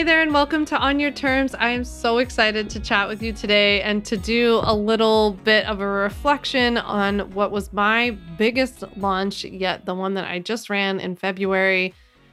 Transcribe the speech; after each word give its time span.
Hey 0.00 0.04
there, 0.04 0.22
and 0.22 0.32
welcome 0.32 0.64
to 0.64 0.78
On 0.78 0.98
Your 0.98 1.10
Terms. 1.10 1.54
I 1.54 1.68
am 1.68 1.84
so 1.84 2.16
excited 2.16 2.70
to 2.70 2.80
chat 2.80 3.06
with 3.06 3.22
you 3.22 3.34
today 3.34 3.82
and 3.82 4.02
to 4.06 4.16
do 4.16 4.62
a 4.62 4.74
little 4.74 5.32
bit 5.44 5.66
of 5.66 5.82
a 5.82 5.86
reflection 5.86 6.78
on 6.78 7.30
what 7.32 7.50
was 7.50 7.70
my 7.74 8.16
biggest 8.38 8.82
launch 8.96 9.44
yet, 9.44 9.84
the 9.84 9.94
one 9.94 10.14
that 10.14 10.24
I 10.24 10.38
just 10.38 10.70
ran 10.70 11.00
in 11.00 11.16
February. 11.16 11.92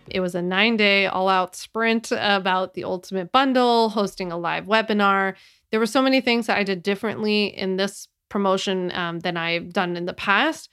It 0.09 0.21
was 0.21 0.33
a 0.33 0.41
nine 0.41 0.77
day 0.77 1.07
all 1.07 1.27
out 1.27 1.57
sprint 1.57 2.13
about 2.13 2.73
the 2.73 2.85
ultimate 2.85 3.33
bundle, 3.33 3.89
hosting 3.89 4.31
a 4.31 4.37
live 4.37 4.65
webinar. 4.65 5.33
There 5.69 5.81
were 5.81 5.87
so 5.87 6.01
many 6.01 6.21
things 6.21 6.47
that 6.47 6.57
I 6.57 6.63
did 6.63 6.81
differently 6.81 7.47
in 7.47 7.75
this 7.75 8.07
promotion 8.29 8.93
um, 8.93 9.19
than 9.19 9.35
I've 9.35 9.73
done 9.73 9.97
in 9.97 10.05
the 10.05 10.13
past. 10.13 10.69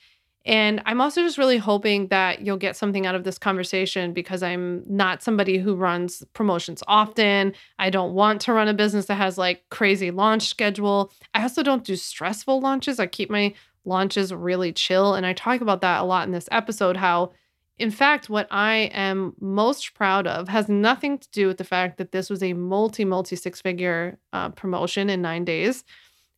And 0.47 0.83
I'm 0.85 1.01
also 1.01 1.23
just 1.23 1.39
really 1.39 1.57
hoping 1.57 2.09
that 2.09 2.43
you'll 2.43 2.59
get 2.59 2.77
something 2.77 3.07
out 3.07 3.15
of 3.15 3.25
this 3.25 3.39
conversation 3.39 4.13
because 4.13 4.43
I'm 4.43 4.83
not 4.87 5.23
somebody 5.23 5.57
who 5.57 5.75
runs 5.75 6.23
promotions 6.35 6.83
often. 6.87 7.55
I 7.79 7.89
don't 7.89 8.13
want 8.13 8.43
to 8.43 8.53
run 8.53 8.69
a 8.69 8.75
business 8.75 9.07
that 9.07 9.15
has 9.15 9.39
like 9.39 9.65
crazy 9.71 10.11
launch 10.11 10.49
schedule. 10.49 11.13
I 11.33 11.43
also 11.43 11.63
don't 11.63 11.85
do 11.85 11.97
stressful 11.97 12.61
launches. 12.61 13.01
I 13.01 13.07
keep 13.07 13.31
my 13.31 13.55
launches 13.87 14.35
really 14.35 14.73
chill 14.73 15.15
and 15.15 15.25
I 15.25 15.33
talk 15.33 15.61
about 15.61 15.81
that 15.81 16.01
a 16.01 16.05
lot 16.05 16.27
in 16.27 16.33
this 16.33 16.49
episode 16.51 16.97
how 16.97 17.33
in 17.79 17.91
fact 17.91 18.31
what 18.31 18.47
I 18.51 18.91
am 18.95 19.35
most 19.41 19.93
proud 19.95 20.27
of 20.27 20.49
has 20.49 20.71
nothing 20.71 21.19
to 21.19 21.29
do 21.33 21.47
with 21.49 21.59
the 21.59 21.65
fact 21.65 21.99
that 21.99 22.11
this 22.13 22.31
was 22.31 22.43
a 22.43 22.55
multi 22.55 23.05
multi 23.05 23.37
six 23.37 23.61
figure 23.61 24.19
uh, 24.33 24.51
promotion 24.51 25.11
in 25.11 25.21
9 25.21 25.45
days. 25.45 25.85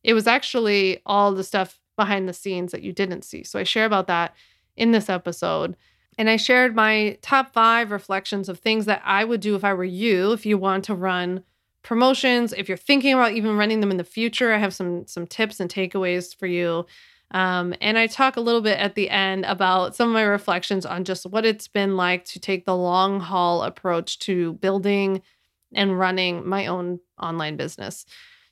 It 0.03 0.13
was 0.13 0.27
actually 0.27 1.01
all 1.05 1.33
the 1.33 1.43
stuff 1.43 1.79
behind 1.97 2.29
the 2.29 2.33
scenes 2.33 2.71
that 2.71 2.83
you 2.83 2.93
didn't 2.93 3.23
see. 3.23 3.43
So 3.43 3.59
I 3.59 3.63
share 3.63 3.85
about 3.85 4.07
that 4.07 4.33
in 4.77 4.91
this 4.91 5.09
episode. 5.09 5.75
And 6.17 6.29
I 6.29 6.37
shared 6.37 6.75
my 6.75 7.17
top 7.21 7.53
five 7.53 7.91
reflections 7.91 8.47
of 8.49 8.59
things 8.59 8.85
that 8.85 9.01
I 9.05 9.23
would 9.23 9.41
do 9.41 9.55
if 9.55 9.63
I 9.63 9.73
were 9.73 9.83
you, 9.83 10.31
if 10.31 10.45
you 10.45 10.57
want 10.57 10.85
to 10.85 10.95
run 10.95 11.43
promotions, 11.83 12.53
if 12.53 12.67
you're 12.67 12.77
thinking 12.77 13.13
about 13.13 13.33
even 13.33 13.57
running 13.57 13.81
them 13.81 13.91
in 13.91 13.97
the 13.97 14.03
future. 14.03 14.53
I 14.53 14.57
have 14.57 14.73
some 14.73 15.05
some 15.05 15.27
tips 15.27 15.59
and 15.59 15.69
takeaways 15.69 16.35
for 16.35 16.47
you. 16.47 16.85
Um, 17.31 17.73
and 17.81 17.97
I 17.97 18.07
talk 18.07 18.37
a 18.37 18.41
little 18.41 18.61
bit 18.61 18.79
at 18.79 18.95
the 18.95 19.09
end 19.09 19.45
about 19.45 19.95
some 19.95 20.09
of 20.09 20.13
my 20.13 20.23
reflections 20.23 20.85
on 20.85 21.03
just 21.03 21.25
what 21.25 21.45
it's 21.45 21.67
been 21.67 21.97
like 21.97 22.23
to 22.25 22.39
take 22.39 22.65
the 22.65 22.75
long 22.75 23.19
haul 23.19 23.63
approach 23.63 24.19
to 24.19 24.53
building 24.53 25.21
and 25.73 25.99
running 25.99 26.47
my 26.47 26.67
own 26.67 26.99
online 27.21 27.57
business. 27.57 28.05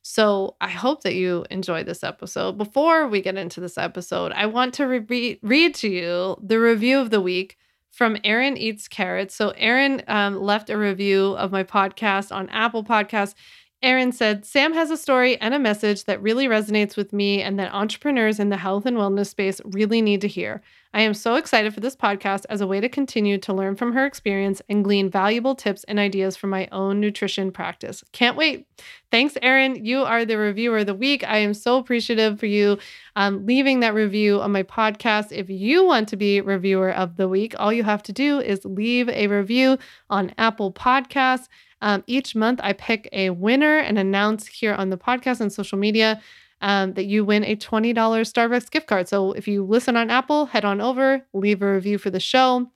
So 0.08 0.56
I 0.62 0.70
hope 0.70 1.02
that 1.02 1.16
you 1.16 1.46
enjoy 1.50 1.84
this 1.84 2.04
episode. 2.04 2.60
Before 2.60 3.08
we 3.08 3.22
get 3.22 3.38
into 3.38 3.60
this 3.60 3.76
episode, 3.76 4.34
I 4.34 4.46
want 4.46 4.76
to 4.76 4.86
re- 4.86 5.40
read 5.42 5.74
to 5.76 5.90
you 5.90 6.38
the 6.44 6.60
review 6.60 7.00
of 7.00 7.10
the 7.10 7.20
week 7.20 7.58
from 7.90 8.16
Aaron 8.24 8.56
Eats 8.56 8.88
Carrots. 8.88 9.34
So 9.34 9.50
Aaron 9.58 10.04
um, 10.08 10.40
left 10.40 10.70
a 10.70 10.78
review 10.78 11.32
of 11.38 11.52
my 11.52 11.64
podcast 11.64 12.32
on 12.32 12.50
Apple 12.50 12.84
Podcasts. 12.84 13.34
Aaron 13.82 14.12
said, 14.12 14.46
Sam 14.46 14.74
has 14.74 14.92
a 14.92 14.98
story 14.98 15.42
and 15.42 15.56
a 15.56 15.60
message 15.60 16.04
that 16.04 16.22
really 16.22 16.46
resonates 16.46 16.96
with 16.96 17.12
me 17.12 17.42
and 17.42 17.58
that 17.58 17.74
entrepreneurs 17.74 18.40
in 18.40 18.50
the 18.50 18.58
health 18.58 18.86
and 18.86 18.98
wellness 18.98 19.30
space 19.30 19.60
really 19.66 20.04
need 20.04 20.22
to 20.22 20.28
hear. 20.28 20.62
I 20.96 21.02
am 21.02 21.14
so 21.14 21.36
excited 21.36 21.74
for 21.74 21.82
this 21.82 21.96
podcast 21.96 22.46
as 22.50 22.62
a 22.62 22.68
way 22.68 22.80
to 22.80 22.88
continue 22.88 23.38
to 23.40 23.54
learn 23.54 23.76
from 23.76 23.92
her 23.92 24.06
experience 24.06 24.62
and 24.70 24.82
glean 24.82 25.10
valuable 25.10 25.54
tips 25.54 25.84
and 25.90 26.00
ideas 26.00 26.38
for 26.38 26.48
my 26.48 26.70
own 26.72 27.02
nutrition 27.02 27.52
practice. 27.52 28.02
Can't 28.14 28.38
wait. 28.38 28.66
Thanks, 29.12 29.38
Erin. 29.42 29.84
You 29.84 30.04
are 30.04 30.24
the 30.24 30.38
reviewer 30.38 30.78
of 30.78 30.86
the 30.86 30.96
week. 30.96 31.26
I 31.28 31.40
am 31.40 31.54
so 31.54 31.78
appreciative 31.78 32.40
for 32.40 32.46
you 32.46 32.78
um, 33.18 33.46
leaving 33.46 33.82
that 33.82 33.94
review 33.94 34.40
on 34.40 34.54
my 34.54 34.64
podcast. 34.64 35.34
If 35.34 35.50
you 35.50 35.84
want 35.84 36.08
to 36.10 36.16
be 36.16 36.40
reviewer 36.40 36.94
of 36.94 37.18
the 37.18 37.28
week, 37.28 37.56
all 37.60 37.74
you 37.74 37.84
have 37.84 38.04
to 38.04 38.14
do 38.14 38.40
is 38.40 38.64
leave 38.64 39.10
a 39.10 39.28
review 39.28 39.78
on 40.10 40.34
Apple 40.38 40.72
Podcasts. 40.72 41.50
Um, 41.82 42.06
each 42.08 42.36
month, 42.36 42.62
I 42.64 42.72
pick 42.72 43.10
a 43.12 43.32
winner 43.32 43.80
and 43.80 44.00
announce 44.00 44.48
here 44.48 44.74
on 44.74 44.92
the 44.92 44.98
podcast 44.98 45.42
and 45.42 45.52
social 45.52 45.78
media 45.78 46.22
um, 46.66 46.94
that 46.94 47.06
you 47.06 47.24
win 47.24 47.44
a 47.44 47.56
$20 47.56 47.94
Starbucks 47.94 48.72
gift 48.72 48.88
card. 48.88 49.08
So 49.08 49.34
if 49.34 49.48
you 49.48 49.64
listen 49.64 49.96
on 49.96 50.10
Apple, 50.10 50.48
head 50.48 50.66
on 50.66 50.82
over, 50.82 51.24
leave 51.32 51.62
a 51.62 51.72
review 51.72 52.00
for 52.00 52.10
the 52.10 52.20
show. 52.20 52.72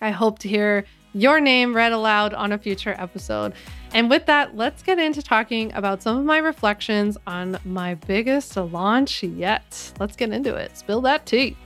I 0.00 0.10
hope 0.10 0.38
to 0.40 0.48
hear 0.48 0.86
your 1.12 1.38
name 1.38 1.76
read 1.76 1.92
aloud 1.92 2.32
on 2.32 2.50
a 2.52 2.58
future 2.58 2.94
episode. 2.98 3.52
And 3.92 4.08
with 4.08 4.24
that, 4.24 4.56
let's 4.56 4.82
get 4.82 4.98
into 4.98 5.22
talking 5.22 5.70
about 5.74 6.02
some 6.02 6.16
of 6.16 6.24
my 6.24 6.38
reflections 6.38 7.18
on 7.26 7.58
my 7.66 7.94
biggest 7.94 8.56
launch 8.56 9.22
yet. 9.22 9.92
Let's 10.00 10.16
get 10.16 10.30
into 10.30 10.54
it. 10.54 10.78
Spill 10.78 11.02
that 11.02 11.26
tea. 11.26 11.58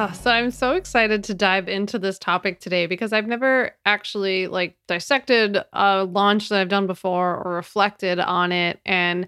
Oh, 0.00 0.12
so 0.12 0.30
I'm 0.30 0.52
so 0.52 0.74
excited 0.74 1.24
to 1.24 1.34
dive 1.34 1.66
into 1.68 1.98
this 1.98 2.20
topic 2.20 2.60
today 2.60 2.86
because 2.86 3.12
I've 3.12 3.26
never 3.26 3.72
actually 3.84 4.46
like 4.46 4.76
dissected 4.86 5.58
a 5.72 6.04
launch 6.04 6.48
that 6.48 6.60
I've 6.60 6.68
done 6.68 6.86
before 6.86 7.42
or 7.42 7.54
reflected 7.54 8.20
on 8.20 8.52
it 8.52 8.78
and 8.86 9.26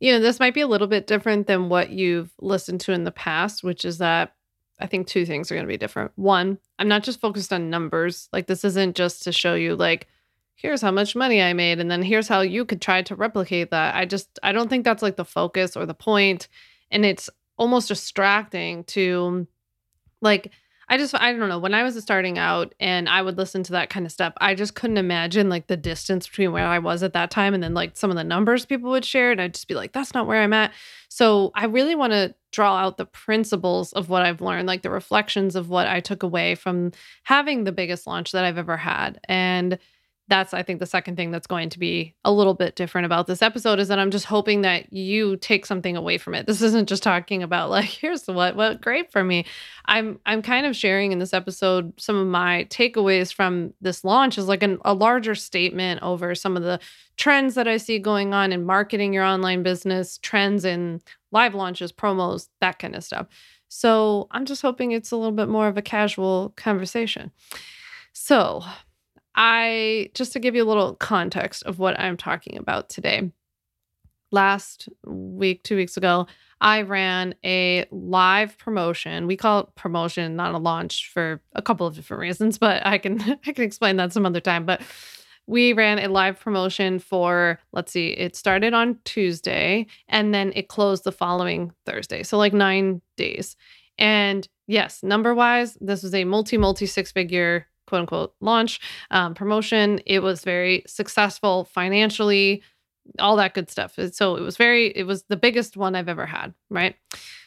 you 0.00 0.12
know, 0.12 0.20
this 0.20 0.40
might 0.40 0.52
be 0.52 0.60
a 0.60 0.66
little 0.66 0.88
bit 0.88 1.06
different 1.06 1.46
than 1.46 1.70
what 1.70 1.88
you've 1.88 2.30
listened 2.38 2.82
to 2.82 2.92
in 2.92 3.04
the 3.04 3.10
past, 3.12 3.64
which 3.64 3.86
is 3.86 3.96
that 3.96 4.34
I 4.78 4.86
think 4.86 5.06
two 5.06 5.24
things 5.24 5.50
are 5.50 5.54
going 5.54 5.66
to 5.66 5.72
be 5.72 5.78
different. 5.78 6.10
One, 6.16 6.58
I'm 6.78 6.88
not 6.88 7.02
just 7.02 7.18
focused 7.18 7.50
on 7.50 7.70
numbers. 7.70 8.28
Like 8.30 8.46
this 8.46 8.62
isn't 8.62 8.96
just 8.96 9.22
to 9.22 9.32
show 9.32 9.54
you 9.54 9.74
like 9.74 10.06
here's 10.54 10.82
how 10.82 10.90
much 10.90 11.16
money 11.16 11.40
I 11.40 11.54
made 11.54 11.80
and 11.80 11.90
then 11.90 12.02
here's 12.02 12.28
how 12.28 12.42
you 12.42 12.66
could 12.66 12.82
try 12.82 13.00
to 13.00 13.16
replicate 13.16 13.70
that. 13.70 13.94
I 13.94 14.04
just 14.04 14.38
I 14.42 14.52
don't 14.52 14.68
think 14.68 14.84
that's 14.84 15.02
like 15.02 15.16
the 15.16 15.24
focus 15.24 15.78
or 15.78 15.86
the 15.86 15.94
point 15.94 16.48
and 16.90 17.06
it's 17.06 17.30
almost 17.56 17.88
distracting 17.88 18.84
to 18.84 19.46
like, 20.24 20.50
I 20.88 20.98
just, 20.98 21.14
I 21.14 21.32
don't 21.32 21.48
know. 21.48 21.58
When 21.58 21.72
I 21.72 21.82
was 21.82 22.00
starting 22.02 22.38
out 22.38 22.74
and 22.78 23.08
I 23.08 23.22
would 23.22 23.38
listen 23.38 23.62
to 23.64 23.72
that 23.72 23.88
kind 23.88 24.04
of 24.04 24.12
stuff, 24.12 24.34
I 24.38 24.54
just 24.54 24.74
couldn't 24.74 24.98
imagine 24.98 25.48
like 25.48 25.66
the 25.66 25.78
distance 25.78 26.28
between 26.28 26.52
where 26.52 26.66
I 26.66 26.78
was 26.78 27.02
at 27.02 27.14
that 27.14 27.30
time 27.30 27.54
and 27.54 27.62
then 27.62 27.72
like 27.72 27.96
some 27.96 28.10
of 28.10 28.16
the 28.16 28.24
numbers 28.24 28.66
people 28.66 28.90
would 28.90 29.04
share. 29.04 29.32
And 29.32 29.40
I'd 29.40 29.54
just 29.54 29.68
be 29.68 29.74
like, 29.74 29.92
that's 29.92 30.12
not 30.12 30.26
where 30.26 30.42
I'm 30.42 30.52
at. 30.52 30.72
So 31.08 31.52
I 31.54 31.66
really 31.66 31.94
want 31.94 32.12
to 32.12 32.34
draw 32.52 32.76
out 32.76 32.98
the 32.98 33.06
principles 33.06 33.92
of 33.94 34.10
what 34.10 34.22
I've 34.22 34.42
learned, 34.42 34.68
like 34.68 34.82
the 34.82 34.90
reflections 34.90 35.56
of 35.56 35.70
what 35.70 35.86
I 35.86 36.00
took 36.00 36.22
away 36.22 36.54
from 36.54 36.92
having 37.22 37.64
the 37.64 37.72
biggest 37.72 38.06
launch 38.06 38.32
that 38.32 38.44
I've 38.44 38.58
ever 38.58 38.76
had. 38.76 39.20
And 39.26 39.78
that's 40.28 40.54
i 40.54 40.62
think 40.62 40.80
the 40.80 40.86
second 40.86 41.16
thing 41.16 41.30
that's 41.30 41.46
going 41.46 41.68
to 41.68 41.78
be 41.78 42.14
a 42.24 42.32
little 42.32 42.54
bit 42.54 42.76
different 42.76 43.04
about 43.04 43.26
this 43.26 43.42
episode 43.42 43.78
is 43.78 43.88
that 43.88 43.98
i'm 43.98 44.10
just 44.10 44.26
hoping 44.26 44.62
that 44.62 44.92
you 44.92 45.36
take 45.36 45.66
something 45.66 45.96
away 45.96 46.18
from 46.18 46.34
it. 46.34 46.46
This 46.46 46.62
isn't 46.62 46.88
just 46.88 47.02
talking 47.02 47.42
about 47.42 47.70
like 47.70 47.84
here's 48.00 48.26
what 48.26 48.56
what 48.56 48.80
great 48.80 49.12
for 49.12 49.22
me. 49.22 49.44
I'm 49.86 50.18
i'm 50.26 50.42
kind 50.42 50.66
of 50.66 50.76
sharing 50.76 51.12
in 51.12 51.18
this 51.18 51.34
episode 51.34 51.92
some 51.98 52.16
of 52.16 52.26
my 52.26 52.66
takeaways 52.70 53.32
from 53.32 53.74
this 53.80 54.04
launch 54.04 54.38
is 54.38 54.48
like 54.48 54.62
an, 54.62 54.78
a 54.84 54.94
larger 54.94 55.34
statement 55.34 56.02
over 56.02 56.34
some 56.34 56.56
of 56.56 56.62
the 56.62 56.80
trends 57.16 57.54
that 57.54 57.68
i 57.68 57.76
see 57.76 57.98
going 57.98 58.34
on 58.34 58.52
in 58.52 58.64
marketing 58.64 59.12
your 59.12 59.24
online 59.24 59.62
business 59.62 60.18
trends 60.18 60.64
in 60.64 61.00
live 61.30 61.54
launches 61.54 61.92
promos 61.92 62.48
that 62.60 62.78
kind 62.78 62.94
of 62.94 63.04
stuff. 63.04 63.26
So 63.68 64.28
i'm 64.30 64.44
just 64.44 64.62
hoping 64.62 64.92
it's 64.92 65.10
a 65.10 65.16
little 65.16 65.32
bit 65.32 65.48
more 65.48 65.68
of 65.68 65.76
a 65.76 65.82
casual 65.82 66.52
conversation. 66.56 67.30
So 68.12 68.62
I 69.34 70.10
just 70.14 70.32
to 70.32 70.38
give 70.38 70.54
you 70.54 70.62
a 70.62 70.66
little 70.66 70.94
context 70.94 71.64
of 71.64 71.78
what 71.78 71.98
I'm 71.98 72.16
talking 72.16 72.56
about 72.58 72.88
today. 72.88 73.30
Last 74.30 74.88
week, 75.06 75.62
two 75.62 75.76
weeks 75.76 75.96
ago, 75.96 76.26
I 76.60 76.82
ran 76.82 77.34
a 77.44 77.84
live 77.90 78.56
promotion. 78.58 79.26
We 79.26 79.36
call 79.36 79.60
it 79.60 79.74
promotion, 79.74 80.34
not 80.34 80.54
a 80.54 80.58
launch 80.58 81.10
for 81.12 81.40
a 81.54 81.62
couple 81.62 81.86
of 81.86 81.94
different 81.94 82.20
reasons, 82.20 82.58
but 82.58 82.84
I 82.86 82.98
can 82.98 83.20
I 83.46 83.52
can 83.52 83.64
explain 83.64 83.96
that 83.96 84.12
some 84.12 84.26
other 84.26 84.40
time. 84.40 84.66
But 84.66 84.80
we 85.46 85.72
ran 85.72 85.98
a 85.98 86.08
live 86.08 86.40
promotion 86.40 86.98
for 86.98 87.60
let's 87.72 87.92
see, 87.92 88.08
it 88.08 88.34
started 88.34 88.72
on 88.72 88.98
Tuesday 89.04 89.86
and 90.08 90.34
then 90.34 90.52
it 90.56 90.68
closed 90.68 91.04
the 91.04 91.12
following 91.12 91.72
Thursday. 91.84 92.22
So 92.22 92.38
like 92.38 92.54
9 92.54 93.02
days. 93.16 93.56
And 93.98 94.48
yes, 94.66 95.02
number 95.02 95.34
wise, 95.34 95.76
this 95.80 96.02
was 96.02 96.14
a 96.14 96.24
multi 96.24 96.56
multi 96.56 96.86
six 96.86 97.12
figure 97.12 97.66
quote 97.86 98.00
unquote 98.00 98.34
launch 98.40 98.80
um, 99.10 99.34
promotion. 99.34 100.00
It 100.06 100.20
was 100.20 100.42
very 100.42 100.82
successful 100.86 101.64
financially, 101.64 102.62
all 103.18 103.36
that 103.36 103.54
good 103.54 103.70
stuff. 103.70 103.98
So 104.12 104.36
it 104.36 104.42
was 104.42 104.56
very, 104.56 104.88
it 104.88 105.04
was 105.04 105.24
the 105.24 105.36
biggest 105.36 105.76
one 105.76 105.94
I've 105.94 106.08
ever 106.08 106.26
had. 106.26 106.54
Right. 106.70 106.96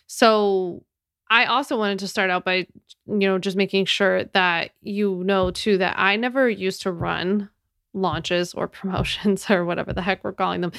So 0.07 0.83
I 1.29 1.45
also 1.45 1.77
wanted 1.77 1.99
to 1.99 2.07
start 2.07 2.29
out 2.29 2.45
by, 2.45 2.67
you 3.05 3.27
know, 3.27 3.37
just 3.37 3.57
making 3.57 3.85
sure 3.85 4.23
that 4.25 4.71
you 4.81 5.23
know 5.25 5.51
too 5.51 5.77
that 5.79 5.95
I 5.97 6.15
never 6.15 6.49
used 6.49 6.81
to 6.83 6.91
run 6.91 7.49
launches 7.93 8.53
or 8.53 8.67
promotions 8.67 9.49
or 9.49 9.65
whatever 9.65 9.93
the 9.93 10.01
heck 10.01 10.23
we're 10.23 10.33
calling 10.33 10.61
them. 10.61 10.71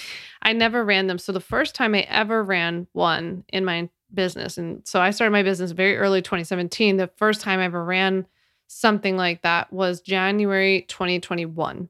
I 0.42 0.52
never 0.52 0.84
ran 0.84 1.06
them. 1.06 1.18
So 1.18 1.32
the 1.32 1.40
first 1.40 1.74
time 1.74 1.94
I 1.94 2.00
ever 2.00 2.42
ran 2.42 2.86
one 2.92 3.44
in 3.48 3.64
my 3.64 3.88
business, 4.12 4.56
and 4.56 4.86
so 4.86 5.00
I 5.00 5.10
started 5.10 5.32
my 5.32 5.42
business 5.42 5.72
very 5.72 5.96
early 5.96 6.22
2017. 6.22 6.96
The 6.96 7.10
first 7.16 7.40
time 7.40 7.60
I 7.60 7.64
ever 7.64 7.84
ran 7.84 8.26
something 8.68 9.16
like 9.16 9.42
that 9.42 9.72
was 9.72 10.00
January 10.00 10.82
2021. 10.88 11.88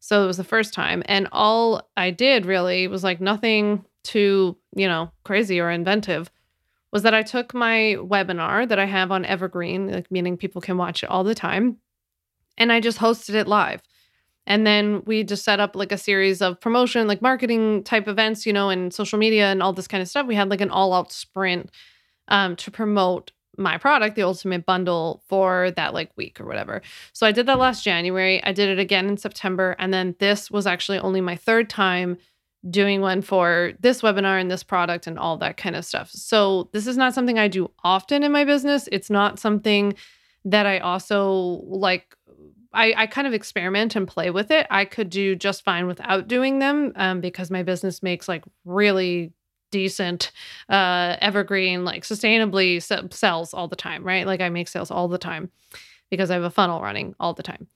So 0.00 0.22
it 0.22 0.26
was 0.26 0.36
the 0.36 0.44
first 0.44 0.74
time. 0.74 1.02
And 1.06 1.28
all 1.32 1.88
I 1.96 2.10
did 2.10 2.44
really 2.46 2.86
was 2.86 3.02
like 3.02 3.20
nothing 3.20 3.84
too, 4.04 4.56
you 4.76 4.86
know, 4.86 5.10
crazy 5.24 5.58
or 5.58 5.70
inventive 5.70 6.30
was 6.92 7.02
that 7.02 7.14
I 7.14 7.22
took 7.22 7.54
my 7.54 7.96
webinar 7.98 8.68
that 8.68 8.78
I 8.78 8.84
have 8.84 9.10
on 9.10 9.24
Evergreen, 9.24 9.90
like 9.90 10.10
meaning 10.10 10.36
people 10.36 10.60
can 10.60 10.76
watch 10.76 11.02
it 11.02 11.10
all 11.10 11.24
the 11.24 11.34
time. 11.34 11.78
And 12.58 12.72
I 12.72 12.80
just 12.80 12.98
hosted 12.98 13.34
it 13.34 13.48
live. 13.48 13.82
And 14.46 14.64
then 14.66 15.02
we 15.04 15.24
just 15.24 15.44
set 15.44 15.58
up 15.58 15.74
like 15.74 15.90
a 15.90 15.98
series 15.98 16.40
of 16.40 16.60
promotion, 16.60 17.08
like 17.08 17.20
marketing 17.20 17.82
type 17.82 18.06
events, 18.06 18.46
you 18.46 18.52
know, 18.52 18.70
and 18.70 18.94
social 18.94 19.18
media 19.18 19.46
and 19.50 19.62
all 19.62 19.72
this 19.72 19.88
kind 19.88 20.00
of 20.00 20.08
stuff. 20.08 20.26
We 20.26 20.36
had 20.36 20.48
like 20.48 20.60
an 20.60 20.70
all 20.70 20.92
out 20.92 21.10
sprint 21.10 21.70
um, 22.28 22.54
to 22.56 22.70
promote 22.70 23.32
my 23.58 23.78
product, 23.78 24.16
the 24.16 24.22
ultimate 24.22 24.66
bundle, 24.66 25.22
for 25.28 25.70
that 25.72 25.94
like 25.94 26.10
week 26.16 26.40
or 26.40 26.46
whatever. 26.46 26.82
So 27.12 27.26
I 27.26 27.32
did 27.32 27.46
that 27.46 27.58
last 27.58 27.84
January. 27.84 28.42
I 28.44 28.52
did 28.52 28.68
it 28.68 28.78
again 28.78 29.08
in 29.08 29.16
September. 29.16 29.76
And 29.78 29.92
then 29.92 30.14
this 30.18 30.50
was 30.50 30.66
actually 30.66 30.98
only 30.98 31.20
my 31.20 31.36
third 31.36 31.68
time 31.70 32.18
doing 32.68 33.00
one 33.00 33.22
for 33.22 33.72
this 33.80 34.02
webinar 34.02 34.40
and 34.40 34.50
this 34.50 34.62
product 34.62 35.06
and 35.06 35.18
all 35.18 35.36
that 35.38 35.56
kind 35.56 35.76
of 35.76 35.84
stuff. 35.84 36.10
So 36.10 36.68
this 36.72 36.86
is 36.86 36.96
not 36.96 37.14
something 37.14 37.38
I 37.38 37.48
do 37.48 37.70
often 37.84 38.22
in 38.22 38.32
my 38.32 38.44
business. 38.44 38.88
It's 38.90 39.10
not 39.10 39.38
something 39.38 39.94
that 40.44 40.66
I 40.66 40.78
also 40.78 41.60
like 41.66 42.16
I, 42.72 42.92
I 42.96 43.06
kind 43.06 43.26
of 43.26 43.32
experiment 43.32 43.96
and 43.96 44.06
play 44.06 44.30
with 44.30 44.50
it. 44.50 44.66
I 44.70 44.84
could 44.84 45.08
do 45.08 45.34
just 45.34 45.64
fine 45.64 45.86
without 45.86 46.28
doing 46.28 46.58
them 46.58 46.92
um, 46.96 47.20
because 47.22 47.50
my 47.50 47.62
business 47.62 48.02
makes 48.02 48.28
like 48.28 48.44
really 48.66 49.32
decent 49.70 50.32
uh 50.68 51.16
evergreen 51.20 51.84
like 51.84 52.04
sustainably 52.04 52.82
sells 53.12 53.54
all 53.54 53.68
the 53.68 53.76
time 53.76 54.04
right? 54.04 54.26
Like 54.26 54.40
i 54.40 54.48
make 54.48 54.68
sales 54.68 54.90
all 54.90 55.08
the 55.08 55.18
time 55.18 55.50
because 56.10 56.30
i 56.30 56.34
have 56.34 56.42
a 56.42 56.50
funnel 56.50 56.80
running 56.80 57.14
all 57.20 57.34
the 57.34 57.42
time. 57.42 57.66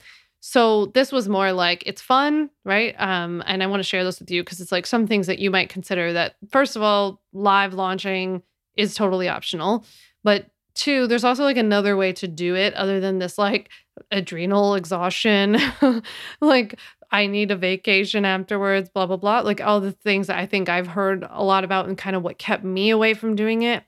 So 0.42 0.86
this 0.86 1.12
was 1.12 1.28
more 1.28 1.52
like 1.52 1.82
it's 1.86 2.02
fun 2.02 2.50
right? 2.64 2.94
Um 2.98 3.42
and 3.46 3.62
i 3.62 3.66
want 3.66 3.80
to 3.80 3.88
share 3.88 4.04
this 4.04 4.20
with 4.20 4.30
you 4.30 4.42
because 4.42 4.60
it's 4.60 4.72
like 4.72 4.86
some 4.86 5.06
things 5.06 5.26
that 5.26 5.38
you 5.38 5.50
might 5.50 5.68
consider 5.68 6.12
that 6.12 6.36
first 6.50 6.76
of 6.76 6.82
all 6.82 7.20
live 7.32 7.74
launching 7.74 8.42
is 8.76 8.94
totally 8.94 9.28
optional 9.28 9.84
but 10.22 10.46
two 10.74 11.06
there's 11.08 11.24
also 11.24 11.42
like 11.42 11.56
another 11.56 11.96
way 11.96 12.12
to 12.12 12.28
do 12.28 12.54
it 12.54 12.72
other 12.74 13.00
than 13.00 13.18
this 13.18 13.36
like 13.36 13.68
adrenal 14.10 14.74
exhaustion, 14.74 15.58
like 16.40 16.78
I 17.10 17.26
need 17.26 17.50
a 17.50 17.56
vacation 17.56 18.24
afterwards, 18.24 18.88
blah, 18.88 19.06
blah, 19.06 19.16
blah. 19.16 19.40
Like 19.40 19.60
all 19.60 19.80
the 19.80 19.92
things 19.92 20.28
that 20.28 20.38
I 20.38 20.46
think 20.46 20.68
I've 20.68 20.86
heard 20.86 21.26
a 21.28 21.42
lot 21.42 21.64
about 21.64 21.88
and 21.88 21.98
kind 21.98 22.14
of 22.14 22.22
what 22.22 22.38
kept 22.38 22.64
me 22.64 22.90
away 22.90 23.14
from 23.14 23.34
doing 23.34 23.62
it. 23.62 23.82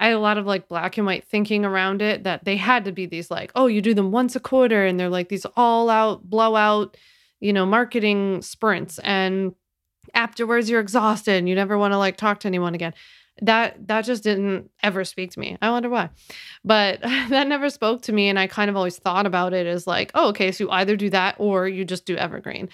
I 0.00 0.08
had 0.08 0.14
a 0.14 0.20
lot 0.20 0.38
of 0.38 0.46
like 0.46 0.68
black 0.68 0.96
and 0.96 1.06
white 1.06 1.24
thinking 1.24 1.64
around 1.64 2.02
it 2.02 2.24
that 2.24 2.44
they 2.44 2.56
had 2.56 2.84
to 2.84 2.92
be 2.92 3.06
these 3.06 3.30
like, 3.30 3.50
oh, 3.54 3.66
you 3.66 3.80
do 3.80 3.94
them 3.94 4.12
once 4.12 4.36
a 4.36 4.40
quarter 4.40 4.84
and 4.84 5.00
they're 5.00 5.08
like 5.08 5.28
these 5.28 5.46
all 5.56 5.90
out, 5.90 6.28
blowout, 6.28 6.96
you 7.40 7.52
know, 7.52 7.66
marketing 7.66 8.42
sprints. 8.42 9.00
And 9.00 9.54
afterwards 10.14 10.70
you're 10.70 10.80
exhausted 10.80 11.34
and 11.34 11.48
you 11.48 11.54
never 11.54 11.76
want 11.76 11.92
to 11.92 11.98
like 11.98 12.16
talk 12.16 12.40
to 12.40 12.48
anyone 12.48 12.74
again 12.74 12.94
that 13.42 13.88
that 13.88 14.04
just 14.04 14.22
didn't 14.22 14.70
ever 14.82 15.04
speak 15.04 15.32
to 15.32 15.40
me. 15.40 15.56
I 15.62 15.70
wonder 15.70 15.88
why. 15.88 16.10
But 16.64 17.00
that 17.02 17.46
never 17.46 17.70
spoke 17.70 18.02
to 18.02 18.12
me 18.12 18.28
and 18.28 18.38
I 18.38 18.46
kind 18.46 18.70
of 18.70 18.76
always 18.76 18.98
thought 18.98 19.26
about 19.26 19.52
it 19.52 19.66
as 19.66 19.86
like, 19.86 20.10
oh, 20.14 20.28
okay, 20.28 20.52
so 20.52 20.64
you 20.64 20.70
either 20.70 20.96
do 20.96 21.10
that 21.10 21.36
or 21.38 21.68
you 21.68 21.84
just 21.84 22.06
do 22.06 22.16
evergreen. 22.16 22.68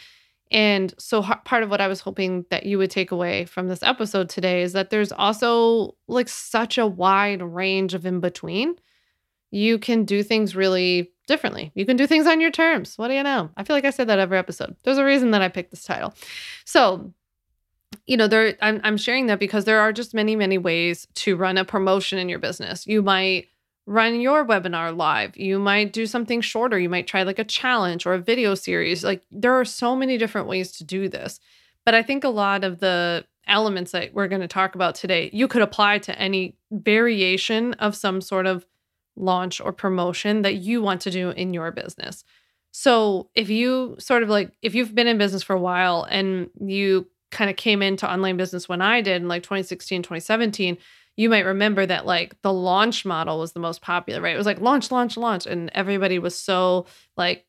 And 0.50 0.94
so 0.98 1.22
part 1.22 1.62
of 1.62 1.70
what 1.70 1.80
I 1.80 1.88
was 1.88 2.00
hoping 2.00 2.44
that 2.50 2.64
you 2.66 2.78
would 2.78 2.90
take 2.90 3.10
away 3.10 3.44
from 3.44 3.68
this 3.68 3.82
episode 3.82 4.28
today 4.28 4.62
is 4.62 4.72
that 4.74 4.90
there's 4.90 5.10
also 5.10 5.96
like 6.06 6.28
such 6.28 6.78
a 6.78 6.86
wide 6.86 7.42
range 7.42 7.94
of 7.94 8.06
in 8.06 8.20
between. 8.20 8.76
You 9.50 9.78
can 9.78 10.04
do 10.04 10.22
things 10.22 10.54
really 10.54 11.12
differently. 11.26 11.72
You 11.74 11.86
can 11.86 11.96
do 11.96 12.06
things 12.06 12.26
on 12.26 12.40
your 12.40 12.50
terms. 12.50 12.98
What 12.98 13.08
do 13.08 13.14
you 13.14 13.22
know? 13.22 13.50
I 13.56 13.64
feel 13.64 13.74
like 13.74 13.84
I 13.84 13.90
said 13.90 14.08
that 14.08 14.18
every 14.18 14.38
episode. 14.38 14.76
There's 14.84 14.98
a 14.98 15.04
reason 15.04 15.30
that 15.30 15.42
I 15.42 15.48
picked 15.48 15.70
this 15.70 15.84
title. 15.84 16.14
So, 16.64 17.12
you 18.06 18.16
know 18.16 18.26
there 18.26 18.56
I'm, 18.60 18.80
I'm 18.84 18.96
sharing 18.96 19.26
that 19.26 19.38
because 19.38 19.64
there 19.64 19.80
are 19.80 19.92
just 19.92 20.14
many 20.14 20.36
many 20.36 20.58
ways 20.58 21.06
to 21.14 21.36
run 21.36 21.58
a 21.58 21.64
promotion 21.64 22.18
in 22.18 22.28
your 22.28 22.38
business. 22.38 22.86
You 22.86 23.02
might 23.02 23.48
run 23.86 24.20
your 24.20 24.46
webinar 24.46 24.96
live. 24.96 25.36
You 25.36 25.58
might 25.58 25.92
do 25.92 26.06
something 26.06 26.40
shorter. 26.40 26.78
You 26.78 26.88
might 26.88 27.06
try 27.06 27.22
like 27.22 27.38
a 27.38 27.44
challenge 27.44 28.06
or 28.06 28.14
a 28.14 28.18
video 28.18 28.54
series. 28.54 29.04
Like 29.04 29.22
there 29.30 29.52
are 29.52 29.64
so 29.64 29.94
many 29.94 30.16
different 30.16 30.48
ways 30.48 30.72
to 30.72 30.84
do 30.84 31.08
this. 31.08 31.40
But 31.84 31.94
i 31.94 32.02
think 32.02 32.24
a 32.24 32.28
lot 32.28 32.64
of 32.64 32.80
the 32.80 33.24
elements 33.46 33.92
that 33.92 34.14
we're 34.14 34.28
going 34.28 34.40
to 34.40 34.48
talk 34.48 34.74
about 34.74 34.94
today 34.94 35.28
you 35.34 35.46
could 35.46 35.60
apply 35.60 35.98
to 35.98 36.18
any 36.18 36.56
variation 36.70 37.74
of 37.74 37.94
some 37.94 38.22
sort 38.22 38.46
of 38.46 38.64
launch 39.16 39.60
or 39.60 39.72
promotion 39.72 40.42
that 40.42 40.56
you 40.56 40.82
want 40.82 41.00
to 41.02 41.10
do 41.10 41.30
in 41.30 41.54
your 41.54 41.70
business. 41.70 42.24
So 42.72 43.30
if 43.34 43.48
you 43.48 43.96
sort 43.98 44.22
of 44.22 44.28
like 44.28 44.52
if 44.62 44.74
you've 44.74 44.94
been 44.94 45.06
in 45.06 45.18
business 45.18 45.42
for 45.42 45.54
a 45.54 45.60
while 45.60 46.04
and 46.10 46.50
you 46.60 47.06
kind 47.34 47.50
of 47.50 47.56
came 47.56 47.82
into 47.82 48.10
online 48.10 48.36
business 48.38 48.68
when 48.68 48.80
I 48.80 49.02
did 49.02 49.20
in 49.20 49.28
like 49.28 49.42
2016, 49.42 50.02
2017, 50.02 50.78
you 51.16 51.28
might 51.28 51.44
remember 51.44 51.84
that 51.86 52.06
like 52.06 52.40
the 52.42 52.52
launch 52.52 53.04
model 53.04 53.38
was 53.38 53.52
the 53.52 53.60
most 53.60 53.82
popular, 53.82 54.20
right? 54.20 54.34
It 54.34 54.38
was 54.38 54.46
like 54.46 54.60
launch, 54.60 54.90
launch, 54.90 55.16
launch. 55.16 55.46
And 55.46 55.70
everybody 55.74 56.18
was 56.18 56.36
so 56.36 56.86
like, 57.16 57.44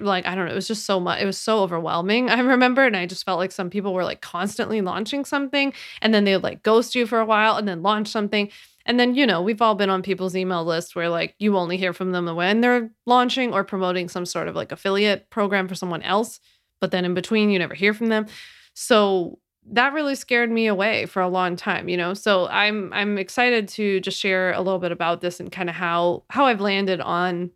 like 0.00 0.26
I 0.26 0.34
don't 0.34 0.46
know, 0.46 0.52
it 0.52 0.56
was 0.56 0.68
just 0.68 0.84
so 0.84 1.00
much. 1.00 1.20
It 1.22 1.26
was 1.26 1.38
so 1.38 1.62
overwhelming. 1.62 2.30
I 2.30 2.38
remember, 2.40 2.84
and 2.84 2.96
I 2.96 3.06
just 3.06 3.24
felt 3.24 3.38
like 3.38 3.52
some 3.52 3.70
people 3.70 3.94
were 3.94 4.04
like 4.04 4.20
constantly 4.20 4.80
launching 4.80 5.24
something, 5.24 5.72
and 6.02 6.12
then 6.12 6.24
they 6.24 6.34
would 6.34 6.42
like 6.42 6.62
ghost 6.62 6.94
you 6.94 7.06
for 7.06 7.20
a 7.20 7.24
while, 7.24 7.56
and 7.56 7.66
then 7.66 7.82
launch 7.82 8.08
something, 8.08 8.50
and 8.84 9.00
then 9.00 9.14
you 9.14 9.26
know 9.26 9.40
we've 9.40 9.62
all 9.62 9.74
been 9.74 9.90
on 9.90 10.02
people's 10.02 10.36
email 10.36 10.64
lists 10.64 10.94
where 10.94 11.08
like 11.08 11.34
you 11.38 11.56
only 11.56 11.78
hear 11.78 11.92
from 11.92 12.12
them 12.12 12.34
when 12.36 12.60
they're 12.60 12.90
launching 13.06 13.54
or 13.54 13.64
promoting 13.64 14.08
some 14.08 14.26
sort 14.26 14.48
of 14.48 14.54
like 14.54 14.70
affiliate 14.70 15.30
program 15.30 15.66
for 15.66 15.74
someone 15.74 16.02
else, 16.02 16.40
but 16.80 16.90
then 16.90 17.04
in 17.04 17.14
between 17.14 17.50
you 17.50 17.58
never 17.58 17.74
hear 17.74 17.94
from 17.94 18.08
them. 18.08 18.26
So 18.74 19.38
that 19.70 19.92
really 19.94 20.14
scared 20.14 20.50
me 20.50 20.66
away 20.66 21.06
for 21.06 21.22
a 21.22 21.28
long 21.28 21.56
time, 21.56 21.88
you 21.88 21.96
know. 21.96 22.14
So 22.14 22.48
I'm 22.48 22.92
I'm 22.92 23.16
excited 23.18 23.68
to 23.68 24.00
just 24.00 24.18
share 24.18 24.52
a 24.52 24.60
little 24.60 24.78
bit 24.78 24.92
about 24.92 25.20
this 25.20 25.40
and 25.40 25.50
kind 25.50 25.70
of 25.70 25.74
how 25.76 26.24
how 26.30 26.46
I've 26.46 26.60
landed 26.60 27.00
on 27.00 27.50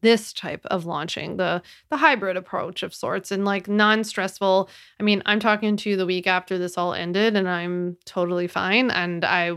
this 0.00 0.32
type 0.32 0.64
of 0.66 0.86
launching 0.86 1.36
the 1.36 1.62
the 1.90 1.96
hybrid 1.96 2.36
approach 2.36 2.82
of 2.82 2.94
sorts 2.94 3.30
and 3.30 3.44
like 3.44 3.68
non-stressful 3.68 4.68
i 4.98 5.02
mean 5.02 5.22
i'm 5.26 5.38
talking 5.38 5.76
to 5.76 5.90
you 5.90 5.96
the 5.96 6.06
week 6.06 6.26
after 6.26 6.58
this 6.58 6.76
all 6.78 6.94
ended 6.94 7.36
and 7.36 7.48
i'm 7.48 7.96
totally 8.04 8.46
fine 8.46 8.90
and 8.90 9.24
i 9.24 9.48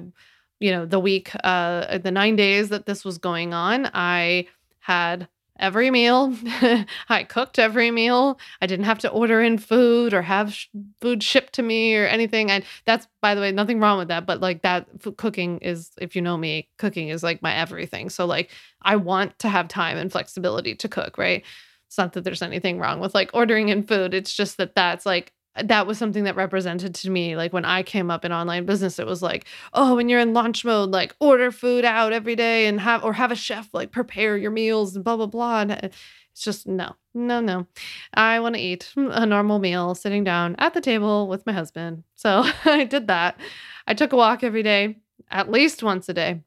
you 0.59 0.71
know 0.71 0.86
the 0.86 1.00
week 1.00 1.31
uh 1.44 1.97
the 2.00 2.12
9 2.12 2.36
days 2.36 2.69
that 2.69 2.86
this 2.86 3.03
was 3.06 3.18
going 3.18 3.53
on 3.53 3.89
i 3.94 4.45
had 4.80 5.27
every 5.59 5.91
meal. 5.91 6.33
I 7.09 7.23
cooked 7.23 7.59
every 7.59 7.91
meal. 7.91 8.39
I 8.61 8.65
didn't 8.67 8.85
have 8.85 9.00
to 9.00 9.09
order 9.09 9.41
in 9.41 9.57
food 9.57 10.13
or 10.13 10.21
have 10.21 10.53
sh- 10.53 10.67
food 11.01 11.21
shipped 11.21 11.53
to 11.53 11.61
me 11.61 11.95
or 11.95 12.05
anything. 12.07 12.50
And 12.50 12.63
that's, 12.86 13.07
by 13.22 13.36
the 13.36 13.41
way, 13.41 13.51
nothing 13.51 13.79
wrong 13.79 13.98
with 13.98 14.07
that. 14.07 14.25
But 14.25 14.39
like 14.41 14.62
that 14.63 14.88
f- 15.05 15.15
cooking 15.17 15.60
is, 15.60 15.91
if 16.00 16.15
you 16.15 16.22
know 16.22 16.38
me, 16.38 16.69
cooking 16.77 17.10
is 17.10 17.24
like 17.24 17.41
my 17.41 17.53
everything. 17.53 18.10
So 18.10 18.25
like 18.25 18.50
I 18.81 18.95
want 18.95 19.38
to 19.39 19.50
have 19.50 19.67
time 19.67 19.98
and 19.98 20.12
flexibility 20.12 20.75
to 20.75 20.88
cook, 20.88 21.17
right? 21.17 21.43
It's 21.88 21.98
not 21.98 22.13
that 22.13 22.24
there's 22.24 22.41
anything 22.41 22.79
wrong 22.79 23.00
with 23.00 23.13
like 23.15 23.31
ordering 23.34 23.69
in 23.69 23.84
food. 23.84 24.13
It's 24.13 24.34
just 24.34 24.57
that 24.57 24.75
that's 24.75 25.05
like 25.05 25.34
that 25.63 25.88
was 25.88 25.98
something 25.98 26.24
that 26.24 26.36
represented 26.36 26.94
to 26.94 27.10
me 27.10 27.36
like 27.36 27.51
when 27.51 27.65
i 27.65 27.82
came 27.82 28.12
up 28.12 28.24
in 28.24 28.32
online 28.32 28.65
business 28.65 29.00
it 29.00 29.08
was 29.08 29.22
like 29.22 29.46
oh 29.74 29.96
when 29.96 30.08
you're 30.08 30.20
in 30.20 30.34
launch 30.34 30.63
mode 30.63 30.89
like 30.91 31.15
order 31.20 31.51
food 31.51 31.84
out 31.84 32.13
every 32.13 32.36
day 32.36 32.68
and 32.68 32.79
have 32.79 33.03
or 33.03 33.13
have 33.13 33.32
a 33.32 33.36
chef 33.36 33.70
like 33.74 33.91
prepare 33.91 34.38
your 34.38 34.51
meals 34.51 34.96
and 34.96 35.03
blah 35.03 35.15
blah 35.15 35.25
blah. 35.25 35.62
And 35.62 35.72
it's 35.72 36.44
just 36.44 36.68
no 36.68 36.96
no 37.13 37.39
no. 37.39 37.68
I 38.13 38.39
want 38.39 38.56
to 38.56 38.62
eat 38.62 38.91
a 38.96 39.25
normal 39.25 39.60
meal 39.60 39.96
sitting 39.96 40.24
down 40.24 40.56
at 40.58 40.74
the 40.74 40.82
table 40.82 41.27
with 41.27 41.46
my 41.46 41.53
husband. 41.53 42.03
So 42.15 42.44
i 42.65 42.84
did 42.84 43.08
that. 43.08 43.39
I 43.88 43.94
took 43.94 44.13
a 44.13 44.18
walk 44.18 44.44
every 44.44 44.63
day 44.63 44.98
at 45.32 45.51
least 45.51 45.84
once 45.84 46.10
a 46.10 46.13
day. 46.13 46.41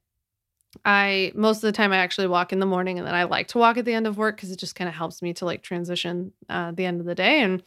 I 0.84 1.32
most 1.34 1.58
of 1.58 1.62
the 1.62 1.72
time 1.72 1.92
I 1.92 1.98
actually 1.98 2.26
walk 2.26 2.52
in 2.52 2.58
the 2.58 2.66
morning 2.66 2.98
and 2.98 3.06
then 3.06 3.14
I 3.14 3.24
like 3.24 3.48
to 3.48 3.58
walk 3.58 3.76
at 3.76 3.84
the 3.84 3.92
end 3.92 4.06
of 4.06 4.16
work 4.16 4.36
because 4.36 4.50
it 4.50 4.58
just 4.58 4.74
kind 4.74 4.88
of 4.88 4.94
helps 4.94 5.20
me 5.20 5.34
to 5.34 5.44
like 5.44 5.62
transition 5.62 6.32
uh, 6.48 6.72
the 6.72 6.86
end 6.86 7.00
of 7.00 7.06
the 7.06 7.14
day 7.14 7.40
and 7.40 7.62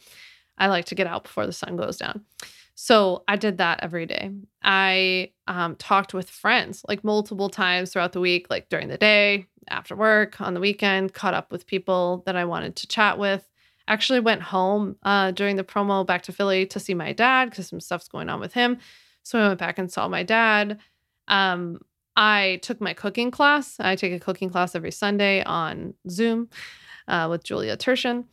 I 0.58 0.68
like 0.68 0.86
to 0.86 0.94
get 0.94 1.06
out 1.06 1.24
before 1.24 1.46
the 1.46 1.52
sun 1.52 1.76
goes 1.76 1.96
down. 1.96 2.24
So 2.74 3.24
I 3.26 3.36
did 3.36 3.58
that 3.58 3.80
every 3.82 4.04
day. 4.04 4.30
I 4.62 5.32
um, 5.46 5.76
talked 5.76 6.12
with 6.12 6.28
friends 6.28 6.84
like 6.86 7.02
multiple 7.02 7.48
times 7.48 7.90
throughout 7.90 8.12
the 8.12 8.20
week, 8.20 8.48
like 8.50 8.68
during 8.68 8.88
the 8.88 8.98
day, 8.98 9.46
after 9.68 9.96
work, 9.96 10.40
on 10.42 10.52
the 10.52 10.60
weekend, 10.60 11.14
caught 11.14 11.32
up 11.32 11.50
with 11.50 11.66
people 11.66 12.22
that 12.26 12.36
I 12.36 12.44
wanted 12.44 12.76
to 12.76 12.86
chat 12.86 13.18
with. 13.18 13.48
Actually, 13.88 14.20
went 14.20 14.42
home 14.42 14.96
uh, 15.04 15.30
during 15.30 15.56
the 15.56 15.64
promo 15.64 16.06
back 16.06 16.22
to 16.22 16.32
Philly 16.32 16.66
to 16.66 16.78
see 16.78 16.92
my 16.92 17.12
dad 17.12 17.48
because 17.48 17.68
some 17.68 17.80
stuff's 17.80 18.08
going 18.08 18.28
on 18.28 18.40
with 18.40 18.52
him. 18.52 18.78
So 19.22 19.38
I 19.38 19.48
went 19.48 19.58
back 19.58 19.78
and 19.78 19.90
saw 19.90 20.06
my 20.08 20.22
dad. 20.22 20.78
Um, 21.28 21.80
I 22.14 22.58
took 22.62 22.80
my 22.80 22.94
cooking 22.94 23.30
class. 23.30 23.80
I 23.80 23.96
take 23.96 24.12
a 24.12 24.20
cooking 24.20 24.50
class 24.50 24.74
every 24.74 24.90
Sunday 24.90 25.42
on 25.44 25.94
Zoom 26.10 26.48
uh, 27.08 27.28
with 27.30 27.44
Julia 27.44 27.76
Turshen. 27.76 28.24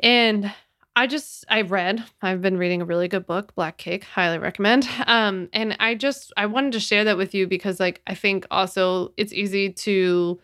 And 0.00 0.52
I 1.00 1.06
just 1.06 1.46
I 1.48 1.62
read. 1.62 2.04
I've 2.20 2.42
been 2.42 2.58
reading 2.58 2.82
a 2.82 2.84
really 2.84 3.08
good 3.08 3.26
book, 3.26 3.54
Black 3.54 3.78
Cake, 3.78 4.04
highly 4.04 4.36
recommend. 4.38 4.86
Um 5.06 5.48
and 5.54 5.74
I 5.80 5.94
just 5.94 6.30
I 6.36 6.44
wanted 6.44 6.72
to 6.72 6.80
share 6.80 7.04
that 7.04 7.16
with 7.16 7.34
you 7.34 7.46
because 7.46 7.80
like 7.80 8.02
I 8.06 8.14
think 8.14 8.46
also 8.50 9.14
it's 9.16 9.32
easy 9.32 9.72
to 9.72 10.38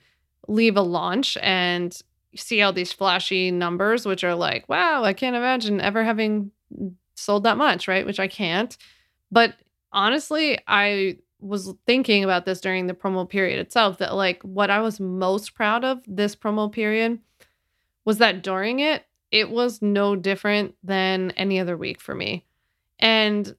leave 0.48 0.78
a 0.78 0.80
launch 0.80 1.36
and 1.42 2.00
see 2.34 2.62
all 2.62 2.72
these 2.72 2.90
flashy 2.90 3.50
numbers 3.50 4.06
which 4.06 4.24
are 4.24 4.34
like, 4.34 4.66
wow, 4.66 5.04
I 5.04 5.12
can't 5.12 5.36
imagine 5.36 5.78
ever 5.78 6.02
having 6.02 6.50
sold 7.16 7.44
that 7.44 7.58
much, 7.58 7.86
right? 7.86 8.06
Which 8.06 8.18
I 8.18 8.26
can't. 8.26 8.74
But 9.30 9.56
honestly, 9.92 10.58
I 10.66 11.18
was 11.38 11.74
thinking 11.84 12.24
about 12.24 12.46
this 12.46 12.62
during 12.62 12.86
the 12.86 12.94
promo 12.94 13.28
period 13.28 13.58
itself 13.58 13.98
that 13.98 14.14
like 14.14 14.40
what 14.42 14.70
I 14.70 14.80
was 14.80 15.00
most 15.00 15.54
proud 15.54 15.84
of 15.84 16.00
this 16.06 16.34
promo 16.34 16.72
period 16.72 17.18
was 18.06 18.16
that 18.18 18.42
during 18.42 18.78
it, 18.78 19.04
it 19.36 19.50
was 19.50 19.82
no 19.82 20.16
different 20.16 20.74
than 20.82 21.30
any 21.32 21.60
other 21.60 21.76
week 21.76 22.00
for 22.00 22.14
me. 22.14 22.46
And 22.98 23.54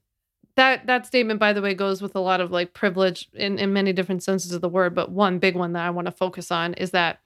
that 0.56 0.88
that 0.88 1.06
statement 1.06 1.38
by 1.38 1.52
the 1.52 1.62
way 1.62 1.72
goes 1.72 2.02
with 2.02 2.16
a 2.16 2.20
lot 2.20 2.40
of 2.40 2.50
like 2.50 2.74
privilege 2.74 3.28
in 3.32 3.60
in 3.60 3.72
many 3.72 3.92
different 3.92 4.24
senses 4.24 4.50
of 4.50 4.60
the 4.60 4.68
word, 4.68 4.92
but 4.92 5.12
one 5.12 5.38
big 5.38 5.54
one 5.54 5.74
that 5.74 5.86
I 5.86 5.90
want 5.90 6.06
to 6.06 6.12
focus 6.12 6.50
on 6.50 6.74
is 6.74 6.90
that 6.90 7.20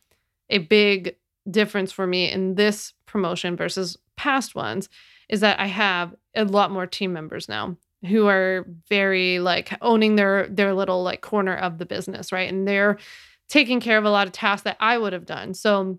a 0.50 0.58
big 0.58 1.16
difference 1.50 1.92
for 1.92 2.06
me 2.06 2.30
in 2.30 2.56
this 2.56 2.92
promotion 3.06 3.56
versus 3.56 3.96
past 4.16 4.54
ones 4.54 4.90
is 5.30 5.40
that 5.40 5.58
I 5.58 5.66
have 5.66 6.14
a 6.36 6.44
lot 6.44 6.70
more 6.70 6.86
team 6.86 7.14
members 7.14 7.48
now 7.48 7.78
who 8.06 8.26
are 8.26 8.66
very 8.90 9.38
like 9.38 9.72
owning 9.80 10.16
their 10.16 10.46
their 10.48 10.74
little 10.74 11.02
like 11.02 11.22
corner 11.22 11.56
of 11.56 11.78
the 11.78 11.86
business, 11.86 12.32
right? 12.32 12.52
And 12.52 12.68
they're 12.68 12.98
taking 13.48 13.80
care 13.80 13.96
of 13.96 14.04
a 14.04 14.10
lot 14.10 14.26
of 14.26 14.34
tasks 14.34 14.64
that 14.64 14.76
I 14.78 14.98
would 14.98 15.14
have 15.14 15.24
done. 15.24 15.54
So 15.54 15.98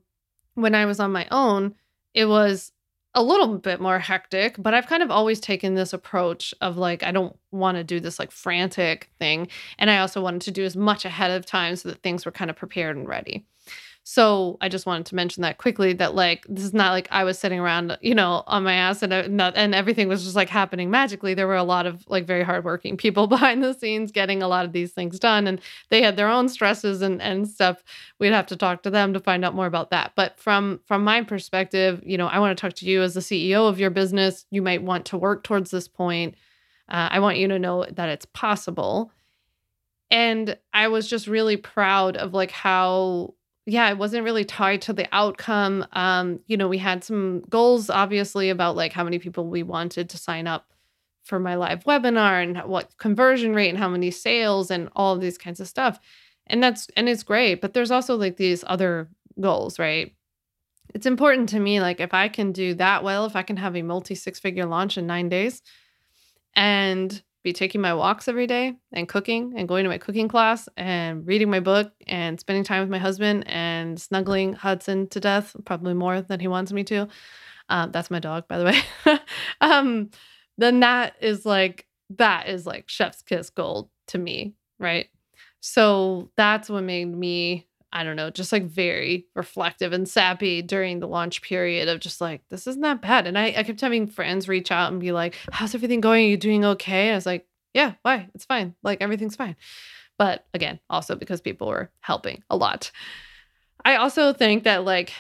when 0.54 0.76
I 0.76 0.86
was 0.86 1.00
on 1.00 1.12
my 1.12 1.28
own, 1.32 1.74
it 2.14 2.26
was 2.26 2.72
a 3.16 3.22
little 3.24 3.58
bit 3.60 3.80
more 3.80 4.00
hectic, 4.00 4.56
but 4.58 4.74
I've 4.74 4.88
kind 4.88 5.04
of 5.04 5.12
always 5.12 5.40
taken 5.40 5.76
this 5.76 5.94
approach 5.94 6.54
of 6.62 6.78
like, 6.78 7.04
I 7.04 7.12
don't 7.12 7.38
want 7.52 7.78
to 7.78 7.84
do 7.84 8.00
this 8.00 8.18
like 8.18 8.32
frantic 8.32 9.12
thing. 9.20 9.48
And 9.78 9.92
I 9.92 10.00
also 10.00 10.22
wanted 10.22 10.42
to 10.42 10.52
do 10.52 10.64
as 10.64 10.76
much 10.76 11.06
ahead 11.06 11.30
of 11.32 11.46
time 11.46 11.76
so 11.76 11.90
that 11.90 12.02
things 12.02 12.26
were 12.26 12.32
kind 12.32 12.50
of 12.50 12.56
prepared 12.56 12.98
and 12.98 13.08
ready. 13.08 13.46
So 14.06 14.58
I 14.60 14.68
just 14.68 14.86
wanted 14.86 15.06
to 15.08 15.16
mention 15.16 15.44
that 15.44 15.60
quickly 15.60 15.94
that 15.94 16.14
like 16.14 16.46
this 16.50 16.66
is 16.66 16.74
not 16.74 16.92
like 16.92 17.08
I 17.10 17.24
was 17.24 17.40
sitting 17.40 17.58
around, 17.58 17.98
you 18.02 18.14
know, 18.14 18.44
on 18.48 18.64
my 18.64 18.74
ass 18.74 19.02
and 19.02 19.14
uh, 19.14 19.52
and 19.56 19.74
everything 19.74 20.10
was 20.10 20.24
just 20.24 20.36
like 20.36 20.50
happening 20.50 20.92
magically. 20.92 21.34
There 21.34 21.48
were 21.48 21.56
a 21.56 21.64
lot 21.64 21.86
of 21.86 22.04
like 22.10 22.26
very 22.26 22.44
hardworking 22.44 22.98
people 22.98 23.28
behind 23.36 23.64
the 23.64 23.74
scenes 23.74 24.12
getting 24.12 24.44
a 24.44 24.48
lot 24.50 24.66
of 24.66 24.74
these 24.74 24.92
things 24.92 25.20
done, 25.20 25.48
and 25.48 25.62
they 25.90 26.02
had 26.02 26.18
their 26.18 26.28
own 26.28 26.50
stresses 26.50 27.02
and 27.02 27.22
and 27.22 27.48
stuff. 27.48 27.82
We'd 28.20 28.34
have 28.34 28.48
to 28.48 28.58
talk 28.58 28.84
to 28.84 28.90
them 28.90 29.14
to 29.14 29.22
find 29.22 29.46
out 29.46 29.56
more 29.56 29.68
about 29.68 29.90
that. 29.92 30.12
But 30.16 30.38
from 30.38 30.82
from 30.86 31.06
my 31.06 31.22
perspective, 31.24 32.02
you 32.06 32.18
know, 32.18 32.28
I 32.28 32.40
want 32.40 32.58
to 32.58 32.62
talk 32.62 32.74
to 32.80 32.86
you 32.86 33.02
as 33.04 33.14
the 33.14 33.22
CEO 33.22 33.70
of 33.70 33.80
your 33.80 33.90
business. 33.90 34.46
You 34.52 34.62
might 34.62 34.84
want 34.84 35.06
to 35.08 35.18
work 35.18 35.44
towards 35.44 35.72
this 35.72 35.88
point. 35.88 36.36
Uh, 36.90 37.08
I 37.10 37.20
want 37.22 37.38
you 37.38 37.48
to 37.48 37.58
know 37.58 37.86
that 37.90 38.10
it's 38.10 38.26
possible. 38.26 39.12
And 40.12 40.58
I 40.74 40.90
was 40.90 41.10
just 41.10 41.26
really 41.26 41.58
proud 41.58 42.18
of 42.18 42.34
like 42.34 42.52
how 42.52 43.34
yeah, 43.66 43.90
it 43.90 43.98
wasn't 43.98 44.26
really 44.26 44.44
tied 44.44 44.82
to 44.84 44.94
the 44.94 45.08
outcome. 45.12 45.86
Um, 45.94 46.40
you 46.48 46.58
know, 46.58 46.68
we 46.68 46.78
had 46.78 47.04
some 47.04 47.42
goals 47.50 47.90
obviously 47.90 48.50
about 48.50 48.76
like 48.76 48.92
how 48.92 49.04
many 49.04 49.20
people 49.20 49.48
we 49.48 49.64
wanted 49.64 50.10
to 50.10 50.18
sign 50.18 50.48
up 50.48 50.68
for 51.24 51.40
my 51.40 51.56
live 51.56 51.86
webinar 51.86 52.44
and 52.44 52.58
what 52.70 52.98
conversion 52.98 53.56
rate 53.56 53.70
and 53.70 53.78
how 53.78 53.88
many 53.88 54.12
sales 54.12 54.70
and 54.70 54.90
all 54.96 55.14
of 55.16 55.22
these 55.22 55.38
kinds 55.38 55.62
of 55.62 55.68
stuff. 55.68 56.00
And 56.48 56.62
that's 56.62 56.88
and 56.98 57.08
it's 57.08 57.24
great, 57.24 57.62
but 57.62 57.74
there's 57.74 57.92
also 57.92 58.18
like 58.18 58.36
these 58.36 58.66
other 58.68 59.10
goals, 59.40 59.80
right? 59.80 60.14
It's 60.94 61.06
important 61.06 61.50
to 61.50 61.60
me 61.60 61.80
like 61.80 62.02
if 62.02 62.14
I 62.14 62.28
can 62.28 62.52
do 62.52 62.74
that 62.76 63.04
well, 63.04 63.26
if 63.26 63.38
I 63.38 63.44
can 63.44 63.56
have 63.58 63.78
a 63.78 63.82
multi 63.82 64.16
six 64.16 64.40
figure 64.40 64.66
launch 64.66 64.98
in 64.98 65.08
9 65.08 65.30
days 65.30 65.62
and 66.54 67.22
be 67.44 67.54
taking 67.54 67.82
my 67.82 67.94
walks 67.94 68.28
every 68.28 68.48
day 68.48 68.74
and 68.94 69.08
cooking 69.08 69.54
and 69.58 69.68
going 69.68 69.84
to 69.84 69.90
my 69.90 69.98
cooking 69.98 70.30
class 70.30 70.70
and 70.78 71.28
reading 71.28 71.50
my 71.50 71.60
book 71.60 71.92
and 72.08 72.40
spending 72.40 72.64
time 72.64 72.82
with 72.82 72.90
my 72.90 72.98
husband 72.98 73.44
and 73.48 74.00
snuggling 74.00 74.54
Hudson 74.54 75.08
to 75.10 75.20
death, 75.20 75.56
probably 75.66 75.94
more 75.94 76.22
than 76.22 76.40
he 76.40 76.48
wants 76.48 76.72
me 76.72 76.84
to. 76.86 77.08
Um, 77.70 77.92
that's 77.92 78.10
my 78.10 78.20
dog, 78.20 78.48
by 78.48 78.58
the 78.58 78.66
way. 78.66 79.20
um, 79.62 80.10
then 80.58 80.80
that 80.80 81.16
is 81.22 81.46
like, 81.46 81.86
that 82.12 82.48
is 82.48 82.66
like 82.66 82.86
chef's 82.88 83.22
kiss 83.22 83.50
gold 83.50 83.90
to 84.08 84.18
me, 84.18 84.54
right? 84.80 85.08
So 85.60 86.32
that's 86.38 86.70
what 86.70 86.84
made 86.84 87.06
me 87.06 87.68
I 87.94 88.04
don't 88.04 88.16
know, 88.16 88.32
just 88.32 88.52
like 88.52 88.66
very 88.66 89.28
reflective 89.36 89.94
and 89.94 90.10
sappy 90.10 90.64
during 90.64 91.00
the 91.00 91.08
launch 91.08 91.44
period 91.44 91.88
of 91.88 92.00
just 92.00 92.20
like, 92.20 92.42
this 92.50 92.66
isn't 92.66 92.82
that 92.82 93.04
bad. 93.04 93.28
And 93.28 93.38
I, 93.38 93.54
I 93.56 93.64
kept 93.64 93.82
having 93.82 94.08
friends 94.08 94.50
reach 94.50 94.72
out 94.72 94.92
and 94.92 95.00
be 95.00 95.12
like, 95.12 95.36
how's 95.52 95.76
everything 95.76 96.02
going? 96.02 96.26
Are 96.26 96.30
you 96.30 96.38
doing 96.38 96.66
okay? 96.66 97.12
I 97.12 97.16
was 97.16 97.28
like, 97.28 97.48
yeah, 97.74 97.94
why? 98.02 98.30
It's 98.34 98.46
fine. 98.46 98.74
Like 98.82 99.02
everything's 99.02 99.36
fine. 99.36 99.56
But 100.18 100.44
again, 100.56 100.80
also 100.90 101.16
because 101.16 101.40
people 101.40 101.68
were 101.68 101.92
helping 102.02 102.44
a 102.50 102.58
lot. 102.58 102.92
I 103.86 103.96
also 103.98 104.34
think 104.34 104.64
that 104.64 104.86
like 104.86 105.14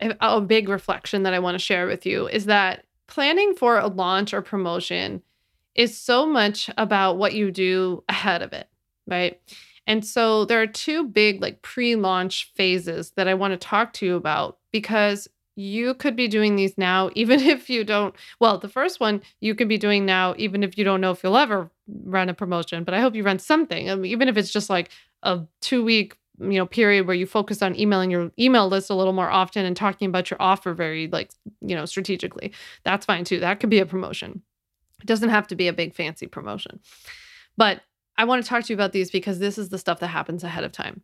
a 0.00 0.40
big 0.40 0.68
reflection 0.68 1.24
that 1.24 1.34
I 1.34 1.40
want 1.40 1.56
to 1.56 1.64
share 1.64 1.88
with 1.88 2.06
you 2.06 2.28
is 2.28 2.46
that 2.46 2.84
planning 3.08 3.54
for 3.54 3.78
a 3.78 3.88
launch 3.88 4.32
or 4.32 4.42
promotion 4.42 5.22
is 5.74 5.98
so 5.98 6.24
much 6.24 6.70
about 6.78 7.18
what 7.18 7.34
you 7.34 7.50
do 7.50 8.04
ahead 8.08 8.42
of 8.42 8.52
it, 8.52 8.68
right? 9.06 9.40
And 9.86 10.04
so 10.04 10.44
there 10.44 10.60
are 10.60 10.66
two 10.66 11.04
big 11.04 11.40
like 11.40 11.62
pre-launch 11.62 12.52
phases 12.54 13.12
that 13.16 13.28
I 13.28 13.34
want 13.34 13.52
to 13.52 13.56
talk 13.56 13.92
to 13.94 14.06
you 14.06 14.16
about 14.16 14.58
because 14.72 15.28
you 15.58 15.94
could 15.94 16.16
be 16.16 16.28
doing 16.28 16.56
these 16.56 16.76
now 16.76 17.10
even 17.14 17.40
if 17.40 17.70
you 17.70 17.82
don't 17.82 18.14
well 18.40 18.58
the 18.58 18.68
first 18.68 19.00
one 19.00 19.22
you 19.40 19.54
could 19.54 19.68
be 19.68 19.78
doing 19.78 20.04
now 20.04 20.34
even 20.36 20.62
if 20.62 20.76
you 20.76 20.84
don't 20.84 21.00
know 21.00 21.10
if 21.10 21.22
you'll 21.22 21.36
ever 21.36 21.70
run 22.04 22.28
a 22.28 22.34
promotion 22.34 22.84
but 22.84 22.92
i 22.92 23.00
hope 23.00 23.14
you 23.14 23.22
run 23.22 23.38
something. 23.38 23.90
I 23.90 23.94
mean, 23.94 24.12
even 24.12 24.28
if 24.28 24.36
it's 24.36 24.52
just 24.52 24.68
like 24.68 24.90
a 25.22 25.40
two 25.62 25.82
week 25.82 26.18
you 26.38 26.58
know 26.58 26.66
period 26.66 27.06
where 27.06 27.16
you 27.16 27.26
focus 27.26 27.62
on 27.62 27.78
emailing 27.78 28.10
your 28.10 28.30
email 28.38 28.68
list 28.68 28.90
a 28.90 28.94
little 28.94 29.12
more 29.12 29.30
often 29.30 29.64
and 29.64 29.76
talking 29.76 30.08
about 30.08 30.30
your 30.30 30.40
offer 30.40 30.74
very 30.74 31.08
like 31.08 31.30
you 31.60 31.74
know 31.74 31.86
strategically 31.86 32.52
that's 32.84 33.06
fine 33.06 33.24
too. 33.24 33.40
That 33.40 33.60
could 33.60 33.70
be 33.70 33.78
a 33.78 33.86
promotion. 33.86 34.42
It 35.00 35.06
doesn't 35.06 35.28
have 35.28 35.46
to 35.48 35.56
be 35.56 35.68
a 35.68 35.72
big 35.72 35.94
fancy 35.94 36.26
promotion. 36.26 36.80
But 37.56 37.82
I 38.18 38.24
want 38.24 38.42
to 38.42 38.48
talk 38.48 38.64
to 38.64 38.72
you 38.72 38.76
about 38.76 38.92
these 38.92 39.10
because 39.10 39.38
this 39.38 39.58
is 39.58 39.68
the 39.68 39.78
stuff 39.78 40.00
that 40.00 40.08
happens 40.08 40.44
ahead 40.44 40.64
of 40.64 40.72
time. 40.72 41.02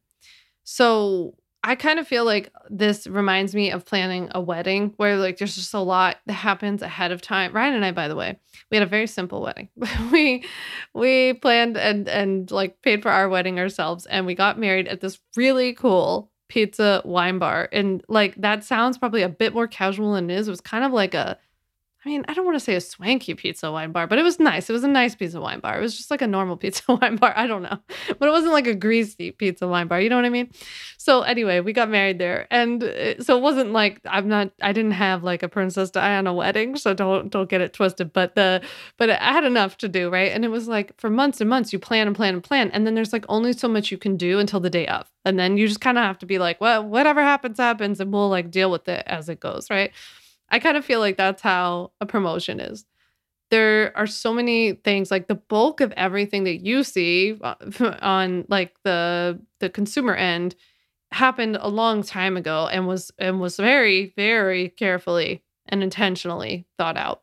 So 0.65 1.35
I 1.65 1.77
kind 1.77 2.01
of 2.01 2.09
feel 2.09 2.25
like 2.25 2.53
this 2.71 3.07
reminds 3.07 3.55
me 3.55 3.71
of 3.71 3.85
planning 3.85 4.29
a 4.35 4.41
wedding 4.41 4.95
where 4.97 5.17
like 5.17 5.39
there's 5.39 5.55
just 5.55 5.75
a 5.75 5.79
lot 5.79 6.17
that 6.27 6.33
happens 6.33 6.83
ahead 6.83 7.13
of 7.13 7.23
time. 7.23 7.53
Ryan 7.53 7.75
and 7.75 7.85
I, 7.85 7.93
by 7.93 8.09
the 8.09 8.17
way, 8.17 8.37
we 8.71 8.77
had 8.77 8.87
a 8.87 8.91
very 8.91 9.07
simple 9.07 9.41
wedding. 9.43 9.69
we 10.13 10.45
we 10.93 11.35
planned 11.35 11.77
and 11.77 12.09
and 12.09 12.51
like 12.51 12.83
paid 12.83 13.03
for 13.03 13.11
our 13.11 13.29
wedding 13.29 13.61
ourselves 13.61 14.07
and 14.07 14.27
we 14.27 14.35
got 14.35 14.59
married 14.59 14.89
at 14.89 15.01
this 15.01 15.21
really 15.37 15.73
cool 15.73 16.33
pizza 16.49 17.01
wine 17.05 17.39
bar. 17.39 17.69
And 17.73 18.05
like 18.09 18.35
that 18.37 18.65
sounds 18.65 18.99
probably 18.99 19.23
a 19.23 19.29
bit 19.29 19.55
more 19.55 19.69
casual 19.69 20.15
than 20.15 20.31
it 20.31 20.37
is. 20.37 20.49
It 20.49 20.51
was 20.51 20.61
kind 20.61 20.85
of 20.85 20.93
like 20.93 21.15
a 21.15 21.39
I 22.05 22.09
mean, 22.09 22.25
I 22.27 22.35
don't 22.35 22.45
want 22.45 22.57
to 22.57 22.65
say 22.65 22.75
a 22.75 22.81
swanky 22.81 23.33
pizza 23.35 23.71
wine 23.71 23.93
bar, 23.93 24.09
but 24.09 24.19
it 24.19 24.23
was 24.25 24.41
nice. 24.41 24.69
It 24.69 24.73
was 24.73 24.83
a 24.83 24.89
nice 24.89 25.15
pizza 25.15 25.41
wine 25.41 25.61
bar. 25.61 25.79
It 25.79 25.83
was 25.83 25.97
just 25.97 26.11
like 26.11 26.21
a 26.21 26.27
normal 26.27 26.57
pizza 26.63 26.83
wine 26.89 27.15
bar. 27.15 27.33
I 27.37 27.47
don't 27.47 27.63
know. 27.63 27.79
But 28.19 28.29
it 28.29 28.33
wasn't 28.33 28.53
like 28.53 28.67
a 28.67 28.75
greasy 28.75 29.31
pizza 29.31 29.69
wine 29.69 29.87
bar. 29.87 30.01
You 30.01 30.09
know 30.09 30.17
what 30.17 30.25
I 30.25 30.31
mean? 30.31 30.51
So 30.99 31.23
anyway, 31.23 31.61
we 31.61 31.73
got 31.73 31.89
married 31.89 32.19
there. 32.19 32.49
And 32.51 32.83
uh, 32.83 33.23
so 33.23 33.37
it 33.37 33.41
wasn't 33.41 33.73
like 33.73 34.01
I'm 34.05 34.29
not 34.29 34.51
I 34.61 34.73
didn't 34.73 34.93
have 34.93 35.23
like 35.23 35.45
a 35.45 35.49
Princess 35.49 35.91
Diana 35.91 36.35
wedding, 36.35 36.77
so 36.77 36.93
don't 36.93 37.31
don't 37.31 37.49
get 37.49 37.61
it 37.61 37.73
twisted, 37.73 38.13
but 38.13 38.35
the 38.35 38.63
but 38.99 39.09
I 39.11 39.33
had 39.33 39.45
enough 39.45 39.79
to 39.79 39.89
do, 39.89 40.11
right? 40.11 40.33
And 40.33 40.45
it 40.45 40.49
was 40.49 40.67
like 40.67 41.01
for 41.01 41.09
months 41.09 41.41
and 41.41 41.49
months 41.49 41.73
you 41.73 41.79
plan 41.79 42.09
and 42.09 42.17
plan 42.17 42.35
and 42.35 42.43
plan 42.43 42.71
and 42.73 42.85
then 42.85 42.97
there's 42.97 43.13
like 43.13 43.27
only 43.29 43.53
so 43.53 43.69
much 43.69 43.93
you 43.93 43.99
can 43.99 44.17
do 44.17 44.41
until 44.41 44.59
the 44.59 44.71
day 44.71 44.89
of. 44.89 45.09
And 45.25 45.39
then 45.39 45.57
you 45.57 45.69
just 45.69 45.81
kind 45.81 45.99
of 45.99 46.05
have 46.05 46.19
to 46.19 46.27
be 46.27 46.41
like, 46.41 46.61
well, 46.61 46.85
whatever 46.85 47.23
happens 47.23 47.59
happens 47.59 48.01
and 48.01 48.13
we'll 48.13 48.29
like 48.29 48.51
deal 48.51 48.73
with 48.73 48.89
it 48.89 49.05
as 49.07 49.29
it 49.29 49.39
goes, 49.39 49.71
right? 49.71 49.93
I 50.53 50.59
kind 50.59 50.77
of 50.77 50.85
feel 50.85 51.01
like 51.01 51.17
that's 51.17 51.43
how 51.43 51.93
a 52.01 52.07
promotion 52.07 52.61
is. 52.61 52.85
There 53.51 53.97
are 53.97 54.07
so 54.07 54.33
many 54.33 54.73
things 54.73 55.11
like 55.11 55.27
the 55.27 55.35
bulk 55.35 55.81
of 55.81 55.93
everything 55.93 56.45
that 56.45 56.65
you 56.65 56.85
see 56.85 57.39
uh, 57.43 57.55
on 58.03 58.45
like 58.49 58.75
the 58.85 59.41
the 59.61 59.71
consumer 59.71 60.15
end 60.15 60.55
happened 61.11 61.59
a 61.61 61.69
long 61.69 62.03
time 62.03 62.37
ago 62.37 62.69
and 62.71 62.87
was 62.87 63.11
and 63.19 63.41
was 63.41 63.57
very 63.57 64.13
very 64.17 64.69
carefully 64.69 65.43
and 65.69 65.83
intentionally 65.83 66.67
thought 66.79 66.97
out. 66.97 67.23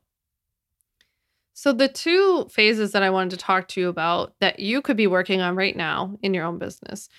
So 1.53 1.73
the 1.73 1.89
two 1.89 2.47
phases 2.49 2.93
that 2.93 3.03
I 3.03 3.09
wanted 3.09 3.31
to 3.31 3.37
talk 3.37 3.67
to 3.69 3.81
you 3.81 3.89
about 3.89 4.33
that 4.39 4.59
you 4.59 4.81
could 4.81 4.95
be 4.95 5.07
working 5.07 5.41
on 5.41 5.55
right 5.55 5.75
now 5.75 6.17
in 6.21 6.33
your 6.33 6.45
own 6.45 6.57
business 6.57 7.09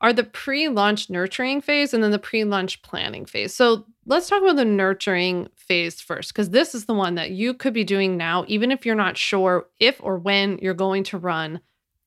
are 0.00 0.12
the 0.12 0.24
pre-launch 0.24 1.10
nurturing 1.10 1.60
phase 1.60 1.92
and 1.92 2.02
then 2.02 2.10
the 2.10 2.18
pre-launch 2.18 2.80
planning 2.82 3.26
phase. 3.26 3.54
So 3.54 3.84
let's 4.06 4.28
talk 4.28 4.42
about 4.42 4.56
the 4.56 4.64
nurturing 4.64 5.48
phase 5.56 6.00
first, 6.00 6.32
because 6.32 6.50
this 6.50 6.74
is 6.74 6.86
the 6.86 6.94
one 6.94 7.16
that 7.16 7.30
you 7.30 7.52
could 7.52 7.74
be 7.74 7.84
doing 7.84 8.16
now, 8.16 8.44
even 8.48 8.70
if 8.70 8.86
you're 8.86 8.94
not 8.94 9.18
sure 9.18 9.66
if 9.78 10.02
or 10.02 10.18
when 10.18 10.58
you're 10.62 10.74
going 10.74 11.04
to 11.04 11.18
run 11.18 11.60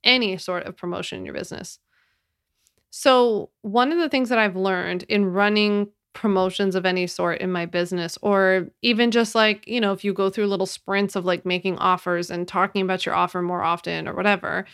any 0.03 0.38
sort 0.38 0.63
of 0.63 0.75
promotion 0.75 1.19
in 1.19 1.25
your 1.25 1.35
business. 1.35 1.79
So, 2.89 3.50
one 3.62 3.91
of 3.91 3.97
the 3.97 4.09
things 4.09 4.29
that 4.29 4.38
I've 4.38 4.55
learned 4.55 5.03
in 5.03 5.25
running 5.25 5.89
promotions 6.13 6.75
of 6.75 6.85
any 6.85 7.07
sort 7.07 7.41
in 7.41 7.51
my 7.51 7.65
business, 7.65 8.17
or 8.21 8.67
even 8.81 9.09
just 9.12 9.33
like, 9.33 9.67
you 9.67 9.81
know, 9.81 9.93
if 9.93 10.03
you 10.03 10.13
go 10.13 10.29
through 10.29 10.47
little 10.47 10.67
sprints 10.67 11.15
of 11.15 11.25
like 11.25 11.45
making 11.45 11.77
offers 11.77 12.29
and 12.29 12.47
talking 12.47 12.83
about 12.83 13.05
your 13.05 13.15
offer 13.15 13.41
more 13.41 13.63
often 13.63 14.07
or 14.07 14.13
whatever, 14.13 14.65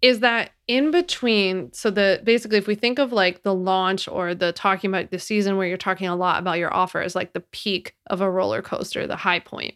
is 0.00 0.20
that 0.20 0.50
in 0.66 0.90
between 0.90 1.72
so 1.72 1.90
the 1.90 2.20
basically 2.24 2.58
if 2.58 2.66
we 2.66 2.74
think 2.74 2.98
of 2.98 3.12
like 3.12 3.42
the 3.42 3.54
launch 3.54 4.06
or 4.06 4.34
the 4.34 4.52
talking 4.52 4.90
about 4.90 5.10
the 5.10 5.18
season 5.18 5.56
where 5.56 5.66
you're 5.66 5.76
talking 5.76 6.06
a 6.06 6.16
lot 6.16 6.38
about 6.38 6.58
your 6.58 6.72
offer 6.72 7.00
is 7.00 7.16
like 7.16 7.32
the 7.32 7.40
peak 7.40 7.94
of 8.06 8.20
a 8.20 8.30
roller 8.30 8.62
coaster 8.62 9.06
the 9.06 9.16
high 9.16 9.40
point 9.40 9.74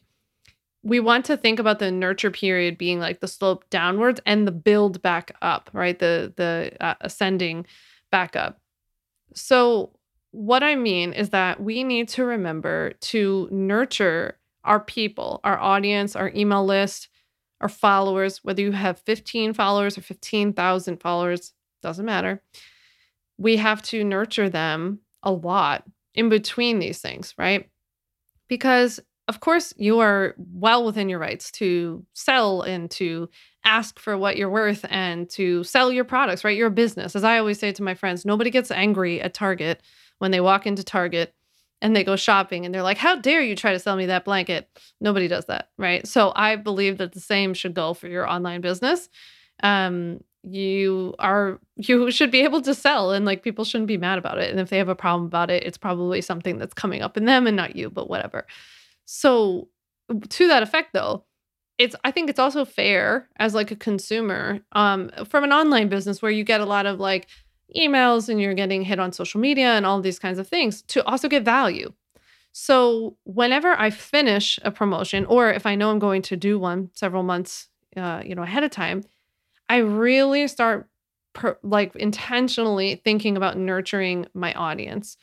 we 0.83 1.01
want 1.01 1.25
to 1.27 1.37
think 1.37 1.59
about 1.59 1.79
the 1.79 1.91
nurture 1.91 2.31
period 2.31 2.77
being 2.77 2.99
like 2.99 3.21
the 3.21 3.29
slope 3.29 3.69
downwards 3.71 4.21
and 4.27 4.47
the 4.47 4.53
build 4.53 5.01
back 5.03 5.35
up 5.41 5.71
right? 5.73 5.99
The 5.99 6.33
the 6.37 6.73
uh, 6.81 6.95
ascending 7.01 7.67
back 8.11 8.37
up. 8.37 8.61
So 9.35 9.91
what 10.33 10.63
I 10.63 10.77
mean 10.77 11.13
is 11.13 11.31
that 11.31 11.63
we 11.63 11.85
need 11.85 12.09
to 12.11 12.25
remember 12.25 12.93
to 13.01 13.49
nurture 13.51 14.39
our 14.65 14.81
people, 14.81 15.41
our 15.45 15.59
audience, 15.59 16.17
our 16.17 16.31
email 16.35 16.65
list, 16.65 17.09
our 17.63 17.69
followers, 17.69 18.41
whether 18.43 18.61
you 18.61 18.73
have 18.73 18.99
15 19.01 19.55
followers 19.55 19.97
or 19.97 20.03
15,000 20.03 21.01
followers, 21.01 21.53
doesn't 21.83 22.05
matter. 22.05 22.43
We 23.39 23.57
have 23.57 23.83
to 23.85 24.05
nurture 24.05 24.49
them 24.49 25.01
a 25.23 25.33
lot 25.33 25.85
in 26.15 26.29
between 26.29 26.79
these 26.79 27.01
things, 27.01 27.35
right? 27.39 27.69
Because 28.49 29.01
of 29.29 29.39
course, 29.41 29.73
you 29.77 30.01
are 30.01 30.35
well 30.37 30.85
within 30.85 31.09
your 31.09 31.21
rights 31.21 31.53
to 31.53 32.05
sell 32.13 32.63
and 32.63 32.91
to 32.91 33.29
ask 33.65 33.99
for 33.99 34.19
what 34.19 34.37
you're 34.37 34.51
worth 34.51 34.85
and 34.91 35.31
to 35.31 35.63
sell 35.63 35.93
your 35.93 36.05
products, 36.05 36.45
right? 36.45 36.57
You're 36.57 36.67
a 36.67 36.73
business. 36.73 37.15
As 37.15 37.23
I 37.23 37.39
always 37.39 37.59
say 37.59 37.73
to 37.73 37.83
my 37.85 37.95
friends, 37.95 38.27
nobody 38.27 38.51
gets 38.51 38.73
angry 38.73 39.21
at 39.21 39.33
Target 39.33 39.81
when 40.19 40.33
they 40.33 40.41
walk 40.41 40.67
into 40.67 40.83
Target 40.83 41.35
and 41.83 41.95
they 41.95 42.05
go 42.05 42.17
shopping 42.17 42.65
and 42.65 42.75
they're 42.75 42.83
like, 42.83 42.97
How 42.97 43.17
dare 43.17 43.43
you 43.43 43.55
try 43.55 43.73
to 43.73 43.79
sell 43.79 43.97
me 43.97 44.07
that 44.07 44.25
blanket? 44.25 44.69
Nobody 45.01 45.29
does 45.29 45.45
that, 45.47 45.69
right? 45.77 46.07
So 46.07 46.33
I 46.35 46.57
believe 46.57 46.99
that 46.99 47.13
the 47.13 47.21
same 47.21 47.53
should 47.53 47.75
go 47.75 47.93
for 47.93 48.09
your 48.09 48.27
online 48.27 48.63
business. 48.63 49.11
Um, 49.63 50.25
you 50.45 51.15
are 51.21 51.61
you 51.77 52.11
should 52.11 52.31
be 52.33 52.41
able 52.41 52.61
to 52.63 52.75
sell 52.75 53.13
and 53.13 53.25
like 53.25 53.45
people 53.45 53.65
shouldn't 53.65 53.87
be 53.87 53.97
mad 53.97 54.19
about 54.19 54.39
it 54.39 54.51
and 54.51 54.59
if 54.59 54.71
they 54.71 54.79
have 54.79 54.89
a 54.89 54.95
problem 54.95 55.25
about 55.25 55.53
it 55.53 55.63
it's 55.63 55.79
probably 55.79 56.21
something 56.21 56.59
that's 56.59 56.75
coming 56.75 57.01
up 57.01 57.17
in 57.17 57.27
them 57.27 57.47
and 57.47 57.57
not 57.57 57.77
you 57.77 57.89
but 57.89 58.11
whatever 58.11 58.45
so 59.05 59.69
to 60.29 60.49
that 60.49 60.63
effect 60.63 60.93
though, 60.93 61.25
it's 61.79 61.97
I 62.05 62.11
think 62.11 62.31
it's 62.31 62.39
also 62.39 62.65
fair 62.65 63.29
as 63.37 63.55
like 63.55 63.71
a 63.71 63.77
consumer 63.77 64.61
um 64.73 65.11
from 65.29 65.45
an 65.45 65.53
online 65.53 65.89
business 65.89 66.21
where 66.23 66.31
you 66.31 66.45
get 66.45 66.61
a 66.61 66.67
lot 66.67 66.87
of 66.87 67.01
like 67.01 67.29
emails 67.77 68.29
and 68.29 68.41
you're 68.41 68.55
getting 68.55 68.83
hit 68.83 68.99
on 68.99 69.13
social 69.13 69.41
media 69.41 69.69
and 69.69 69.87
all 69.87 70.01
these 70.01 70.19
kinds 70.19 70.39
of 70.39 70.49
things 70.49 70.83
to 70.83 71.05
also 71.07 71.29
get 71.29 71.45
value. 71.45 71.93
So 72.53 73.17
whenever 73.25 73.73
I 73.73 73.91
finish 73.91 74.59
a 74.63 74.71
promotion 74.71 75.25
or 75.25 75.51
if 75.51 75.65
I 75.65 75.75
know 75.75 75.91
I'm 75.91 75.99
going 75.99 76.23
to 76.23 76.37
do 76.37 76.59
one 76.59 76.91
several 76.95 77.23
months 77.23 77.69
uh, 77.97 78.23
you 78.25 78.35
know 78.35 78.43
ahead 78.43 78.65
of 78.65 78.71
time, 78.71 79.03
I 79.69 79.79
really 79.79 80.49
start 80.49 80.89
per, 81.33 81.59
like 81.63 81.95
intentionally 81.97 83.01
thinking 83.05 83.37
about 83.37 83.57
nurturing 83.57 84.27
my 84.35 84.53
audience. 84.53 85.17